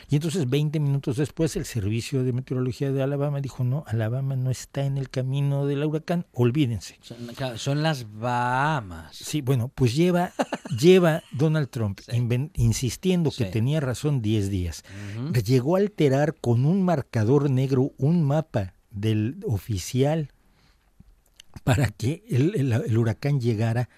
Y 0.10 0.16
entonces 0.16 0.50
20 0.50 0.80
minutos 0.80 1.18
después 1.18 1.56
el 1.56 1.66
Servicio 1.66 2.24
de 2.24 2.34
Meteorología 2.34 2.92
de 2.92 3.02
Alabama 3.04 3.40
dijo, 3.42 3.64
no, 3.64 3.84
Alabama 3.88 4.36
no 4.36 4.50
está 4.52 4.84
en 4.86 4.98
el 4.98 5.10
camino 5.10 5.66
del 5.66 5.84
huracán, 5.84 6.26
olvídense. 6.34 6.98
Son, 7.02 7.18
claro, 7.36 7.58
son 7.58 7.82
las 7.84 8.12
Bahamas. 8.14 9.16
Sí, 9.16 9.42
bueno, 9.42 9.70
pues 9.74 9.96
lleva, 9.96 10.32
lleva 10.80 11.24
Donald 11.32 11.70
Trump 11.70 12.00
insistiendo 12.56 13.32
que 13.32 13.46
Sí. 13.46 13.52
tenía 13.52 13.80
razón 13.80 14.22
10 14.22 14.50
días. 14.50 14.84
Llegó 15.46 15.76
a 15.76 15.80
alterar 15.80 16.36
con 16.36 16.66
un 16.66 16.84
marcador 16.84 17.50
negro 17.50 17.92
un 17.98 18.24
mapa 18.24 18.74
del 18.92 19.38
oficial 19.46 20.32
para 21.64 21.88
que 21.88 22.24
el, 22.30 22.56
el- 22.56 22.72
el 22.72 22.98
huracán 22.98 23.40
llegara 23.40 23.90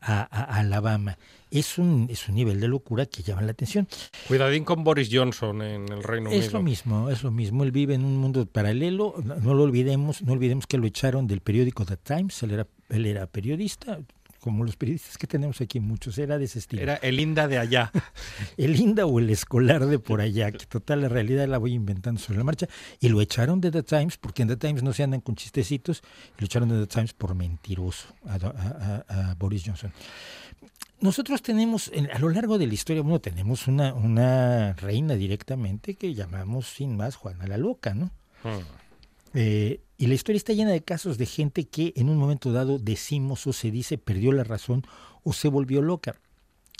a, 0.00 0.22
Alabama. 0.58 1.18
Es 1.50 1.78
un, 1.78 2.08
es 2.10 2.28
un 2.28 2.34
nivel 2.34 2.60
de 2.60 2.68
locura 2.68 3.06
que 3.06 3.22
llama 3.22 3.42
la 3.42 3.52
atención. 3.52 3.88
Cuidadín 4.26 4.64
con 4.64 4.84
Boris 4.84 5.08
Johnson 5.10 5.62
en 5.62 5.90
el 5.90 6.02
Reino 6.02 6.30
Es 6.30 6.36
Unido. 6.36 6.52
lo 6.58 6.62
mismo, 6.62 7.10
es 7.10 7.22
lo 7.22 7.30
mismo. 7.30 7.64
Él 7.64 7.72
vive 7.72 7.94
en 7.94 8.04
un 8.04 8.18
mundo 8.18 8.44
paralelo. 8.46 9.14
No, 9.24 9.36
no 9.36 9.54
lo 9.54 9.62
olvidemos, 9.62 10.22
no 10.22 10.32
olvidemos 10.34 10.66
que 10.66 10.76
lo 10.76 10.86
echaron 10.86 11.26
del 11.26 11.40
periódico 11.40 11.86
The 11.86 11.96
Times. 11.96 12.42
Él 12.42 12.50
era, 12.50 12.66
él 12.90 13.06
era 13.06 13.26
periodista, 13.26 13.98
como 14.40 14.64
los 14.64 14.76
periodistas 14.76 15.18
que 15.18 15.26
tenemos 15.26 15.60
aquí, 15.60 15.80
muchos. 15.80 16.16
Era 16.18 16.38
de 16.38 16.44
ese 16.44 16.58
estilo. 16.60 16.82
Era 16.82 16.94
el 16.96 17.18
Inda 17.20 17.48
de 17.48 17.58
allá. 17.58 17.90
el 18.56 18.76
Inda 18.78 19.04
o 19.06 19.18
el 19.18 19.30
escolar 19.30 19.86
de 19.86 19.98
por 19.98 20.20
allá, 20.20 20.50
que 20.52 20.66
total 20.66 21.02
la 21.02 21.08
realidad 21.08 21.46
la 21.48 21.58
voy 21.58 21.72
inventando 21.74 22.20
sobre 22.20 22.38
la 22.38 22.44
marcha, 22.44 22.68
y 23.00 23.08
lo 23.08 23.20
echaron 23.20 23.60
de 23.60 23.70
The 23.70 23.82
Times, 23.82 24.16
porque 24.16 24.42
en 24.42 24.48
The 24.48 24.56
Times 24.56 24.82
no 24.82 24.92
se 24.92 25.02
andan 25.02 25.20
con 25.20 25.34
chistecitos, 25.36 26.02
y 26.36 26.40
lo 26.40 26.44
echaron 26.46 26.68
de 26.68 26.78
The 26.80 26.86
Times 26.86 27.12
por 27.14 27.34
mentiroso 27.34 28.06
a, 28.26 28.34
a- 28.34 29.04
a- 29.08 29.30
a 29.30 29.34
Boris 29.34 29.62
Johnson. 29.66 29.92
Nosotros 31.00 31.42
tenemos, 31.42 31.90
en- 31.94 32.10
a 32.10 32.18
lo 32.18 32.28
largo 32.28 32.58
de 32.58 32.66
la 32.66 32.74
historia, 32.74 33.02
bueno, 33.02 33.20
tenemos 33.20 33.68
una, 33.68 33.94
una 33.94 34.72
reina 34.74 35.14
directamente 35.14 35.94
que 35.94 36.12
llamamos 36.14 36.66
sin 36.66 36.96
más 36.96 37.14
Juana 37.14 37.46
la 37.46 37.56
Loca, 37.56 37.94
¿no? 37.94 38.06
Mm. 38.42 38.58
Eh, 39.34 39.80
y 39.98 40.06
la 40.06 40.14
historia 40.14 40.38
está 40.38 40.52
llena 40.52 40.70
de 40.70 40.82
casos 40.84 41.18
de 41.18 41.26
gente 41.26 41.64
que 41.64 41.92
en 41.96 42.08
un 42.08 42.16
momento 42.16 42.52
dado 42.52 42.78
decimos 42.78 43.46
o 43.48 43.52
se 43.52 43.72
dice 43.72 43.98
perdió 43.98 44.30
la 44.30 44.44
razón 44.44 44.84
o 45.24 45.32
se 45.32 45.48
volvió 45.48 45.82
loca. 45.82 46.20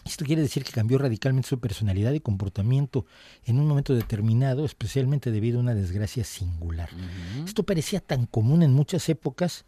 Esto 0.04 0.24
quiere 0.24 0.40
decir 0.40 0.62
que 0.62 0.72
cambió 0.72 0.96
radicalmente 0.96 1.48
su 1.48 1.58
personalidad 1.58 2.12
y 2.12 2.20
comportamiento 2.20 3.04
en 3.44 3.58
un 3.58 3.66
momento 3.66 3.94
determinado, 3.94 4.64
especialmente 4.64 5.32
debido 5.32 5.58
a 5.58 5.62
una 5.62 5.74
desgracia 5.74 6.24
singular. 6.24 6.88
Esto 7.44 7.64
parecía 7.64 8.00
tan 8.00 8.26
común 8.26 8.62
en 8.62 8.72
muchas 8.72 9.08
épocas 9.08 9.66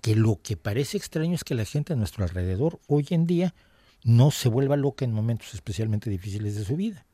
que 0.00 0.14
lo 0.14 0.40
que 0.40 0.56
parece 0.56 0.96
extraño 0.96 1.34
es 1.34 1.44
que 1.44 1.56
la 1.56 1.64
gente 1.64 1.92
a 1.92 1.96
nuestro 1.96 2.24
alrededor 2.24 2.80
hoy 2.86 3.06
en 3.10 3.26
día 3.26 3.54
no 4.04 4.30
se 4.30 4.48
vuelva 4.48 4.76
loca 4.76 5.04
en 5.04 5.12
momentos 5.12 5.52
especialmente 5.54 6.08
difíciles 6.08 6.54
de 6.54 6.64
su 6.64 6.76
vida. 6.76 7.04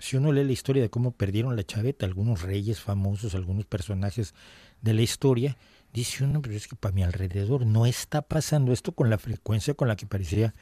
Si 0.00 0.16
uno 0.16 0.32
lee 0.32 0.44
la 0.44 0.52
historia 0.52 0.82
de 0.82 0.90
cómo 0.90 1.12
perdieron 1.12 1.54
la 1.54 1.64
chaveta 1.64 2.06
algunos 2.06 2.42
reyes 2.42 2.80
famosos, 2.80 3.34
algunos 3.34 3.66
personajes 3.66 4.34
de 4.82 4.94
la 4.94 5.02
historia, 5.02 5.56
dice 5.92 6.24
uno, 6.24 6.42
pero 6.42 6.54
es 6.54 6.68
que 6.68 6.76
para 6.76 6.94
mi 6.94 7.02
alrededor 7.02 7.64
no 7.64 7.86
está 7.86 8.22
pasando 8.22 8.72
esto 8.72 8.92
con 8.92 9.08
la 9.08 9.18
frecuencia 9.18 9.74
con 9.74 9.88
la 9.88 9.96
que 9.96 10.06
parecía 10.06 10.54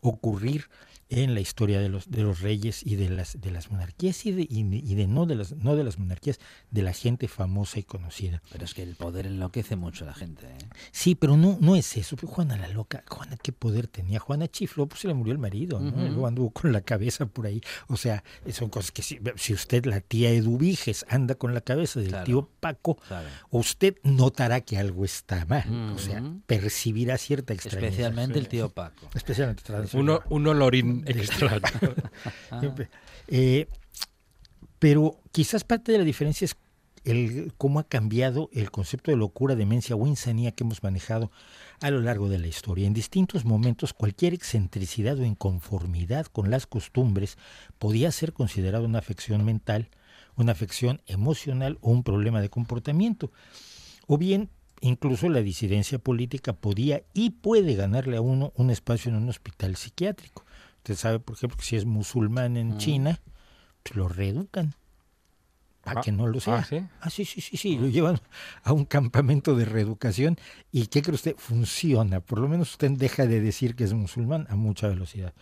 ocurrir 0.00 0.66
en 1.12 1.34
la 1.34 1.40
historia 1.40 1.80
de 1.80 1.88
los 1.88 2.08
de 2.08 2.22
los 2.22 2.38
reyes 2.40 2.86
y 2.86 2.94
de 2.94 3.08
las 3.10 3.40
de 3.40 3.50
las 3.50 3.68
monarquías 3.72 4.24
y 4.26 4.30
de, 4.30 4.46
y 4.48 4.62
de, 4.62 4.76
y 4.76 4.94
de 4.94 5.08
no 5.08 5.26
de 5.26 5.34
las 5.34 5.50
no 5.56 5.74
de 5.74 5.82
las 5.82 5.98
monarquías 5.98 6.38
de 6.70 6.82
la 6.82 6.92
gente 6.92 7.26
famosa 7.26 7.80
y 7.80 7.82
conocida 7.82 8.40
Pero 8.52 8.64
es 8.64 8.74
que 8.74 8.84
el 8.84 8.94
poder 8.94 9.26
enloquece 9.26 9.74
mucho 9.74 10.04
a 10.04 10.06
la 10.06 10.14
gente. 10.14 10.46
¿eh? 10.46 10.56
sí 10.92 11.16
pero 11.16 11.36
no 11.36 11.58
no 11.60 11.74
es 11.74 11.96
eso 11.96 12.16
Juana 12.16 12.56
la 12.56 12.68
loca 12.68 13.02
Juana 13.08 13.36
qué 13.42 13.50
poder 13.50 13.88
tenía 13.88 14.20
Juana 14.20 14.46
chifló 14.46 14.86
pues 14.86 15.00
se 15.00 15.08
le 15.08 15.14
murió 15.14 15.32
el 15.32 15.40
marido 15.40 15.80
¿no? 15.80 15.88
Y 16.06 16.10
luego 16.10 16.28
anduvo 16.28 16.50
con 16.50 16.72
la 16.72 16.80
cabeza 16.80 17.26
por 17.26 17.46
ahí 17.46 17.60
o 17.88 17.96
sea 17.96 18.22
son 18.52 18.68
cosas 18.70 18.92
que 18.92 19.02
si, 19.02 19.18
si 19.34 19.52
usted 19.52 19.86
la 19.86 20.00
tía 20.00 20.30
Eduviges 20.30 21.04
anda 21.08 21.34
con 21.34 21.54
la 21.54 21.60
cabeza 21.60 21.98
del 21.98 22.10
Claro. 22.10 22.24
tío 22.24 22.48
Paco 22.60 22.94
Claro. 23.08 23.26
usted 23.50 23.96
notará 24.04 24.60
que 24.60 24.78
algo 24.78 25.04
está 25.04 25.44
mal 25.46 25.90
o 25.92 25.98
sea 25.98 26.22
percibirá 26.46 27.18
cierta 27.18 27.52
extrañeza 27.52 27.86
Especialmente 27.88 28.38
el 28.38 28.46
tío 28.46 28.68
Paco. 28.68 29.10
especialmente 29.12 29.64
tras- 29.64 29.89
Uno, 29.94 30.20
un 30.28 30.46
olorín 30.46 31.04
extraño. 31.06 31.62
Eh, 33.32 33.68
pero 34.80 35.20
quizás 35.30 35.62
parte 35.62 35.92
de 35.92 35.98
la 35.98 36.04
diferencia 36.04 36.44
es 36.44 36.56
el 37.04 37.52
cómo 37.56 37.78
ha 37.78 37.84
cambiado 37.84 38.50
el 38.52 38.70
concepto 38.70 39.10
de 39.10 39.16
locura, 39.16 39.54
demencia 39.54 39.96
o 39.96 40.06
insanía 40.06 40.50
que 40.50 40.64
hemos 40.64 40.82
manejado 40.82 41.30
a 41.80 41.90
lo 41.90 42.00
largo 42.00 42.28
de 42.28 42.38
la 42.38 42.46
historia. 42.46 42.86
En 42.86 42.92
distintos 42.92 43.44
momentos, 43.44 43.92
cualquier 43.92 44.34
excentricidad 44.34 45.18
o 45.18 45.24
inconformidad 45.24 46.26
con 46.26 46.50
las 46.50 46.66
costumbres 46.66 47.38
podía 47.78 48.10
ser 48.12 48.32
considerada 48.32 48.84
una 48.84 48.98
afección 48.98 49.44
mental, 49.44 49.88
una 50.36 50.52
afección 50.52 51.00
emocional 51.06 51.78
o 51.80 51.90
un 51.90 52.02
problema 52.02 52.40
de 52.40 52.50
comportamiento. 52.50 53.32
O 54.06 54.18
bien, 54.18 54.50
incluso 54.80 55.28
la 55.28 55.40
disidencia 55.42 55.98
política 55.98 56.52
podía 56.52 57.02
y 57.14 57.30
puede 57.30 57.74
ganarle 57.74 58.16
a 58.16 58.20
uno 58.20 58.52
un 58.56 58.70
espacio 58.70 59.10
en 59.10 59.16
un 59.16 59.28
hospital 59.28 59.76
psiquiátrico. 59.76 60.44
Usted 60.78 60.94
sabe, 60.96 61.18
por 61.20 61.36
ejemplo, 61.36 61.58
que 61.58 61.64
si 61.64 61.76
es 61.76 61.84
musulmán 61.84 62.56
en 62.56 62.78
China, 62.78 63.20
pues 63.82 63.96
lo 63.96 64.08
reeducan 64.08 64.74
para 65.82 66.00
Ah, 66.00 66.02
que 66.02 66.12
no 66.12 66.26
lo 66.26 66.40
sea. 66.40 66.58
ah, 66.58 66.64
¿sí? 66.64 66.80
Ah, 67.00 67.10
sí, 67.10 67.24
sí, 67.24 67.40
sí, 67.40 67.56
sí, 67.56 67.78
lo 67.78 67.88
llevan 67.88 68.20
a 68.62 68.72
un 68.72 68.84
campamento 68.84 69.54
de 69.54 69.64
reeducación 69.64 70.36
y 70.72 70.86
¿qué 70.88 71.00
cree 71.02 71.14
usted? 71.14 71.34
Funciona. 71.38 72.20
Por 72.20 72.38
lo 72.38 72.48
menos 72.48 72.70
usted 72.72 72.90
deja 72.92 73.26
de 73.26 73.40
decir 73.40 73.74
que 73.74 73.84
es 73.84 73.92
musulmán 73.94 74.46
a 74.50 74.56
mucha 74.56 74.88
velocidad. 74.88 75.32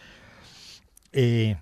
Eh, 1.12 1.56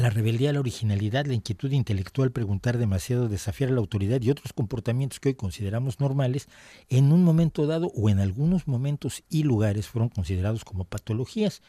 la 0.00 0.10
rebeldía, 0.10 0.52
la 0.52 0.60
originalidad, 0.60 1.26
la 1.26 1.34
inquietud 1.34 1.70
intelectual, 1.72 2.30
preguntar 2.32 2.78
demasiado, 2.78 3.28
desafiar 3.28 3.70
a 3.70 3.74
la 3.74 3.80
autoridad 3.80 4.20
y 4.22 4.30
otros 4.30 4.52
comportamientos 4.52 5.20
que 5.20 5.30
hoy 5.30 5.34
consideramos 5.34 6.00
normales, 6.00 6.48
en 6.88 7.12
un 7.12 7.24
momento 7.24 7.66
dado 7.66 7.88
o 7.94 8.08
en 8.08 8.18
algunos 8.20 8.66
momentos 8.66 9.22
y 9.28 9.42
lugares 9.42 9.88
fueron 9.88 10.08
considerados 10.08 10.64
como 10.64 10.84
patologías. 10.84 11.62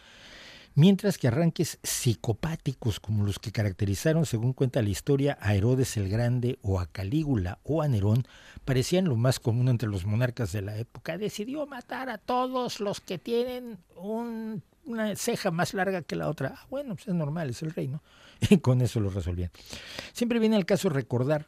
Mientras 0.73 1.17
que 1.17 1.27
arranques 1.27 1.79
psicopáticos 1.83 3.01
como 3.01 3.25
los 3.25 3.39
que 3.39 3.51
caracterizaron, 3.51 4.25
según 4.25 4.53
cuenta 4.53 4.81
la 4.81 4.89
historia, 4.89 5.37
a 5.41 5.53
Herodes 5.53 5.97
el 5.97 6.07
Grande 6.07 6.59
o 6.61 6.79
a 6.79 6.85
Calígula 6.85 7.59
o 7.63 7.81
a 7.81 7.89
Nerón, 7.89 8.23
parecían 8.63 9.05
lo 9.05 9.17
más 9.17 9.41
común 9.41 9.67
entre 9.67 9.89
los 9.89 10.05
monarcas 10.05 10.53
de 10.53 10.61
la 10.61 10.77
época. 10.77 11.17
Decidió 11.17 11.67
matar 11.67 12.09
a 12.09 12.17
todos 12.17 12.79
los 12.79 13.01
que 13.01 13.17
tienen 13.17 13.79
un- 13.97 14.63
una 14.85 15.15
ceja 15.15 15.51
más 15.51 15.73
larga 15.73 16.01
que 16.01 16.15
la 16.15 16.29
otra. 16.29 16.55
Ah, 16.57 16.65
bueno, 16.69 16.95
pues 16.95 17.07
es 17.07 17.13
normal, 17.13 17.49
es 17.49 17.61
el 17.61 17.71
reino. 17.71 18.01
Y 18.49 18.57
con 18.57 18.81
eso 18.81 18.99
lo 18.99 19.09
resolvían. 19.09 19.51
Siempre 20.13 20.39
viene 20.39 20.55
al 20.55 20.65
caso 20.65 20.89
recordar 20.89 21.47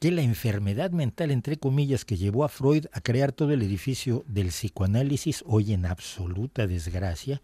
que 0.00 0.10
la 0.10 0.22
enfermedad 0.22 0.90
mental, 0.90 1.30
entre 1.30 1.56
comillas, 1.56 2.04
que 2.04 2.16
llevó 2.16 2.44
a 2.44 2.48
Freud 2.48 2.86
a 2.92 3.00
crear 3.00 3.32
todo 3.32 3.52
el 3.52 3.62
edificio 3.62 4.24
del 4.26 4.48
psicoanálisis, 4.48 5.42
hoy 5.46 5.72
en 5.72 5.86
absoluta 5.86 6.66
desgracia, 6.66 7.40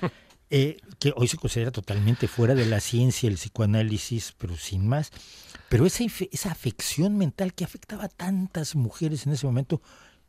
eh, 0.50 0.76
que 0.98 1.12
hoy 1.16 1.28
se 1.28 1.38
considera 1.38 1.70
totalmente 1.70 2.28
fuera 2.28 2.54
de 2.54 2.66
la 2.66 2.80
ciencia, 2.80 3.28
el 3.28 3.36
psicoanálisis, 3.36 4.34
pero 4.36 4.56
sin 4.56 4.86
más. 4.86 5.10
Pero 5.68 5.86
esa, 5.86 6.04
esa 6.04 6.50
afección 6.50 7.16
mental 7.16 7.54
que 7.54 7.64
afectaba 7.64 8.04
a 8.04 8.08
tantas 8.08 8.74
mujeres 8.74 9.26
en 9.26 9.32
ese 9.32 9.46
momento 9.46 9.80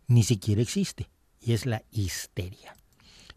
ni 0.07 0.23
siquiera 0.23 0.61
existe, 0.61 1.09
y 1.41 1.53
es 1.53 1.65
la 1.65 1.83
histeria. 1.91 2.75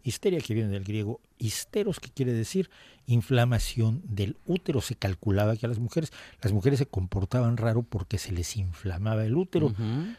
Histeria 0.07 0.39
que 0.39 0.53
viene 0.53 0.69
del 0.69 0.85
griego 0.85 1.19
histeros, 1.37 1.99
que 1.99 2.09
quiere 2.09 2.31
decir 2.31 2.69
inflamación 3.07 4.01
del 4.05 4.37
útero. 4.45 4.79
Se 4.79 4.95
calculaba 4.95 5.57
que 5.57 5.65
a 5.65 5.69
las 5.69 5.79
mujeres, 5.79 6.13
las 6.41 6.53
mujeres 6.53 6.79
se 6.79 6.85
comportaban 6.85 7.57
raro 7.57 7.83
porque 7.83 8.17
se 8.17 8.31
les 8.31 8.55
inflamaba 8.55 9.25
el 9.25 9.35
útero. 9.35 9.73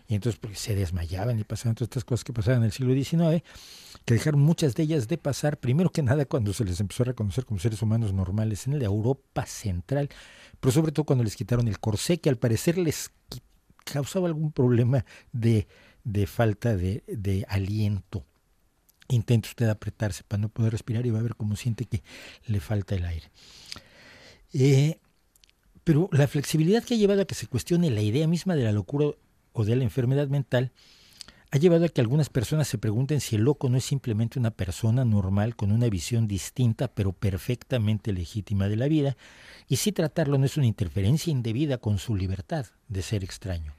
Y 0.07 0.14
entonces 0.14 0.39
pues, 0.39 0.59
se 0.59 0.74
desmayaban 0.74 1.39
y 1.39 1.45
pasaban 1.45 1.74
todas 1.74 1.89
estas 1.89 2.05
cosas 2.05 2.24
que 2.24 2.34
pasaban 2.34 2.61
en 2.61 2.66
el 2.66 2.72
siglo 2.72 2.93
XIX, 2.93 3.43
que 4.05 4.14
dejaron 4.14 4.41
muchas 4.41 4.74
de 4.74 4.82
ellas 4.82 5.09
de 5.09 5.16
pasar, 5.16 5.59
primero 5.59 5.91
que 5.91 6.03
nada 6.03 6.26
cuando 6.26 6.53
se 6.53 6.66
les 6.66 6.80
empezó 6.80 7.05
a 7.05 7.07
reconocer 7.07 7.47
como 7.47 7.59
seres 7.59 7.80
humanos 7.80 8.12
normales 8.12 8.66
en 8.66 8.78
la 8.78 8.84
Europa 8.84 9.47
central, 9.47 10.11
pero 10.61 10.70
sobre 10.70 10.93
todo 10.93 11.05
cuando 11.05 11.24
les 11.24 11.34
quitaron 11.34 11.66
el 11.66 11.78
corsé, 11.78 12.20
que 12.20 12.28
al 12.28 12.36
parecer 12.36 12.76
les 12.76 13.11
causaba 13.84 14.26
algún 14.26 14.53
problema 14.53 15.07
de, 15.32 15.66
de 16.05 16.26
falta 16.26 16.76
de, 16.76 17.05
de 17.07 17.47
aliento. 17.49 18.26
Intenta 19.09 19.48
usted 19.48 19.68
apretarse 19.68 20.22
para 20.24 20.42
no 20.42 20.48
poder 20.48 20.72
respirar 20.72 21.06
y 21.06 21.11
va 21.11 21.18
a 21.18 21.22
ver 21.22 21.34
cómo 21.34 21.56
siente 21.56 21.86
que 21.86 22.02
le 22.46 22.61
falta 22.61 22.94
el 22.94 23.04
aire. 23.04 23.30
Eh, 24.52 24.98
pero 25.84 26.09
la 26.12 26.28
flexibilidad 26.28 26.84
que 26.84 26.94
ha 26.94 26.98
llevado 26.98 27.22
a 27.22 27.24
que 27.24 27.34
se 27.34 27.46
cuestione 27.46 27.90
la 27.90 28.02
idea 28.02 28.26
misma 28.26 28.54
de 28.54 28.64
la 28.64 28.72
locura 28.72 29.06
o 29.52 29.64
de 29.64 29.76
la 29.76 29.84
enfermedad 29.84 30.28
mental 30.28 30.72
ha 31.50 31.56
llevado 31.56 31.86
a 31.86 31.88
que 31.88 32.02
algunas 32.02 32.28
personas 32.28 32.68
se 32.68 32.76
pregunten 32.76 33.20
si 33.20 33.36
el 33.36 33.42
loco 33.42 33.70
no 33.70 33.78
es 33.78 33.84
simplemente 33.84 34.38
una 34.38 34.50
persona 34.50 35.04
normal 35.06 35.56
con 35.56 35.72
una 35.72 35.88
visión 35.88 36.28
distinta 36.28 36.88
pero 36.88 37.12
perfectamente 37.12 38.12
legítima 38.12 38.68
de 38.68 38.76
la 38.76 38.86
vida 38.86 39.16
y 39.66 39.76
si 39.76 39.92
tratarlo 39.92 40.36
no 40.36 40.44
es 40.44 40.59
una 40.59 40.66
interferencia 40.66 41.30
indebida 41.30 41.78
con 41.78 41.98
su 41.98 42.16
libertad 42.16 42.66
de 42.88 43.02
ser 43.02 43.24
extraño, 43.24 43.74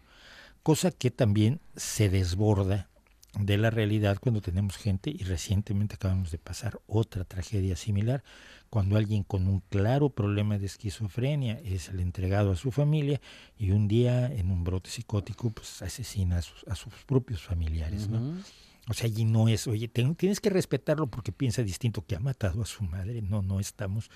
cosa 0.63 0.89
que 0.89 1.11
también 1.11 1.59
se 1.75 2.09
desborda 2.09 2.89
de 3.37 3.57
la 3.57 3.69
realidad 3.69 4.17
cuando 4.19 4.41
tenemos 4.41 4.77
gente 4.77 5.11
y 5.11 5.23
recientemente 5.23 5.95
acabamos 5.95 6.31
de 6.31 6.39
pasar 6.39 6.79
otra 6.87 7.23
tragedia 7.25 7.75
similar 7.75 8.23
cuando 8.69 8.97
alguien 8.97 9.23
con 9.23 9.47
un 9.47 9.61
claro 9.69 10.09
problema 10.09 10.57
de 10.57 10.65
esquizofrenia 10.65 11.59
es 11.63 11.89
el 11.89 11.99
entregado 11.99 12.51
a 12.51 12.55
su 12.55 12.71
familia 12.71 13.21
y 13.57 13.71
un 13.71 13.87
día 13.87 14.27
en 14.27 14.51
un 14.51 14.63
brote 14.63 14.89
psicótico 14.89 15.51
pues 15.51 15.81
asesina 15.81 16.37
a 16.37 16.41
sus, 16.41 16.63
a 16.67 16.75
sus 16.75 16.93
propios 17.05 17.41
familiares, 17.41 18.09
¿no? 18.09 18.39
O 18.87 18.93
sea, 18.93 19.05
allí 19.05 19.23
no 19.23 19.47
es, 19.47 19.67
oye, 19.67 19.87
tienes 19.87 20.39
que 20.39 20.49
respetarlo 20.49 21.07
porque 21.07 21.31
piensa 21.31 21.61
distinto 21.61 22.03
que 22.05 22.15
ha 22.15 22.19
matado 22.19 22.63
a 22.63 22.65
su 22.65 22.83
madre. 22.83 23.21
No, 23.21 23.43
no 23.43 23.59
estamos, 23.59 24.09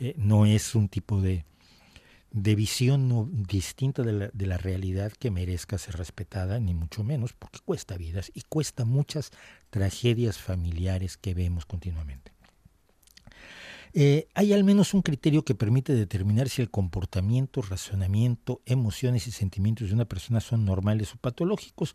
eh, 0.00 0.14
no 0.16 0.44
es 0.44 0.74
un 0.74 0.88
tipo 0.88 1.20
de, 1.20 1.44
de 2.30 2.54
visión 2.54 3.08
no, 3.08 3.28
distinta 3.32 4.02
de 4.02 4.12
la, 4.12 4.30
de 4.32 4.46
la 4.46 4.58
realidad 4.58 5.12
que 5.12 5.30
merezca 5.30 5.78
ser 5.78 5.96
respetada, 5.96 6.60
ni 6.60 6.74
mucho 6.74 7.04
menos, 7.04 7.32
porque 7.32 7.60
cuesta 7.64 7.96
vidas 7.96 8.30
y 8.34 8.42
cuesta 8.42 8.84
muchas 8.84 9.30
tragedias 9.70 10.38
familiares 10.38 11.16
que 11.16 11.34
vemos 11.34 11.66
continuamente. 11.66 12.32
Eh, 13.94 14.28
hay 14.34 14.52
al 14.52 14.64
menos 14.64 14.94
un 14.94 15.02
criterio 15.02 15.44
que 15.44 15.54
permite 15.54 15.94
determinar 15.94 16.48
si 16.48 16.62
el 16.62 16.70
comportamiento, 16.70 17.62
razonamiento, 17.62 18.60
emociones 18.66 19.26
y 19.26 19.32
sentimientos 19.32 19.88
de 19.88 19.94
una 19.94 20.04
persona 20.04 20.40
son 20.40 20.64
normales 20.64 21.14
o 21.14 21.16
patológicos. 21.16 21.94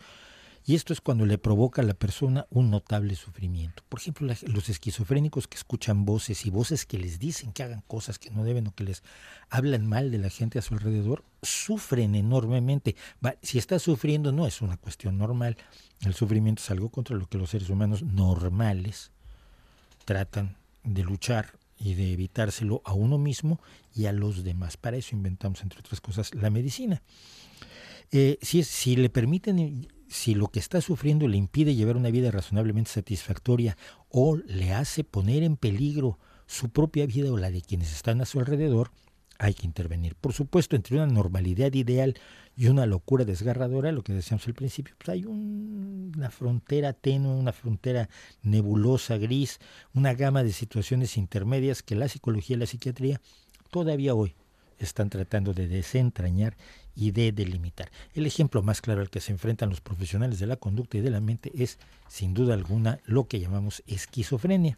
Y 0.66 0.76
esto 0.76 0.94
es 0.94 1.02
cuando 1.02 1.26
le 1.26 1.38
provoca 1.38 1.82
a 1.82 1.86
la 1.86 1.94
persona 1.94 2.48
un 2.50 2.72
notable 2.72 3.16
sufrimiento. 3.16 3.84
Por 3.90 4.00
ejemplo, 4.00 4.34
los 4.48 4.70
esquizofrénicos 4.70 5.48
que 5.48 5.58
escuchan 5.58 6.06
voces 6.06 6.46
y 6.46 6.50
voces 6.50 6.86
que 6.86 6.98
les 6.98 7.20
dicen 7.20 7.52
que 7.52 7.64
hagan 7.64 7.84
cosas 7.86 8.18
que 8.18 8.30
no 8.30 8.46
deben 8.46 8.68
o 8.68 8.76
que 8.76 8.86
les 8.86 9.04
hablan 9.50 9.86
mal 9.86 10.10
de 10.10 10.20
la 10.20 10.30
gente 10.30 10.60
a 10.60 10.62
su 10.62 10.74
alrededor, 10.74 11.26
sufren 11.42 12.16
enormemente. 12.16 12.96
si 13.42 13.58
está 13.58 13.78
sufriendo 13.78 14.32
no 14.32 14.48
es 14.48 14.62
una 14.62 14.78
cuestión 14.78 15.18
normal. 15.18 15.58
El 16.00 16.14
sufrimiento 16.14 16.62
es 16.62 16.72
algo 16.72 16.90
contra 16.90 17.18
lo 17.18 17.28
que 17.28 17.38
los 17.38 17.50
seres 17.50 17.70
humanos 17.70 18.02
normales 18.02 19.12
tratan 20.06 20.56
de 20.84 21.04
luchar 21.04 21.58
y 21.78 21.96
de 21.96 22.14
evitárselo 22.14 22.82
a 22.86 22.94
uno 22.94 23.18
mismo 23.18 23.60
y 23.94 24.06
a 24.06 24.14
los 24.14 24.46
demás. 24.46 24.78
Para 24.78 24.96
eso 24.96 25.14
inventamos, 25.14 25.62
entre 25.62 25.80
otras 25.80 26.00
cosas, 26.00 26.34
la 26.34 26.50
medicina. 26.50 27.02
Eh, 28.12 28.38
si, 28.42 28.64
si 28.64 28.96
le 28.96 29.10
permiten 29.10 29.88
si 30.14 30.36
lo 30.36 30.50
que 30.50 30.60
está 30.60 30.80
sufriendo 30.80 31.28
le 31.28 31.38
impide 31.38 31.74
llevar 31.74 31.98
una 31.98 32.12
vida 32.12 32.30
razonablemente 32.30 32.92
satisfactoria 32.92 33.78
o 34.10 34.38
le 34.38 34.72
hace 34.72 35.04
poner 35.04 35.42
en 35.42 35.58
peligro 35.58 36.20
su 36.46 36.70
propia 36.70 37.08
vida 37.08 37.32
o 37.32 37.38
la 37.38 37.50
de 37.50 37.64
quienes 37.64 37.92
están 37.92 38.22
a 38.22 38.26
su 38.26 38.40
alrededor, 38.40 38.92
hay 39.40 39.56
que 39.56 39.66
intervenir. 39.66 40.14
Por 40.14 40.34
supuesto, 40.34 40.76
entre 40.76 40.98
una 40.98 41.08
normalidad 41.08 41.74
ideal 41.74 42.14
y 42.56 42.68
una 42.68 42.86
locura 42.86 43.26
desgarradora, 43.26 43.92
lo 43.92 44.04
que 44.04 44.14
decíamos 44.14 44.46
al 44.46 44.54
principio, 44.54 44.94
pues 45.00 45.10
hay 45.10 45.26
una 45.26 46.30
frontera 46.30 46.94
tenue, 46.94 47.34
una 47.34 47.52
frontera 47.52 48.08
nebulosa, 48.44 49.18
gris, 49.18 49.60
una 49.96 50.14
gama 50.14 50.44
de 50.44 50.54
situaciones 50.54 51.18
intermedias 51.18 51.82
que 51.82 51.96
la 51.96 52.08
psicología 52.08 52.56
y 52.56 52.60
la 52.60 52.68
psiquiatría 52.68 53.20
todavía 53.72 54.14
hoy 54.14 54.36
están 54.86 55.10
tratando 55.10 55.54
de 55.54 55.68
desentrañar 55.68 56.56
y 56.96 57.12
de 57.12 57.32
delimitar. 57.32 57.92
El 58.14 58.26
ejemplo 58.26 58.62
más 58.62 58.82
claro 58.82 59.02
al 59.02 59.10
que 59.10 59.22
se 59.22 59.32
enfrentan 59.32 59.70
los 59.70 59.82
profesionales 59.82 60.40
de 60.40 60.48
la 60.48 60.56
conducta 60.56 60.98
y 60.98 61.02
de 61.02 61.12
la 61.12 61.20
mente 61.20 61.52
es, 61.56 61.78
sin 62.08 62.34
duda 62.34 62.54
alguna, 62.54 63.00
lo 63.06 63.28
que 63.28 63.40
llamamos 63.40 63.84
esquizofrenia. 63.88 64.78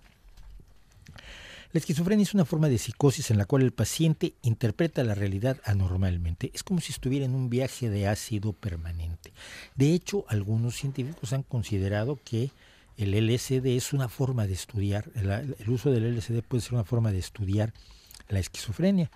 La 1.75 1.79
esquizofrenia 1.79 2.23
es 2.23 2.33
una 2.33 2.45
forma 2.45 2.69
de 2.69 2.77
psicosis 2.77 3.31
en 3.31 3.37
la 3.37 3.43
cual 3.43 3.61
el 3.61 3.73
paciente 3.73 4.33
interpreta 4.43 5.03
la 5.03 5.13
realidad 5.13 5.59
anormalmente. 5.65 6.49
Es 6.53 6.63
como 6.63 6.79
si 6.79 6.93
estuviera 6.93 7.25
en 7.25 7.35
un 7.35 7.49
viaje 7.49 7.89
de 7.89 8.07
ácido 8.07 8.53
permanente. 8.53 9.33
De 9.75 9.93
hecho, 9.93 10.23
algunos 10.29 10.75
científicos 10.75 11.33
han 11.33 11.43
considerado 11.43 12.17
que 12.23 12.51
el 12.97 13.13
LSD 13.13 13.75
es 13.75 13.91
una 13.91 14.07
forma 14.07 14.47
de 14.47 14.53
estudiar, 14.53 15.09
el, 15.15 15.69
uso 15.69 15.91
del 15.91 16.15
LSD 16.15 16.43
puede 16.43 16.61
ser 16.61 16.75
una 16.75 16.85
forma 16.85 17.11
de 17.11 17.19
estudiar 17.19 17.73
la 18.29 18.39
esquizofrenia. 18.39 19.11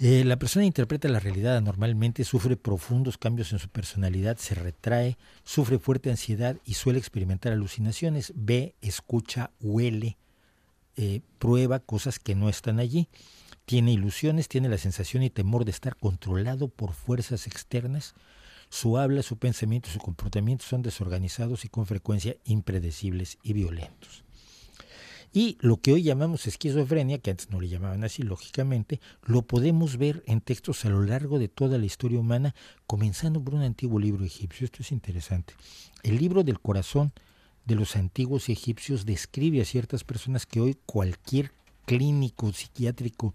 Eh, 0.00 0.24
la 0.24 0.36
persona 0.36 0.64
interpreta 0.64 1.08
la 1.08 1.20
realidad 1.20 1.56
anormalmente, 1.56 2.24
sufre 2.24 2.56
profundos 2.56 3.16
cambios 3.16 3.52
en 3.52 3.60
su 3.60 3.68
personalidad, 3.68 4.38
se 4.38 4.56
retrae, 4.56 5.16
sufre 5.44 5.78
fuerte 5.78 6.10
ansiedad 6.10 6.56
y 6.64 6.74
suele 6.74 6.98
experimentar 6.98 7.52
alucinaciones, 7.52 8.32
ve, 8.34 8.74
escucha, 8.80 9.52
huele, 9.60 10.18
eh, 10.96 11.20
prueba 11.38 11.78
cosas 11.78 12.18
que 12.18 12.34
no 12.34 12.48
están 12.48 12.80
allí, 12.80 13.08
tiene 13.66 13.92
ilusiones, 13.92 14.48
tiene 14.48 14.68
la 14.68 14.78
sensación 14.78 15.22
y 15.22 15.30
temor 15.30 15.64
de 15.64 15.70
estar 15.70 15.96
controlado 15.96 16.68
por 16.68 16.92
fuerzas 16.92 17.46
externas, 17.46 18.14
su 18.70 18.98
habla, 18.98 19.22
su 19.22 19.36
pensamiento 19.36 19.88
y 19.88 19.92
su 19.92 20.00
comportamiento 20.00 20.64
son 20.64 20.82
desorganizados 20.82 21.64
y 21.64 21.68
con 21.68 21.86
frecuencia 21.86 22.36
impredecibles 22.44 23.38
y 23.44 23.52
violentos. 23.52 24.23
Y 25.36 25.58
lo 25.60 25.78
que 25.78 25.92
hoy 25.92 26.04
llamamos 26.04 26.46
esquizofrenia, 26.46 27.18
que 27.18 27.32
antes 27.32 27.50
no 27.50 27.60
le 27.60 27.68
llamaban 27.68 28.04
así, 28.04 28.22
lógicamente, 28.22 29.00
lo 29.24 29.42
podemos 29.42 29.96
ver 29.96 30.22
en 30.28 30.40
textos 30.40 30.84
a 30.84 30.90
lo 30.90 31.02
largo 31.02 31.40
de 31.40 31.48
toda 31.48 31.76
la 31.76 31.86
historia 31.86 32.20
humana, 32.20 32.54
comenzando 32.86 33.42
por 33.42 33.56
un 33.56 33.62
antiguo 33.62 33.98
libro 33.98 34.24
egipcio. 34.24 34.64
Esto 34.64 34.82
es 34.82 34.92
interesante. 34.92 35.54
El 36.04 36.18
libro 36.18 36.44
del 36.44 36.60
corazón 36.60 37.12
de 37.64 37.74
los 37.74 37.96
antiguos 37.96 38.48
egipcios 38.48 39.06
describe 39.06 39.60
a 39.60 39.64
ciertas 39.64 40.04
personas 40.04 40.46
que 40.46 40.60
hoy 40.60 40.78
cualquier 40.86 41.50
clínico 41.84 42.52
psiquiátrico 42.52 43.34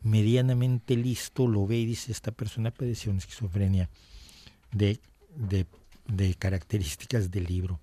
medianamente 0.00 0.96
listo 0.96 1.46
lo 1.46 1.66
ve 1.66 1.76
y 1.76 1.84
dice, 1.84 2.10
esta 2.10 2.32
persona 2.32 2.70
padeció 2.70 3.10
una 3.10 3.18
esquizofrenia 3.18 3.90
de, 4.72 4.98
de, 5.36 5.66
de 6.06 6.34
características 6.36 7.30
del 7.30 7.44
libro. 7.44 7.80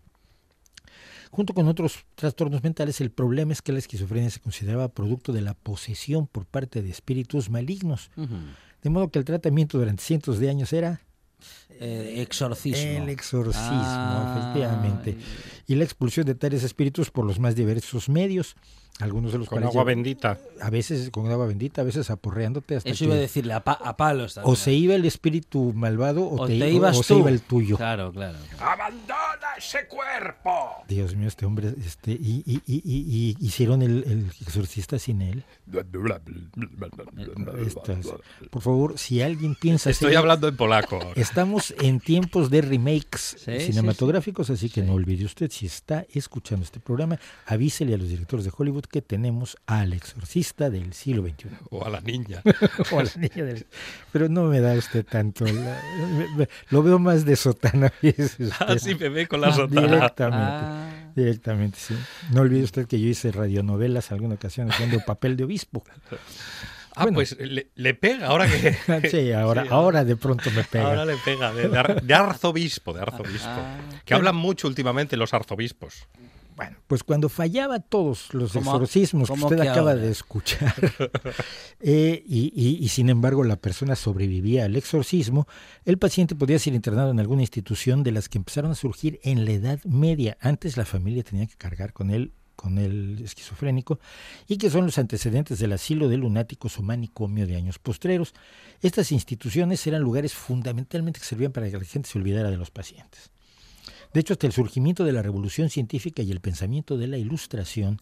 Junto 1.31 1.53
con 1.53 1.67
otros 1.67 2.05
trastornos 2.15 2.61
mentales, 2.61 2.99
el 2.99 3.09
problema 3.09 3.53
es 3.53 3.61
que 3.61 3.71
la 3.71 3.79
esquizofrenia 3.79 4.29
se 4.29 4.41
consideraba 4.41 4.89
producto 4.89 5.31
de 5.31 5.41
la 5.41 5.53
posesión 5.53 6.27
por 6.27 6.45
parte 6.45 6.81
de 6.81 6.89
espíritus 6.89 7.49
malignos. 7.49 8.11
De 8.83 8.89
modo 8.89 9.09
que 9.09 9.19
el 9.19 9.25
tratamiento 9.25 9.77
durante 9.77 10.03
cientos 10.03 10.39
de 10.39 10.49
años 10.49 10.73
era 10.73 11.01
eh, 11.79 12.21
exorcismo. 12.21 13.03
El 13.03 13.09
exorcismo, 13.09 13.71
ah, 13.71 14.35
efectivamente. 14.37 15.17
Y 15.67 15.75
la 15.75 15.83
expulsión 15.83 16.25
de 16.25 16.35
tales 16.35 16.63
espíritus 16.63 17.09
por 17.09 17.25
los 17.25 17.39
más 17.39 17.55
diversos 17.55 18.09
medios. 18.09 18.55
Algunos 19.01 19.31
de 19.31 19.39
los 19.39 19.49
con 19.49 19.63
agua 19.63 19.83
bendita. 19.83 20.37
A 20.61 20.69
veces 20.69 21.09
con 21.09 21.29
agua 21.31 21.47
bendita, 21.47 21.81
a 21.81 21.83
veces 21.83 22.09
aporreándote 22.11 22.75
hasta 22.75 22.89
Eso 22.89 23.05
iba 23.05 23.15
a 23.15 23.17
decirle, 23.17 23.53
a, 23.53 23.61
palos. 23.61 24.39
O 24.43 24.55
se 24.55 24.73
iba 24.73 24.93
el 24.93 25.05
espíritu 25.05 25.73
malvado 25.73 26.29
o, 26.29 26.45
te, 26.45 26.53
ibas 26.69 26.99
o, 26.99 27.03
se 27.03 27.15
iba 27.15 27.29
el 27.29 27.41
tuyo. 27.41 27.77
Claro, 27.77 28.11
claro. 28.11 28.37
¡Abandona 28.59 29.55
ese 29.57 29.87
cuerpo! 29.87 30.83
Dios 30.87 31.15
mío, 31.15 31.27
este 31.27 31.45
hombre, 31.45 31.73
este, 31.85 32.11
y, 32.11 32.43
y, 32.45 32.61
y, 32.65 32.81
y 32.85 33.37
hicieron 33.39 33.81
el, 33.81 34.03
el, 34.05 34.31
exorcista 34.41 34.99
sin 34.99 35.21
él. 35.21 35.43
por 38.49 38.61
favor, 38.61 38.99
si 38.99 39.21
alguien 39.21 39.55
piensa... 39.55 39.89
Estoy 39.89 40.15
hablando 40.15 40.47
en 40.47 40.55
polaco. 40.55 40.99
Estamos 41.15 41.73
en 41.81 41.99
tiempos 41.99 42.49
de 42.49 42.61
remakes 42.61 43.37
cinematográficos, 43.45 44.49
así 44.49 44.69
que 44.69 44.83
no 44.83 44.93
olvide 44.93 45.25
usted, 45.25 45.49
si 45.49 45.65
está 45.65 46.05
escuchando 46.13 46.63
este 46.63 46.79
programa, 46.79 47.19
avísele 47.47 47.95
a 47.95 47.97
los 47.97 48.09
directores 48.09 48.45
de 48.45 48.51
Hollywood 48.55 48.85
que 48.91 49.01
tenemos 49.01 49.57
al 49.65 49.93
exorcista 49.93 50.69
del 50.69 50.93
siglo 50.93 51.23
XXI. 51.23 51.49
O 51.69 51.85
a 51.85 51.89
la 51.89 52.01
niña. 52.01 52.41
o 52.91 52.99
a 52.99 53.03
la 53.03 53.11
niña 53.15 53.45
del... 53.45 53.65
Pero 54.11 54.29
no 54.29 54.43
me 54.43 54.59
da 54.59 54.73
usted 54.73 55.05
tanto. 55.05 55.45
lo 56.69 56.83
veo 56.83 56.99
más 56.99 57.25
de 57.25 57.35
sotana. 57.35 57.91
Ah, 58.59 58.77
sí, 58.77 58.95
me 58.95 59.09
ve 59.09 59.27
con 59.27 59.41
la 59.41 59.53
sotana. 59.53 59.81
Directamente. 59.81 60.45
Ah. 60.45 61.11
Directamente, 61.15 61.77
sí. 61.79 61.95
No 62.31 62.41
olvide 62.41 62.63
usted 62.63 62.87
que 62.87 62.99
yo 62.99 63.07
hice 63.07 63.31
radionovelas 63.31 64.11
alguna 64.11 64.35
ocasión 64.35 64.69
haciendo 64.71 64.99
papel 64.99 65.37
de 65.37 65.45
obispo. 65.45 65.83
Ah, 66.95 67.07
pues 67.13 67.37
le, 67.39 67.93
pega 67.93 68.27
ahora 68.27 68.47
que. 68.47 69.09
sí, 69.09 69.31
ahora, 69.31 69.65
ahora 69.69 70.03
de 70.03 70.15
pronto 70.15 70.51
me 70.51 70.63
pega. 70.63 70.87
Ahora 70.87 71.05
le 71.05 71.15
pega, 71.17 71.53
de, 71.53 72.13
arzobispo, 72.13 72.93
de 72.93 73.01
arzobispo. 73.01 73.47
Ah. 73.47 73.79
que 74.03 74.13
hablan 74.13 74.35
mucho 74.35 74.67
últimamente 74.67 75.15
los 75.15 75.33
arzobispos. 75.33 76.07
Bueno, 76.55 76.77
pues 76.87 77.03
cuando 77.03 77.29
fallaba 77.29 77.79
todos 77.79 78.33
los 78.33 78.55
exorcismos 78.55 79.29
que 79.29 79.39
usted 79.39 79.59
acaba 79.61 79.95
de 79.95 80.11
escuchar, 80.11 80.73
eh, 81.79 82.23
y, 82.25 82.87
sin 82.89 83.09
embargo 83.09 83.43
la 83.43 83.55
persona 83.55 83.95
sobrevivía 83.95 84.65
al 84.65 84.75
exorcismo, 84.75 85.47
el 85.85 85.97
paciente 85.97 86.35
podía 86.35 86.59
ser 86.59 86.73
internado 86.73 87.11
en 87.11 87.19
alguna 87.19 87.41
institución 87.41 88.03
de 88.03 88.11
las 88.11 88.29
que 88.29 88.37
empezaron 88.37 88.71
a 88.71 88.75
surgir 88.75 89.19
en 89.23 89.45
la 89.45 89.51
Edad 89.51 89.83
Media. 89.85 90.37
Antes 90.41 90.77
la 90.77 90.85
familia 90.85 91.23
tenía 91.23 91.47
que 91.47 91.55
cargar 91.55 91.93
con 91.93 92.11
él 92.11 92.33
con 92.61 92.77
el 92.77 93.19
esquizofrénico 93.23 93.99
y 94.47 94.57
que 94.57 94.69
son 94.69 94.85
los 94.85 94.99
antecedentes 94.99 95.57
del 95.57 95.73
asilo 95.73 96.09
de 96.09 96.17
lunáticos 96.17 96.77
o 96.77 96.83
manicomio 96.83 97.47
de 97.47 97.55
años 97.55 97.79
postreros. 97.79 98.35
Estas 98.81 99.11
instituciones 99.11 99.85
eran 99.87 100.03
lugares 100.03 100.35
fundamentalmente 100.35 101.19
que 101.19 101.25
servían 101.25 101.51
para 101.51 101.71
que 101.71 101.77
la 101.77 101.83
gente 101.83 102.07
se 102.07 102.19
olvidara 102.19 102.51
de 102.51 102.57
los 102.57 102.69
pacientes. 102.69 103.31
De 104.13 104.19
hecho, 104.19 104.33
hasta 104.33 104.47
el 104.47 104.53
surgimiento 104.53 105.03
de 105.05 105.11
la 105.13 105.21
revolución 105.21 105.69
científica 105.69 106.21
y 106.21 106.31
el 106.31 106.39
pensamiento 106.41 106.97
de 106.97 107.07
la 107.07 107.17
ilustración, 107.17 108.01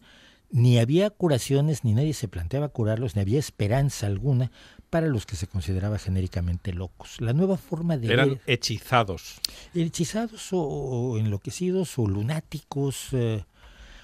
ni 0.52 0.78
había 0.78 1.10
curaciones, 1.10 1.84
ni 1.84 1.94
nadie 1.94 2.12
se 2.12 2.26
planteaba 2.26 2.68
curarlos, 2.70 3.14
ni 3.14 3.22
había 3.22 3.38
esperanza 3.38 4.08
alguna 4.08 4.50
para 4.90 5.06
los 5.06 5.24
que 5.24 5.36
se 5.36 5.46
consideraba 5.46 5.98
genéricamente 5.98 6.72
locos. 6.72 7.20
La 7.20 7.32
nueva 7.32 7.56
forma 7.56 7.96
de 7.96 8.12
Eran 8.12 8.28
ver- 8.30 8.40
hechizados. 8.46 9.36
hechizados 9.74 10.52
o, 10.52 10.58
o 10.60 11.18
enloquecidos 11.18 11.96
o 11.98 12.06
lunáticos, 12.08 13.08
eh, 13.12 13.44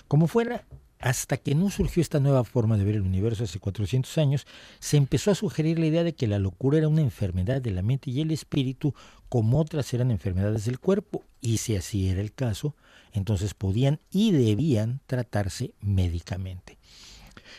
como 0.06 0.28
fuera, 0.28 0.64
hasta 1.00 1.36
que 1.36 1.54
no 1.54 1.68
surgió 1.70 2.00
esta 2.00 2.20
nueva 2.20 2.42
forma 2.44 2.78
de 2.78 2.84
ver 2.84 2.94
el 2.94 3.02
universo 3.02 3.44
hace 3.44 3.58
400 3.58 4.16
años, 4.18 4.46
se 4.78 4.96
empezó 4.96 5.30
a 5.30 5.34
sugerir 5.34 5.78
la 5.80 5.86
idea 5.86 6.04
de 6.04 6.14
que 6.14 6.26
la 6.28 6.38
locura 6.38 6.78
era 6.78 6.88
una 6.88 7.02
enfermedad 7.02 7.60
de 7.60 7.72
la 7.72 7.82
mente 7.82 8.10
y 8.10 8.20
el 8.20 8.30
espíritu, 8.30 8.94
como 9.28 9.58
otras 9.60 9.92
eran 9.94 10.10
enfermedades 10.10 10.64
del 10.66 10.78
cuerpo, 10.78 11.24
y 11.40 11.58
si 11.58 11.76
así 11.76 12.08
era 12.08 12.20
el 12.20 12.32
caso, 12.32 12.74
entonces 13.12 13.54
podían 13.54 14.00
y 14.10 14.32
debían 14.32 15.00
tratarse 15.06 15.72
médicamente. 15.80 16.78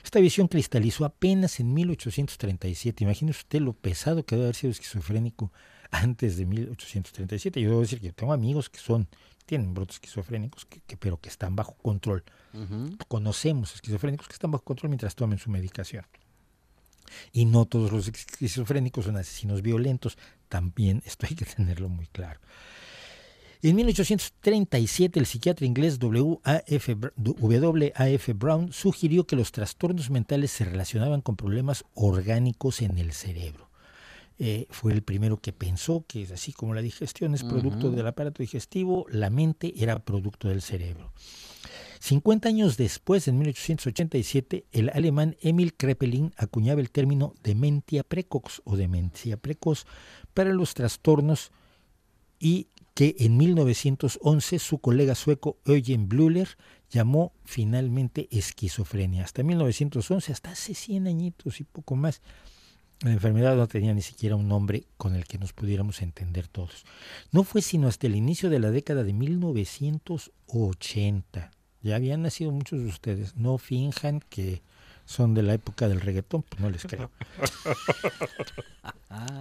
Esta 0.03 0.19
visión 0.19 0.47
cristalizó 0.47 1.05
apenas 1.05 1.59
en 1.59 1.73
1837. 1.73 3.03
Imagínese 3.03 3.39
usted 3.39 3.59
lo 3.61 3.73
pesado 3.73 4.25
que 4.25 4.35
debe 4.35 4.45
haber 4.47 4.55
sido 4.55 4.71
esquizofrénico 4.71 5.51
antes 5.91 6.37
de 6.37 6.45
1837. 6.45 7.61
Yo 7.61 7.69
debo 7.69 7.81
decir 7.81 7.99
que 7.99 8.11
tengo 8.13 8.31
amigos 8.33 8.69
que 8.69 8.79
son, 8.79 9.07
tienen 9.45 9.73
brotes 9.73 9.95
esquizofrénicos, 9.95 10.65
que, 10.65 10.81
que- 10.81 10.97
pero 10.97 11.17
que 11.19 11.29
están 11.29 11.55
bajo 11.55 11.73
control. 11.75 12.23
Conocemos 13.07 13.73
esquizofrénicos 13.75 14.27
que 14.27 14.33
están 14.33 14.51
bajo 14.51 14.63
control 14.63 14.89
mientras 14.89 15.15
tomen 15.15 15.39
su 15.39 15.49
medicación. 15.49 16.05
Y 17.31 17.45
no 17.45 17.65
todos 17.65 17.91
los 17.91 18.07
esquizofrénicos 18.07 19.05
son 19.05 19.15
asesinos 19.17 19.61
violentos. 19.61 20.17
También 20.49 21.01
esto 21.05 21.25
hay 21.29 21.35
que 21.35 21.45
tenerlo 21.45 21.89
muy 21.89 22.07
claro. 22.07 22.39
En 23.63 23.75
1837, 23.75 25.19
el 25.19 25.25
psiquiatra 25.25 25.65
inglés 25.65 25.97
W.A.F. 25.97 26.95
Br- 26.95 27.13
W.A.F. 27.15 28.33
Brown 28.33 28.71
sugirió 28.71 29.25
que 29.25 29.35
los 29.35 29.51
trastornos 29.51 30.11
mentales 30.11 30.51
se 30.51 30.63
relacionaban 30.63 31.21
con 31.21 31.35
problemas 31.35 31.83
orgánicos 31.95 32.83
en 32.83 32.99
el 32.99 33.13
cerebro. 33.13 33.67
Eh, 34.37 34.67
fue 34.69 34.93
el 34.93 35.01
primero 35.01 35.37
que 35.37 35.53
pensó 35.53 36.05
que, 36.07 36.27
así 36.31 36.53
como 36.53 36.75
la 36.75 36.83
digestión 36.83 37.33
es 37.33 37.43
producto 37.43 37.89
del 37.89 38.05
aparato 38.05 38.43
digestivo, 38.43 39.07
la 39.09 39.31
mente 39.31 39.73
era 39.75 39.97
producto 39.97 40.49
del 40.49 40.61
cerebro. 40.61 41.11
50 41.99 42.47
años 42.47 42.77
después, 42.77 43.27
en 43.27 43.39
1887, 43.39 44.65
el 44.71 44.89
alemán 44.89 45.35
Emil 45.41 45.73
Kraepelin 45.73 46.31
acuñaba 46.37 46.79
el 46.79 46.91
término 46.91 47.33
dementia 47.41 48.03
precox 48.03 48.61
o 48.65 48.77
demencia 48.77 49.37
precoz 49.37 49.87
para 50.37 50.53
los 50.53 50.73
trastornos 50.75 51.51
y 52.39 52.67
que 52.93 53.15
en 53.17 53.37
1911 53.37 54.59
su 54.59 54.77
colega 54.77 55.15
sueco 55.15 55.57
Eugen 55.65 56.07
Blücher 56.07 56.59
llamó 56.91 57.33
finalmente 57.43 58.27
esquizofrenia. 58.29 59.23
Hasta 59.23 59.41
1911, 59.41 60.31
hasta 60.31 60.51
hace 60.51 60.75
100 60.75 61.07
añitos 61.07 61.59
y 61.59 61.63
poco 61.63 61.95
más, 61.95 62.21
la 63.01 63.13
enfermedad 63.13 63.55
no 63.55 63.67
tenía 63.67 63.95
ni 63.95 64.03
siquiera 64.03 64.35
un 64.35 64.47
nombre 64.47 64.85
con 64.97 65.15
el 65.15 65.25
que 65.25 65.39
nos 65.39 65.53
pudiéramos 65.53 66.03
entender 66.03 66.47
todos. 66.47 66.85
No 67.31 67.43
fue 67.43 67.63
sino 67.63 67.87
hasta 67.87 68.05
el 68.05 68.15
inicio 68.15 68.51
de 68.51 68.59
la 68.59 68.69
década 68.69 69.03
de 69.03 69.13
1980. 69.13 71.49
Ya 71.81 71.95
habían 71.95 72.21
nacido 72.21 72.51
muchos 72.51 72.79
de 72.79 72.85
ustedes. 72.85 73.35
No 73.35 73.57
finjan 73.57 74.19
que 74.29 74.61
son 75.07 75.33
de 75.33 75.41
la 75.41 75.53
época 75.53 75.87
del 75.87 76.01
reggaetón, 76.01 76.43
pues 76.43 76.61
no 76.61 76.69
les 76.69 76.83
creo. 76.83 77.09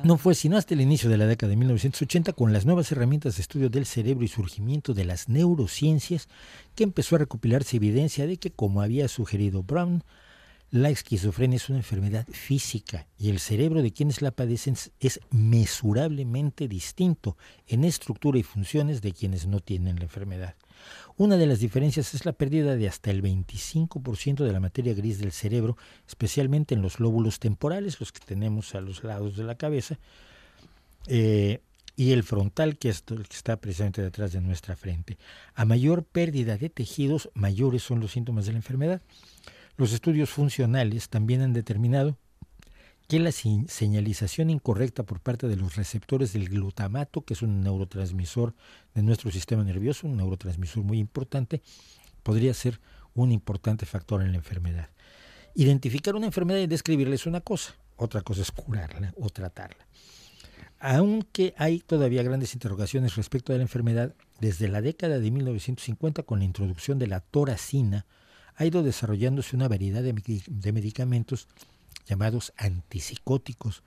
No 0.05 0.17
fue 0.17 0.35
sino 0.35 0.57
hasta 0.57 0.75
el 0.75 0.81
inicio 0.81 1.11
de 1.11 1.19
la 1.19 1.27
década 1.27 1.51
de 1.51 1.57
1980, 1.57 2.33
con 2.33 2.53
las 2.53 2.65
nuevas 2.65 2.91
herramientas 2.93 3.37
de 3.37 3.43
estudio 3.43 3.69
del 3.69 3.85
cerebro 3.85 4.25
y 4.25 4.29
surgimiento 4.29 4.95
de 4.95 5.05
las 5.05 5.29
neurociencias, 5.29 6.29
que 6.75 6.85
empezó 6.85 7.17
a 7.17 7.19
recopilarse 7.19 7.77
evidencia 7.77 8.27
de 8.27 8.37
que, 8.39 8.53
como 8.53 8.81
había 8.81 9.09
sugerido 9.09 9.65
Brown, 9.65 10.03
la 10.71 10.91
esquizofrenia 10.91 11.57
es 11.57 11.69
una 11.69 11.79
enfermedad 11.79 12.27
física 12.29 13.07
y 13.19 13.31
el 13.31 13.39
cerebro 13.39 13.83
de 13.83 13.93
quienes 13.93 14.23
la 14.23 14.31
padecen 14.31 14.77
es 15.01 15.21
mesurablemente 15.31 16.69
distinto 16.69 17.37
en 17.67 17.85
estructura 17.85 18.39
y 18.39 18.43
funciones 18.43 19.03
de 19.03 19.13
quienes 19.13 19.47
no 19.47 19.61
tienen 19.61 19.97
la 19.97 20.05
enfermedad. 20.05 20.55
Una 21.17 21.37
de 21.37 21.47
las 21.47 21.61
diferencias 21.61 22.15
es 22.15 22.27
la 22.27 22.33
pérdida 22.33 22.77
de 22.77 22.89
hasta 22.89 23.11
el 23.11 23.23
25% 23.23 24.45
de 24.45 24.53
la 24.53 24.61
materia 24.61 24.95
gris 24.95 25.19
del 25.19 25.33
cerebro, 25.33 25.77
especialmente 26.07 26.75
en 26.75 26.83
los 26.83 27.01
lóbulos 27.01 27.39
temporales, 27.39 28.01
los 28.01 28.13
que 28.13 28.21
tenemos 28.25 28.75
a 28.75 28.81
los 28.81 29.03
lados 29.03 29.37
de 29.37 29.45
la 29.45 29.57
cabeza, 29.57 29.99
eh, 31.07 31.61
y 31.97 32.13
el 32.13 32.23
frontal, 32.23 32.77
que 32.77 32.91
es 32.91 33.03
que 33.03 33.15
está 33.31 33.57
precisamente 33.57 34.03
detrás 34.03 34.33
de 34.33 34.43
nuestra 34.43 34.77
frente. 34.77 35.17
A 35.55 35.65
mayor 35.65 36.05
pérdida 36.05 36.59
de 36.59 36.69
tejidos, 36.69 37.31
mayores 37.33 37.83
son 37.83 38.01
los 38.01 38.13
síntomas 38.13 38.45
de 38.45 38.53
la 38.53 38.59
enfermedad. 38.59 39.01
Los 39.79 39.93
estudios 39.93 40.29
funcionales 40.29 41.09
también 41.09 41.41
han 41.41 41.55
determinado 41.55 42.19
que 43.09 43.21
la 43.21 43.31
señalización 43.31 44.51
incorrecta 44.51 45.05
por 45.05 45.21
parte 45.21 45.47
de 45.47 45.57
los 45.57 45.77
receptores 45.77 46.33
del 46.33 46.49
glutamato, 46.49 47.25
que 47.25 47.35
es 47.35 47.43
un 47.43 47.61
neurotransmisor 47.61 48.55
de 48.95 49.03
nuestro 49.03 49.31
sistema 49.31 49.63
nervioso, 49.63 50.09
un 50.09 50.17
neurotransmisor 50.17 50.83
muy 50.83 50.99
importante, 50.99 51.63
podría 52.25 52.53
ser 52.53 52.81
un 53.15 53.31
importante 53.31 53.87
factor 53.87 54.23
en 54.23 54.33
la 54.33 54.39
enfermedad. 54.39 54.91
Identificar 55.55 56.17
una 56.17 56.27
enfermedad 56.27 56.59
y 56.59 56.67
describirla 56.67 57.15
es 57.15 57.27
una 57.27 57.41
cosa, 57.41 57.77
otra 57.97 58.23
cosa 58.23 58.43
es 58.43 58.51
curarla 58.51 59.15
o 59.17 59.31
tratarla. 59.31 59.87
Aunque 60.81 61.55
hay 61.57 61.79
todavía 61.79 62.25
grandes 62.25 62.55
interrogaciones 62.55 63.15
respecto 63.15 63.53
de 63.53 63.61
la 63.61 63.65
enfermedad, 63.65 64.15
desde 64.41 64.69
la 64.69 64.83
década 64.83 65.19
de 65.19 65.31
1950 65.31 66.25
con 66.25 66.41
la 66.41 66.45
introducción 66.45 66.99
de 66.99 67.07
la 67.07 67.21
toracina, 67.21 68.05
ha 68.57 68.67
ido 68.67 68.83
desarrollándose 68.83 69.55
una 69.55 69.69
variedad 69.69 70.03
de 70.03 70.73
medicamentos 70.73 71.47
llamados 72.07 72.53
antipsicóticos 72.57 73.83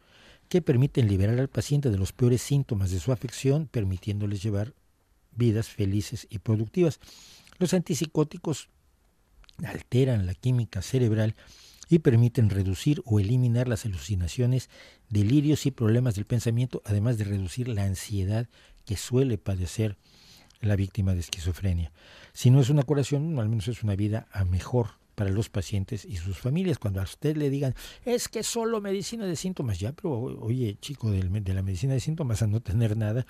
que 0.49 0.61
permiten 0.61 1.07
liberar 1.07 1.39
al 1.39 1.47
paciente 1.47 1.89
de 1.89 1.97
los 1.97 2.11
peores 2.11 2.41
síntomas 2.41 2.91
de 2.91 2.99
su 2.99 3.11
afección, 3.11 3.67
permitiéndoles 3.67 4.41
llevar 4.41 4.73
vidas 5.31 5.69
felices 5.69 6.27
y 6.29 6.39
productivas. 6.39 6.99
Los 7.59 7.73
antipsicóticos 7.73 8.69
alteran 9.63 10.25
la 10.25 10.33
química 10.33 10.81
cerebral 10.81 11.35
y 11.87 11.99
permiten 11.99 12.49
reducir 12.49 13.01
o 13.05 13.19
eliminar 13.19 13.67
las 13.67 13.85
alucinaciones, 13.85 14.69
delirios 15.09 15.65
y 15.65 15.71
problemas 15.71 16.15
del 16.15 16.25
pensamiento, 16.25 16.81
además 16.85 17.17
de 17.17 17.23
reducir 17.23 17.67
la 17.67 17.83
ansiedad 17.83 18.47
que 18.85 18.95
suele 18.95 19.37
padecer 19.37 19.97
la 20.61 20.75
víctima 20.75 21.13
de 21.13 21.21
esquizofrenia. 21.21 21.91
Si 22.33 22.49
no 22.49 22.59
es 22.59 22.69
una 22.69 22.83
curación, 22.83 23.39
al 23.39 23.49
menos 23.49 23.67
es 23.67 23.83
una 23.83 23.95
vida 23.95 24.27
a 24.31 24.45
mejor 24.45 24.99
para 25.19 25.31
los 25.31 25.49
pacientes 25.49 26.05
y 26.05 26.15
sus 26.15 26.37
familias. 26.37 26.79
Cuando 26.79 27.01
a 27.01 27.03
usted 27.03 27.35
le 27.35 27.49
digan, 27.49 27.75
es 28.05 28.29
que 28.29 28.41
solo 28.41 28.79
medicina 28.79 29.25
de 29.25 29.35
síntomas, 29.35 29.77
ya, 29.77 29.91
pero 29.91 30.13
oye, 30.17 30.77
chico, 30.79 31.11
de 31.11 31.53
la 31.53 31.61
medicina 31.61 31.93
de 31.93 31.99
síntomas 31.99 32.41
a 32.41 32.47
no 32.47 32.61
tener 32.61 32.95
nada, 32.95 33.25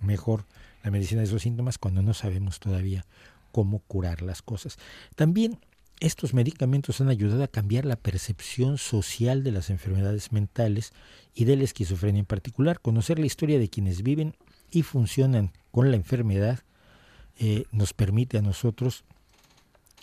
mejor 0.00 0.44
la 0.84 0.92
medicina 0.92 1.22
de 1.22 1.26
esos 1.26 1.42
síntomas 1.42 1.78
cuando 1.78 2.00
no 2.00 2.14
sabemos 2.14 2.60
todavía 2.60 3.04
cómo 3.50 3.80
curar 3.80 4.22
las 4.22 4.40
cosas. 4.40 4.78
También 5.16 5.58
estos 5.98 6.32
medicamentos 6.32 7.00
han 7.00 7.08
ayudado 7.08 7.42
a 7.42 7.48
cambiar 7.48 7.86
la 7.86 7.96
percepción 7.96 8.78
social 8.78 9.42
de 9.42 9.50
las 9.50 9.68
enfermedades 9.68 10.30
mentales 10.30 10.92
y 11.34 11.44
de 11.44 11.56
la 11.56 11.64
esquizofrenia 11.64 12.20
en 12.20 12.26
particular. 12.26 12.78
Conocer 12.78 13.18
la 13.18 13.26
historia 13.26 13.58
de 13.58 13.68
quienes 13.68 14.04
viven 14.04 14.36
y 14.70 14.84
funcionan 14.84 15.50
con 15.72 15.90
la 15.90 15.96
enfermedad 15.96 16.60
eh, 17.36 17.64
nos 17.72 17.94
permite 17.94 18.38
a 18.38 18.42
nosotros 18.42 19.02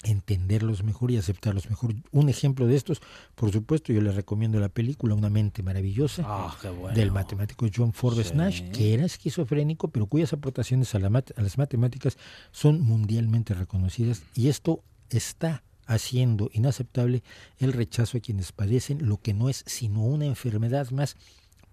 entenderlos 0.03 0.83
mejor 0.83 1.11
y 1.11 1.17
aceptarlos 1.17 1.69
mejor. 1.69 1.95
Un 2.11 2.29
ejemplo 2.29 2.67
de 2.67 2.75
estos, 2.75 3.01
por 3.35 3.51
supuesto, 3.51 3.91
yo 3.93 4.01
les 4.01 4.15
recomiendo 4.15 4.59
la 4.59 4.69
película 4.69 5.15
Una 5.15 5.29
mente 5.29 5.63
maravillosa 5.63 6.23
Ah, 6.25 6.55
bueno. 6.79 6.95
del 6.95 7.11
matemático 7.11 7.65
John 7.73 7.93
Forbes 7.93 8.27
Sí. 8.29 8.35
Nash, 8.35 8.61
que 8.71 8.93
era 8.93 9.05
esquizofrénico, 9.05 9.87
pero 9.89 10.05
cuyas 10.07 10.33
aportaciones 10.33 10.93
a, 10.95 10.99
la 10.99 11.09
mat- 11.09 11.31
a 11.37 11.41
las 11.41 11.57
matemáticas 11.57 12.17
son 12.51 12.81
mundialmente 12.81 13.53
reconocidas 13.53 14.23
y 14.35 14.47
esto 14.49 14.83
está 15.09 15.63
haciendo 15.85 16.49
inaceptable 16.53 17.23
el 17.59 17.73
rechazo 17.73 18.17
a 18.17 18.21
quienes 18.21 18.51
padecen 18.51 19.05
lo 19.07 19.17
que 19.17 19.33
no 19.33 19.49
es 19.49 19.63
sino 19.67 20.01
una 20.03 20.25
enfermedad 20.25 20.89
más, 20.91 21.17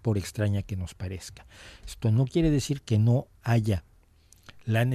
por 0.01 0.17
extraña 0.17 0.63
que 0.63 0.75
nos 0.75 0.95
parezca. 0.95 1.45
Esto 1.85 2.11
no 2.11 2.25
quiere 2.25 2.49
decir 2.49 2.81
que 2.81 2.97
no 2.97 3.27
haya 3.43 3.83
la 4.71 4.85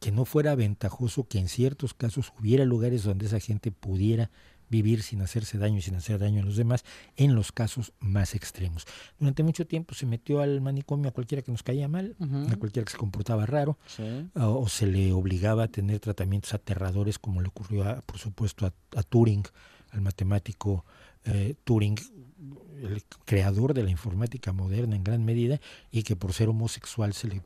que 0.00 0.12
no 0.12 0.24
fuera 0.24 0.54
ventajoso 0.54 1.24
que 1.28 1.38
en 1.38 1.48
ciertos 1.48 1.94
casos 1.94 2.32
hubiera 2.38 2.64
lugares 2.64 3.02
donde 3.02 3.26
esa 3.26 3.40
gente 3.40 3.70
pudiera 3.72 4.30
vivir 4.68 5.02
sin 5.02 5.20
hacerse 5.20 5.58
daño 5.58 5.78
y 5.78 5.82
sin 5.82 5.96
hacer 5.96 6.20
daño 6.20 6.42
a 6.42 6.44
los 6.44 6.56
demás 6.56 6.84
en 7.16 7.34
los 7.34 7.50
casos 7.50 7.92
más 7.98 8.36
extremos. 8.36 8.86
Durante 9.18 9.42
mucho 9.42 9.66
tiempo 9.66 9.94
se 9.94 10.06
metió 10.06 10.40
al 10.42 10.60
manicomio 10.60 11.08
a 11.08 11.12
cualquiera 11.12 11.42
que 11.42 11.50
nos 11.50 11.64
caía 11.64 11.88
mal, 11.88 12.14
a 12.48 12.54
cualquiera 12.56 12.84
que 12.86 12.92
se 12.92 12.98
comportaba 12.98 13.46
raro, 13.46 13.78
Sí. 13.96 14.04
o, 14.36 14.60
o 14.60 14.68
se 14.68 14.86
le 14.86 15.12
obligaba 15.12 15.64
a 15.64 15.68
tener 15.68 15.98
tratamientos 15.98 16.54
aterradores 16.54 17.18
como 17.18 17.40
le 17.42 17.48
ocurrió, 17.48 17.82
a- 17.82 18.00
por 18.02 18.18
supuesto, 18.18 18.64
a, 18.64 18.72
a 18.96 19.02
Turing, 19.02 19.42
al 19.90 20.02
matemático 20.02 20.84
eh, 21.24 21.56
Turing, 21.64 21.96
el 22.80 23.02
creador 23.24 23.74
de 23.74 23.82
la 23.82 23.90
informática 23.90 24.52
moderna 24.52 24.94
en 24.94 25.02
gran 25.02 25.24
medida, 25.24 25.60
y 25.90 26.04
que 26.04 26.14
por 26.14 26.32
ser 26.32 26.48
homosexual 26.48 27.12
se 27.12 27.26
le, 27.26 27.42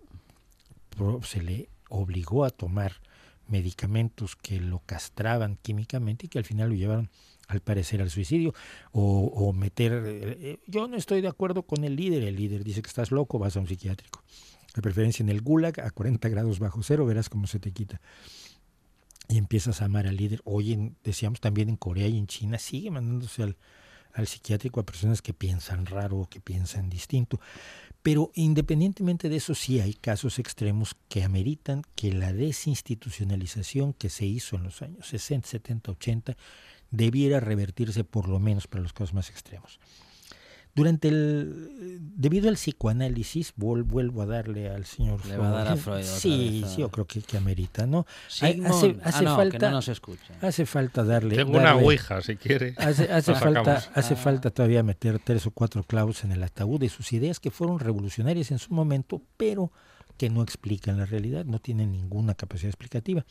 se 1.23 1.43
le 1.43 1.69
obligó 1.89 2.45
a 2.45 2.51
tomar 2.51 3.01
medicamentos 3.49 4.37
que 4.37 4.59
lo 4.61 4.81
castraban 4.87 5.59
químicamente 5.61 6.27
y 6.27 6.29
que 6.29 6.39
al 6.39 6.45
final 6.45 6.71
lo 6.71 6.75
llevaron 6.75 7.11
al 7.49 7.61
parecer 7.61 8.01
al 8.01 8.11
suicidio 8.11 8.55
o, 8.93 9.53
meter 9.53 9.93
eh, 9.93 10.39
eh, 10.41 10.59
yo 10.67 10.89
no 10.89 10.97
estoy 10.97 11.21
de 11.21 11.29
acuerdo 11.29 11.63
con 11.63 11.85
el 11.85 11.95
líder 11.95 12.23
el 12.25 12.37
líder 12.37 12.65
dice 12.65 12.81
que 12.81 12.89
estás 12.89 13.11
loco 13.11 13.39
vas 13.39 13.57
a 13.57 13.61
un 13.61 13.67
psiquiátrico. 13.67 14.23
De 14.75 14.83
preferencia 14.83 15.23
en 15.23 15.29
el 15.29 15.41
gulag 15.41 15.79
a 15.81 15.91
40 15.91 16.29
grados 16.31 16.59
bajo 16.59 16.83
cero 16.83 17.07
verás 17.07 17.29
cómo 17.29 17.47
se 17.47 17.61
te 17.61 17.71
quita. 17.71 18.01
Y 19.29 19.39
empiezas 19.39 19.81
a 19.81 19.85
amar 19.85 20.07
al 20.07 20.17
líder. 20.17 20.41
Hoy 20.45 20.73
en- 20.73 20.97
decíamos 21.05 21.41
también 21.41 21.69
en 21.69 21.77
Corea 21.77 22.09
y 22.09 22.19
en 22.19 22.27
China 22.27 22.59
sigue 22.59 22.91
mandándose 22.91 23.43
al, 23.45 23.57
al 24.15 24.27
psiquiátrico 24.27 24.81
a 24.81 24.87
personas 24.87 25.23
que 25.23 25.33
piensan 25.33 25.87
raro 25.87 26.19
o 26.19 26.29
que 26.29 26.41
piensan 26.41 26.91
distinto 26.91 27.41
pero 28.05 28.31
independientemente 28.35 29.31
de 29.31 29.37
eso, 29.37 29.55
sí 29.55 29.81
hay 29.81 29.95
casos 29.95 30.39
extremos 30.39 30.95
que 31.09 31.25
ameritan 31.25 31.81
que 31.97 32.13
la 32.13 32.35
desinstitucionalización 32.35 33.95
que 33.95 34.11
se 34.11 34.27
hizo 34.27 34.57
en 34.57 34.65
los 34.65 34.83
años 34.83 35.07
60, 35.09 35.49
70, 35.49 35.93
80 35.93 36.37
debiera 36.91 37.41
revertirse 37.41 38.05
por 38.05 38.29
lo 38.29 38.39
menos 38.39 38.67
para 38.67 38.83
los 38.83 38.93
casos 38.93 39.15
más 39.15 39.31
extremos. 39.31 39.81
Durante 40.75 41.07
el, 41.09 42.01
debido 42.17 42.49
al 42.49 42.57
psicoanálisis, 42.57 43.55
vuel- 43.57 43.85
vuelvo 43.85 44.23
a 44.23 44.27
darle 44.27 44.71
al 44.71 44.85
señor 44.87 45.25
Le 45.27 45.37
va 45.37 45.49
a 45.49 45.53
dar 45.53 45.69
a 45.69 45.77
Freud 45.77 46.03
Sí, 46.03 46.61
vez, 46.63 46.71
sí, 46.73 46.81
yo 46.81 46.87
ah. 46.87 46.91
creo 46.91 47.07
que, 47.07 47.23
que 47.23 47.37
amerita, 47.37 47.87
¿no? 47.87 48.07
Sigmund. 48.29 48.67
hace, 48.67 48.97
Ah, 49.05 49.23
no, 49.23 49.37
que 49.37 49.37
falta, 49.51 49.69
no 49.71 49.77
nos 49.77 49.89
escucha. 49.89 50.35
hace 50.41 50.67
falta 50.67 51.05
darle. 51.05 51.37
Tengo 51.37 51.57
una 51.59 51.77
ouija, 51.77 52.21
si 52.23 52.37
quiere. 52.37 52.75
Hace, 52.77 53.05
hace 53.13 53.35
falta, 53.35 53.81
sacamos. 53.81 53.91
hace 53.99 54.17
falta 54.17 54.51
todavía 54.51 54.83
meter 54.83 55.21
tres 55.21 55.47
o 55.47 55.53
cuatro 55.53 55.85
clavos 55.85 56.25
en 56.25 56.33
el 56.33 56.43
ataúd 56.43 56.81
de 56.81 56.89
sus 56.89 57.13
ideas 57.13 57.39
que 57.39 57.53
fueron 57.53 57.79
revolucionarias 57.79 58.51
en 58.51 58.59
su 58.59 58.75
momento, 58.75 59.23
pero 59.37 59.71
que 60.17 60.31
no 60.31 60.43
explican 60.43 60.99
la 60.99 61.07
realidad, 61.07 61.45
no 61.45 61.59
tienen 61.59 61.93
ninguna 61.93 62.35
capacidad 62.35 62.69
explicativa. 62.69 63.25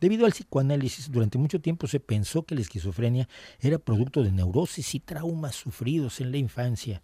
Debido 0.00 0.26
al 0.26 0.32
psicoanálisis, 0.32 1.10
durante 1.10 1.38
mucho 1.38 1.60
tiempo 1.60 1.86
se 1.86 2.00
pensó 2.00 2.44
que 2.44 2.54
la 2.54 2.62
esquizofrenia 2.62 3.28
era 3.60 3.78
producto 3.78 4.22
de 4.22 4.32
neurosis 4.32 4.94
y 4.94 5.00
traumas 5.00 5.56
sufridos 5.56 6.20
en 6.20 6.30
la 6.30 6.38
infancia. 6.38 7.02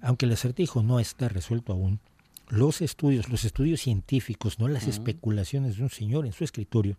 Aunque 0.00 0.26
el 0.26 0.32
acertijo 0.32 0.82
no 0.82 1.00
está 1.00 1.28
resuelto 1.28 1.72
aún, 1.72 2.00
los 2.48 2.80
estudios, 2.80 3.28
los 3.28 3.44
estudios 3.44 3.80
científicos, 3.80 4.58
no 4.58 4.66
las 4.66 4.88
especulaciones 4.88 5.76
de 5.76 5.84
un 5.84 5.90
señor 5.90 6.26
en 6.26 6.32
su 6.32 6.42
escritorio, 6.42 6.96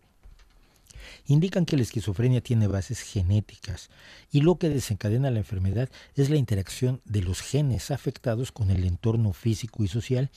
indican 1.25 1.65
que 1.65 1.75
la 1.75 1.83
esquizofrenia 1.83 2.41
tiene 2.41 2.67
bases 2.67 3.01
genéticas 3.01 3.89
y 4.31 4.41
lo 4.41 4.55
que 4.55 4.69
desencadena 4.69 5.31
la 5.31 5.39
enfermedad 5.39 5.89
es 6.15 6.29
la 6.29 6.37
interacción 6.37 7.01
de 7.05 7.21
los 7.21 7.41
genes 7.41 7.91
afectados 7.91 8.51
con 8.51 8.71
el 8.71 8.85
entorno 8.85 9.33
físico 9.33 9.83
y 9.83 9.87
social 9.87 10.29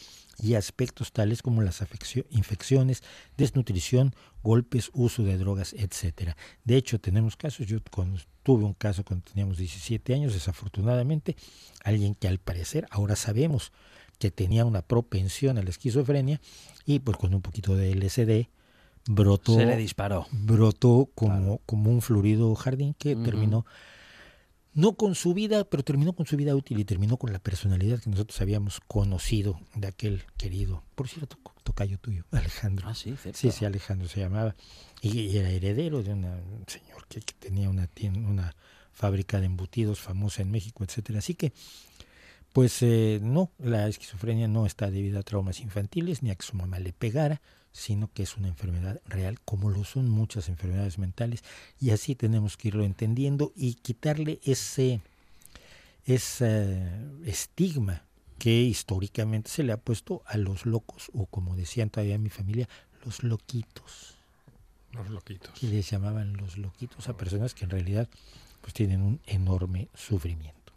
y 0.43 0.55
aspectos 0.55 1.13
tales 1.13 1.43
como 1.43 1.63
las 1.63 1.83
infecciones, 2.31 3.03
desnutrición, 3.37 4.15
golpes, 4.43 4.91
uso 4.93 5.23
de 5.23 5.39
drogas, 5.39 5.73
etcétera. 5.73 6.37
De 6.65 6.77
hecho, 6.77 7.01
tenemos 7.01 7.37
casos, 7.37 7.67
yo 7.67 7.79
tuve 8.43 8.65
un 8.65 8.75
caso 8.75 9.05
cuando 9.05 9.25
teníamos 9.25 9.59
17 9.59 10.15
años, 10.15 10.35
desafortunadamente, 10.35 11.37
alguien 11.83 12.15
que 12.15 12.29
al 12.29 12.39
parecer 12.39 12.87
ahora 12.91 13.17
sabemos 13.17 13.73
que 14.19 14.31
tenía 14.31 14.65
una 14.65 14.83
propensión 14.83 15.59
a 15.59 15.63
la 15.63 15.71
esquizofrenia 15.71 16.41
y 16.87 17.01
pues 17.01 17.17
con 17.17 17.35
un 17.35 17.43
poquito 17.43 17.75
de 17.75 17.95
LSD 17.95 18.49
brotó 19.07 19.57
Se 19.57 19.67
le 19.67 19.77
disparó. 19.77 20.27
brotó 20.31 21.11
como, 21.15 21.59
como 21.67 21.91
un 21.91 22.01
florido 22.01 22.55
jardín 22.55 22.95
que 22.95 23.17
terminó 23.17 23.67
no 24.75 24.95
con 24.97 25.15
su 25.15 25.35
vida, 25.35 25.65
pero 25.65 25.83
terminó 25.85 26.13
con 26.15 26.27
su 26.27 26.37
vida 26.37 26.55
útil 26.55 26.79
y 26.81 26.85
terminó 26.85 27.17
con 27.17 27.33
la 27.33 27.39
personalidad 27.39 28.01
que 28.01 28.11
nosotros 28.11 28.41
habíamos 28.41 28.81
conocido 28.81 29.61
de 29.75 29.87
aquel 29.87 30.25
querido, 30.37 30.83
por 30.95 31.09
cierto, 31.09 31.39
tocayo 31.63 31.99
tuyo, 31.99 32.25
Alejandro. 32.33 32.89
Ah, 32.89 32.95
sí, 32.95 33.15
cierto. 33.21 33.39
Sí, 33.41 33.51
sí, 33.51 33.65
Alejandro 33.65 34.09
se 34.09 34.21
llamaba. 34.21 34.55
Y, 35.01 35.19
y 35.21 35.39
era 35.39 35.51
heredero 35.51 36.03
de 36.03 36.13
una- 36.13 36.37
un 36.37 36.65
señor 36.67 37.07
que, 37.09 37.21
que 37.21 37.35
tenía 37.35 37.71
una, 37.71 37.87
tien- 37.89 38.27
una 38.27 38.55
fábrica 38.93 39.41
de 39.41 39.47
embutidos 39.47 40.01
famosa 40.01 40.43
en 40.43 40.51
México, 40.51 40.85
etcétera. 40.85 41.19
Así 41.21 41.35
que, 41.35 41.53
pues 42.53 42.83
eh, 42.83 43.19
no, 43.23 43.51
la 43.59 43.89
esquizofrenia 43.89 44.47
no 44.49 44.67
está 44.67 44.91
debido 44.91 45.19
a 45.19 45.23
traumas 45.23 45.61
infantiles 45.61 46.23
ni 46.23 46.31
a 46.31 46.37
que 46.37 46.47
su 46.47 46.57
mamá 46.57 46.79
le 46.79 46.93
pegara, 46.93 47.41
sino 47.75 48.09
que 48.15 48.23
es 48.23 48.37
una 48.37 48.49
enfermedad 48.49 49.01
real, 49.05 49.41
como 49.45 49.69
lo 49.69 49.85
son 49.85 50.09
muchas 50.09 50.49
enfermedades 50.49 50.97
mentales. 50.97 51.43
Y 51.81 51.91
así 51.91 52.15
tenemos 52.15 52.57
que 52.57 52.69
irlo 52.69 52.85
entendiendo 52.85 53.53
y 53.57 53.75
quitarle 53.75 54.41
ese, 54.45 55.01
ese 56.07 56.89
estigma 57.25 58.05
que 58.39 58.53
históricamente 58.53 59.51
se 59.51 59.65
le 59.65 59.73
ha 59.73 59.77
puesto 59.77 60.23
a 60.27 60.39
los 60.39 60.67
locos, 60.67 61.11
o 61.15 61.27
como 61.27 61.57
decían 61.57 61.91
todavía 61.91 62.15
en 62.15 62.23
mi 62.23 62.31
familia, 62.31 62.69
los 63.05 63.25
loquitos. 63.25 64.15
Los 64.93 65.11
loquitos. 65.11 65.59
Que 65.59 65.67
les 65.67 65.91
llamaban 65.91 66.37
los 66.37 66.57
loquitos 66.57 67.09
a 67.09 67.17
personas 67.17 67.55
que 67.55 67.65
en 67.65 67.71
realidad 67.71 68.09
pues 68.61 68.73
tienen 68.73 69.03
un 69.03 69.21
enorme 69.27 69.89
sufrimiento. 69.95 70.73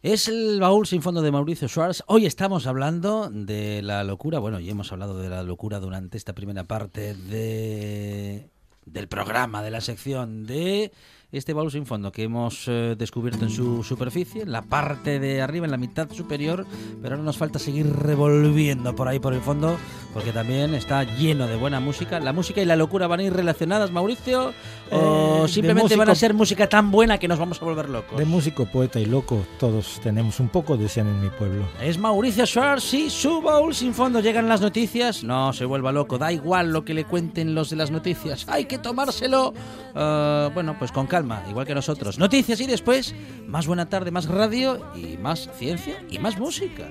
Es 0.00 0.28
el 0.28 0.60
baúl 0.60 0.86
sin 0.86 1.02
fondo 1.02 1.22
de 1.22 1.32
Mauricio 1.32 1.66
Schwartz. 1.66 2.04
Hoy 2.06 2.24
estamos 2.24 2.68
hablando 2.68 3.30
de 3.30 3.82
la 3.82 4.04
locura. 4.04 4.38
Bueno, 4.38 4.60
y 4.60 4.70
hemos 4.70 4.92
hablado 4.92 5.18
de 5.18 5.28
la 5.28 5.42
locura 5.42 5.80
durante 5.80 6.16
esta 6.16 6.36
primera 6.36 6.62
parte 6.62 7.14
de, 7.14 8.48
del 8.86 9.08
programa, 9.08 9.60
de 9.60 9.72
la 9.72 9.80
sección 9.80 10.46
de 10.46 10.92
este 11.30 11.52
baúl 11.52 11.70
sin 11.70 11.84
fondo 11.84 12.10
que 12.10 12.22
hemos 12.22 12.64
eh, 12.68 12.94
descubierto 12.98 13.44
en 13.44 13.50
su 13.50 13.82
superficie, 13.82 14.42
en 14.42 14.52
la 14.52 14.62
parte 14.62 15.20
de 15.20 15.42
arriba, 15.42 15.66
en 15.66 15.70
la 15.70 15.76
mitad 15.76 16.10
superior. 16.10 16.64
Pero 17.02 17.14
ahora 17.16 17.24
nos 17.24 17.36
falta 17.36 17.58
seguir 17.58 17.86
revolviendo 17.94 18.96
por 18.96 19.08
ahí 19.08 19.18
por 19.18 19.34
el 19.34 19.40
fondo, 19.42 19.76
porque 20.14 20.32
también 20.32 20.74
está 20.74 21.04
lleno 21.04 21.46
de 21.46 21.56
buena 21.56 21.80
música. 21.80 22.18
¿La 22.20 22.32
música 22.32 22.62
y 22.62 22.64
la 22.64 22.76
locura 22.76 23.06
van 23.06 23.20
a 23.20 23.24
ir 23.24 23.32
relacionadas, 23.34 23.90
Mauricio? 23.90 24.52
¿O 24.90 25.44
Eh, 25.44 25.48
simplemente 25.48 25.96
van 25.96 26.08
a 26.08 26.12
músico- 26.12 26.18
ser 26.20 26.34
música 26.34 26.66
tan 26.68 26.90
buena 26.90 27.18
que 27.18 27.28
nos 27.28 27.38
vamos 27.38 27.60
a 27.60 27.64
volver 27.64 27.90
locos? 27.90 28.18
De 28.18 28.24
músico, 28.24 28.64
poeta 28.64 28.98
y 28.98 29.04
loco, 29.04 29.44
todos 29.60 30.00
tenemos 30.02 30.40
un 30.40 30.48
poco, 30.48 30.76
decían 30.78 31.08
en 31.08 31.20
mi 31.20 31.28
pueblo. 31.28 31.64
Es 31.82 31.98
Mauricio 31.98 32.46
Schwartz 32.46 32.94
y 32.94 33.10
su 33.10 33.42
baúl 33.42 33.74
sin 33.74 33.92
fondo. 33.92 34.20
Llegan 34.20 34.48
las 34.48 34.62
noticias. 34.62 35.22
No 35.24 35.52
se 35.52 35.66
vuelva 35.66 35.92
loco. 35.92 36.16
Da 36.16 36.32
igual 36.32 36.72
lo 36.72 36.84
que 36.86 36.94
le 36.94 37.04
cuenten 37.04 37.54
los 37.54 37.68
de 37.68 37.76
las 37.76 37.90
noticias. 37.90 38.46
Hay 38.48 38.64
que 38.64 38.78
tomárselo. 38.78 39.52
eh, 39.94 40.50
bueno, 40.54 40.76
pues 40.78 40.92
con 40.92 41.06
calma, 41.06 41.17
igual 41.48 41.66
que 41.66 41.74
nosotros. 41.74 42.18
Noticias 42.18 42.60
y 42.60 42.66
después, 42.66 43.14
más 43.46 43.66
buena 43.66 43.88
tarde, 43.88 44.10
más 44.10 44.26
radio 44.26 44.92
y 44.94 45.16
más 45.16 45.50
ciencia 45.58 46.02
y 46.10 46.18
más 46.18 46.38
música. 46.38 46.86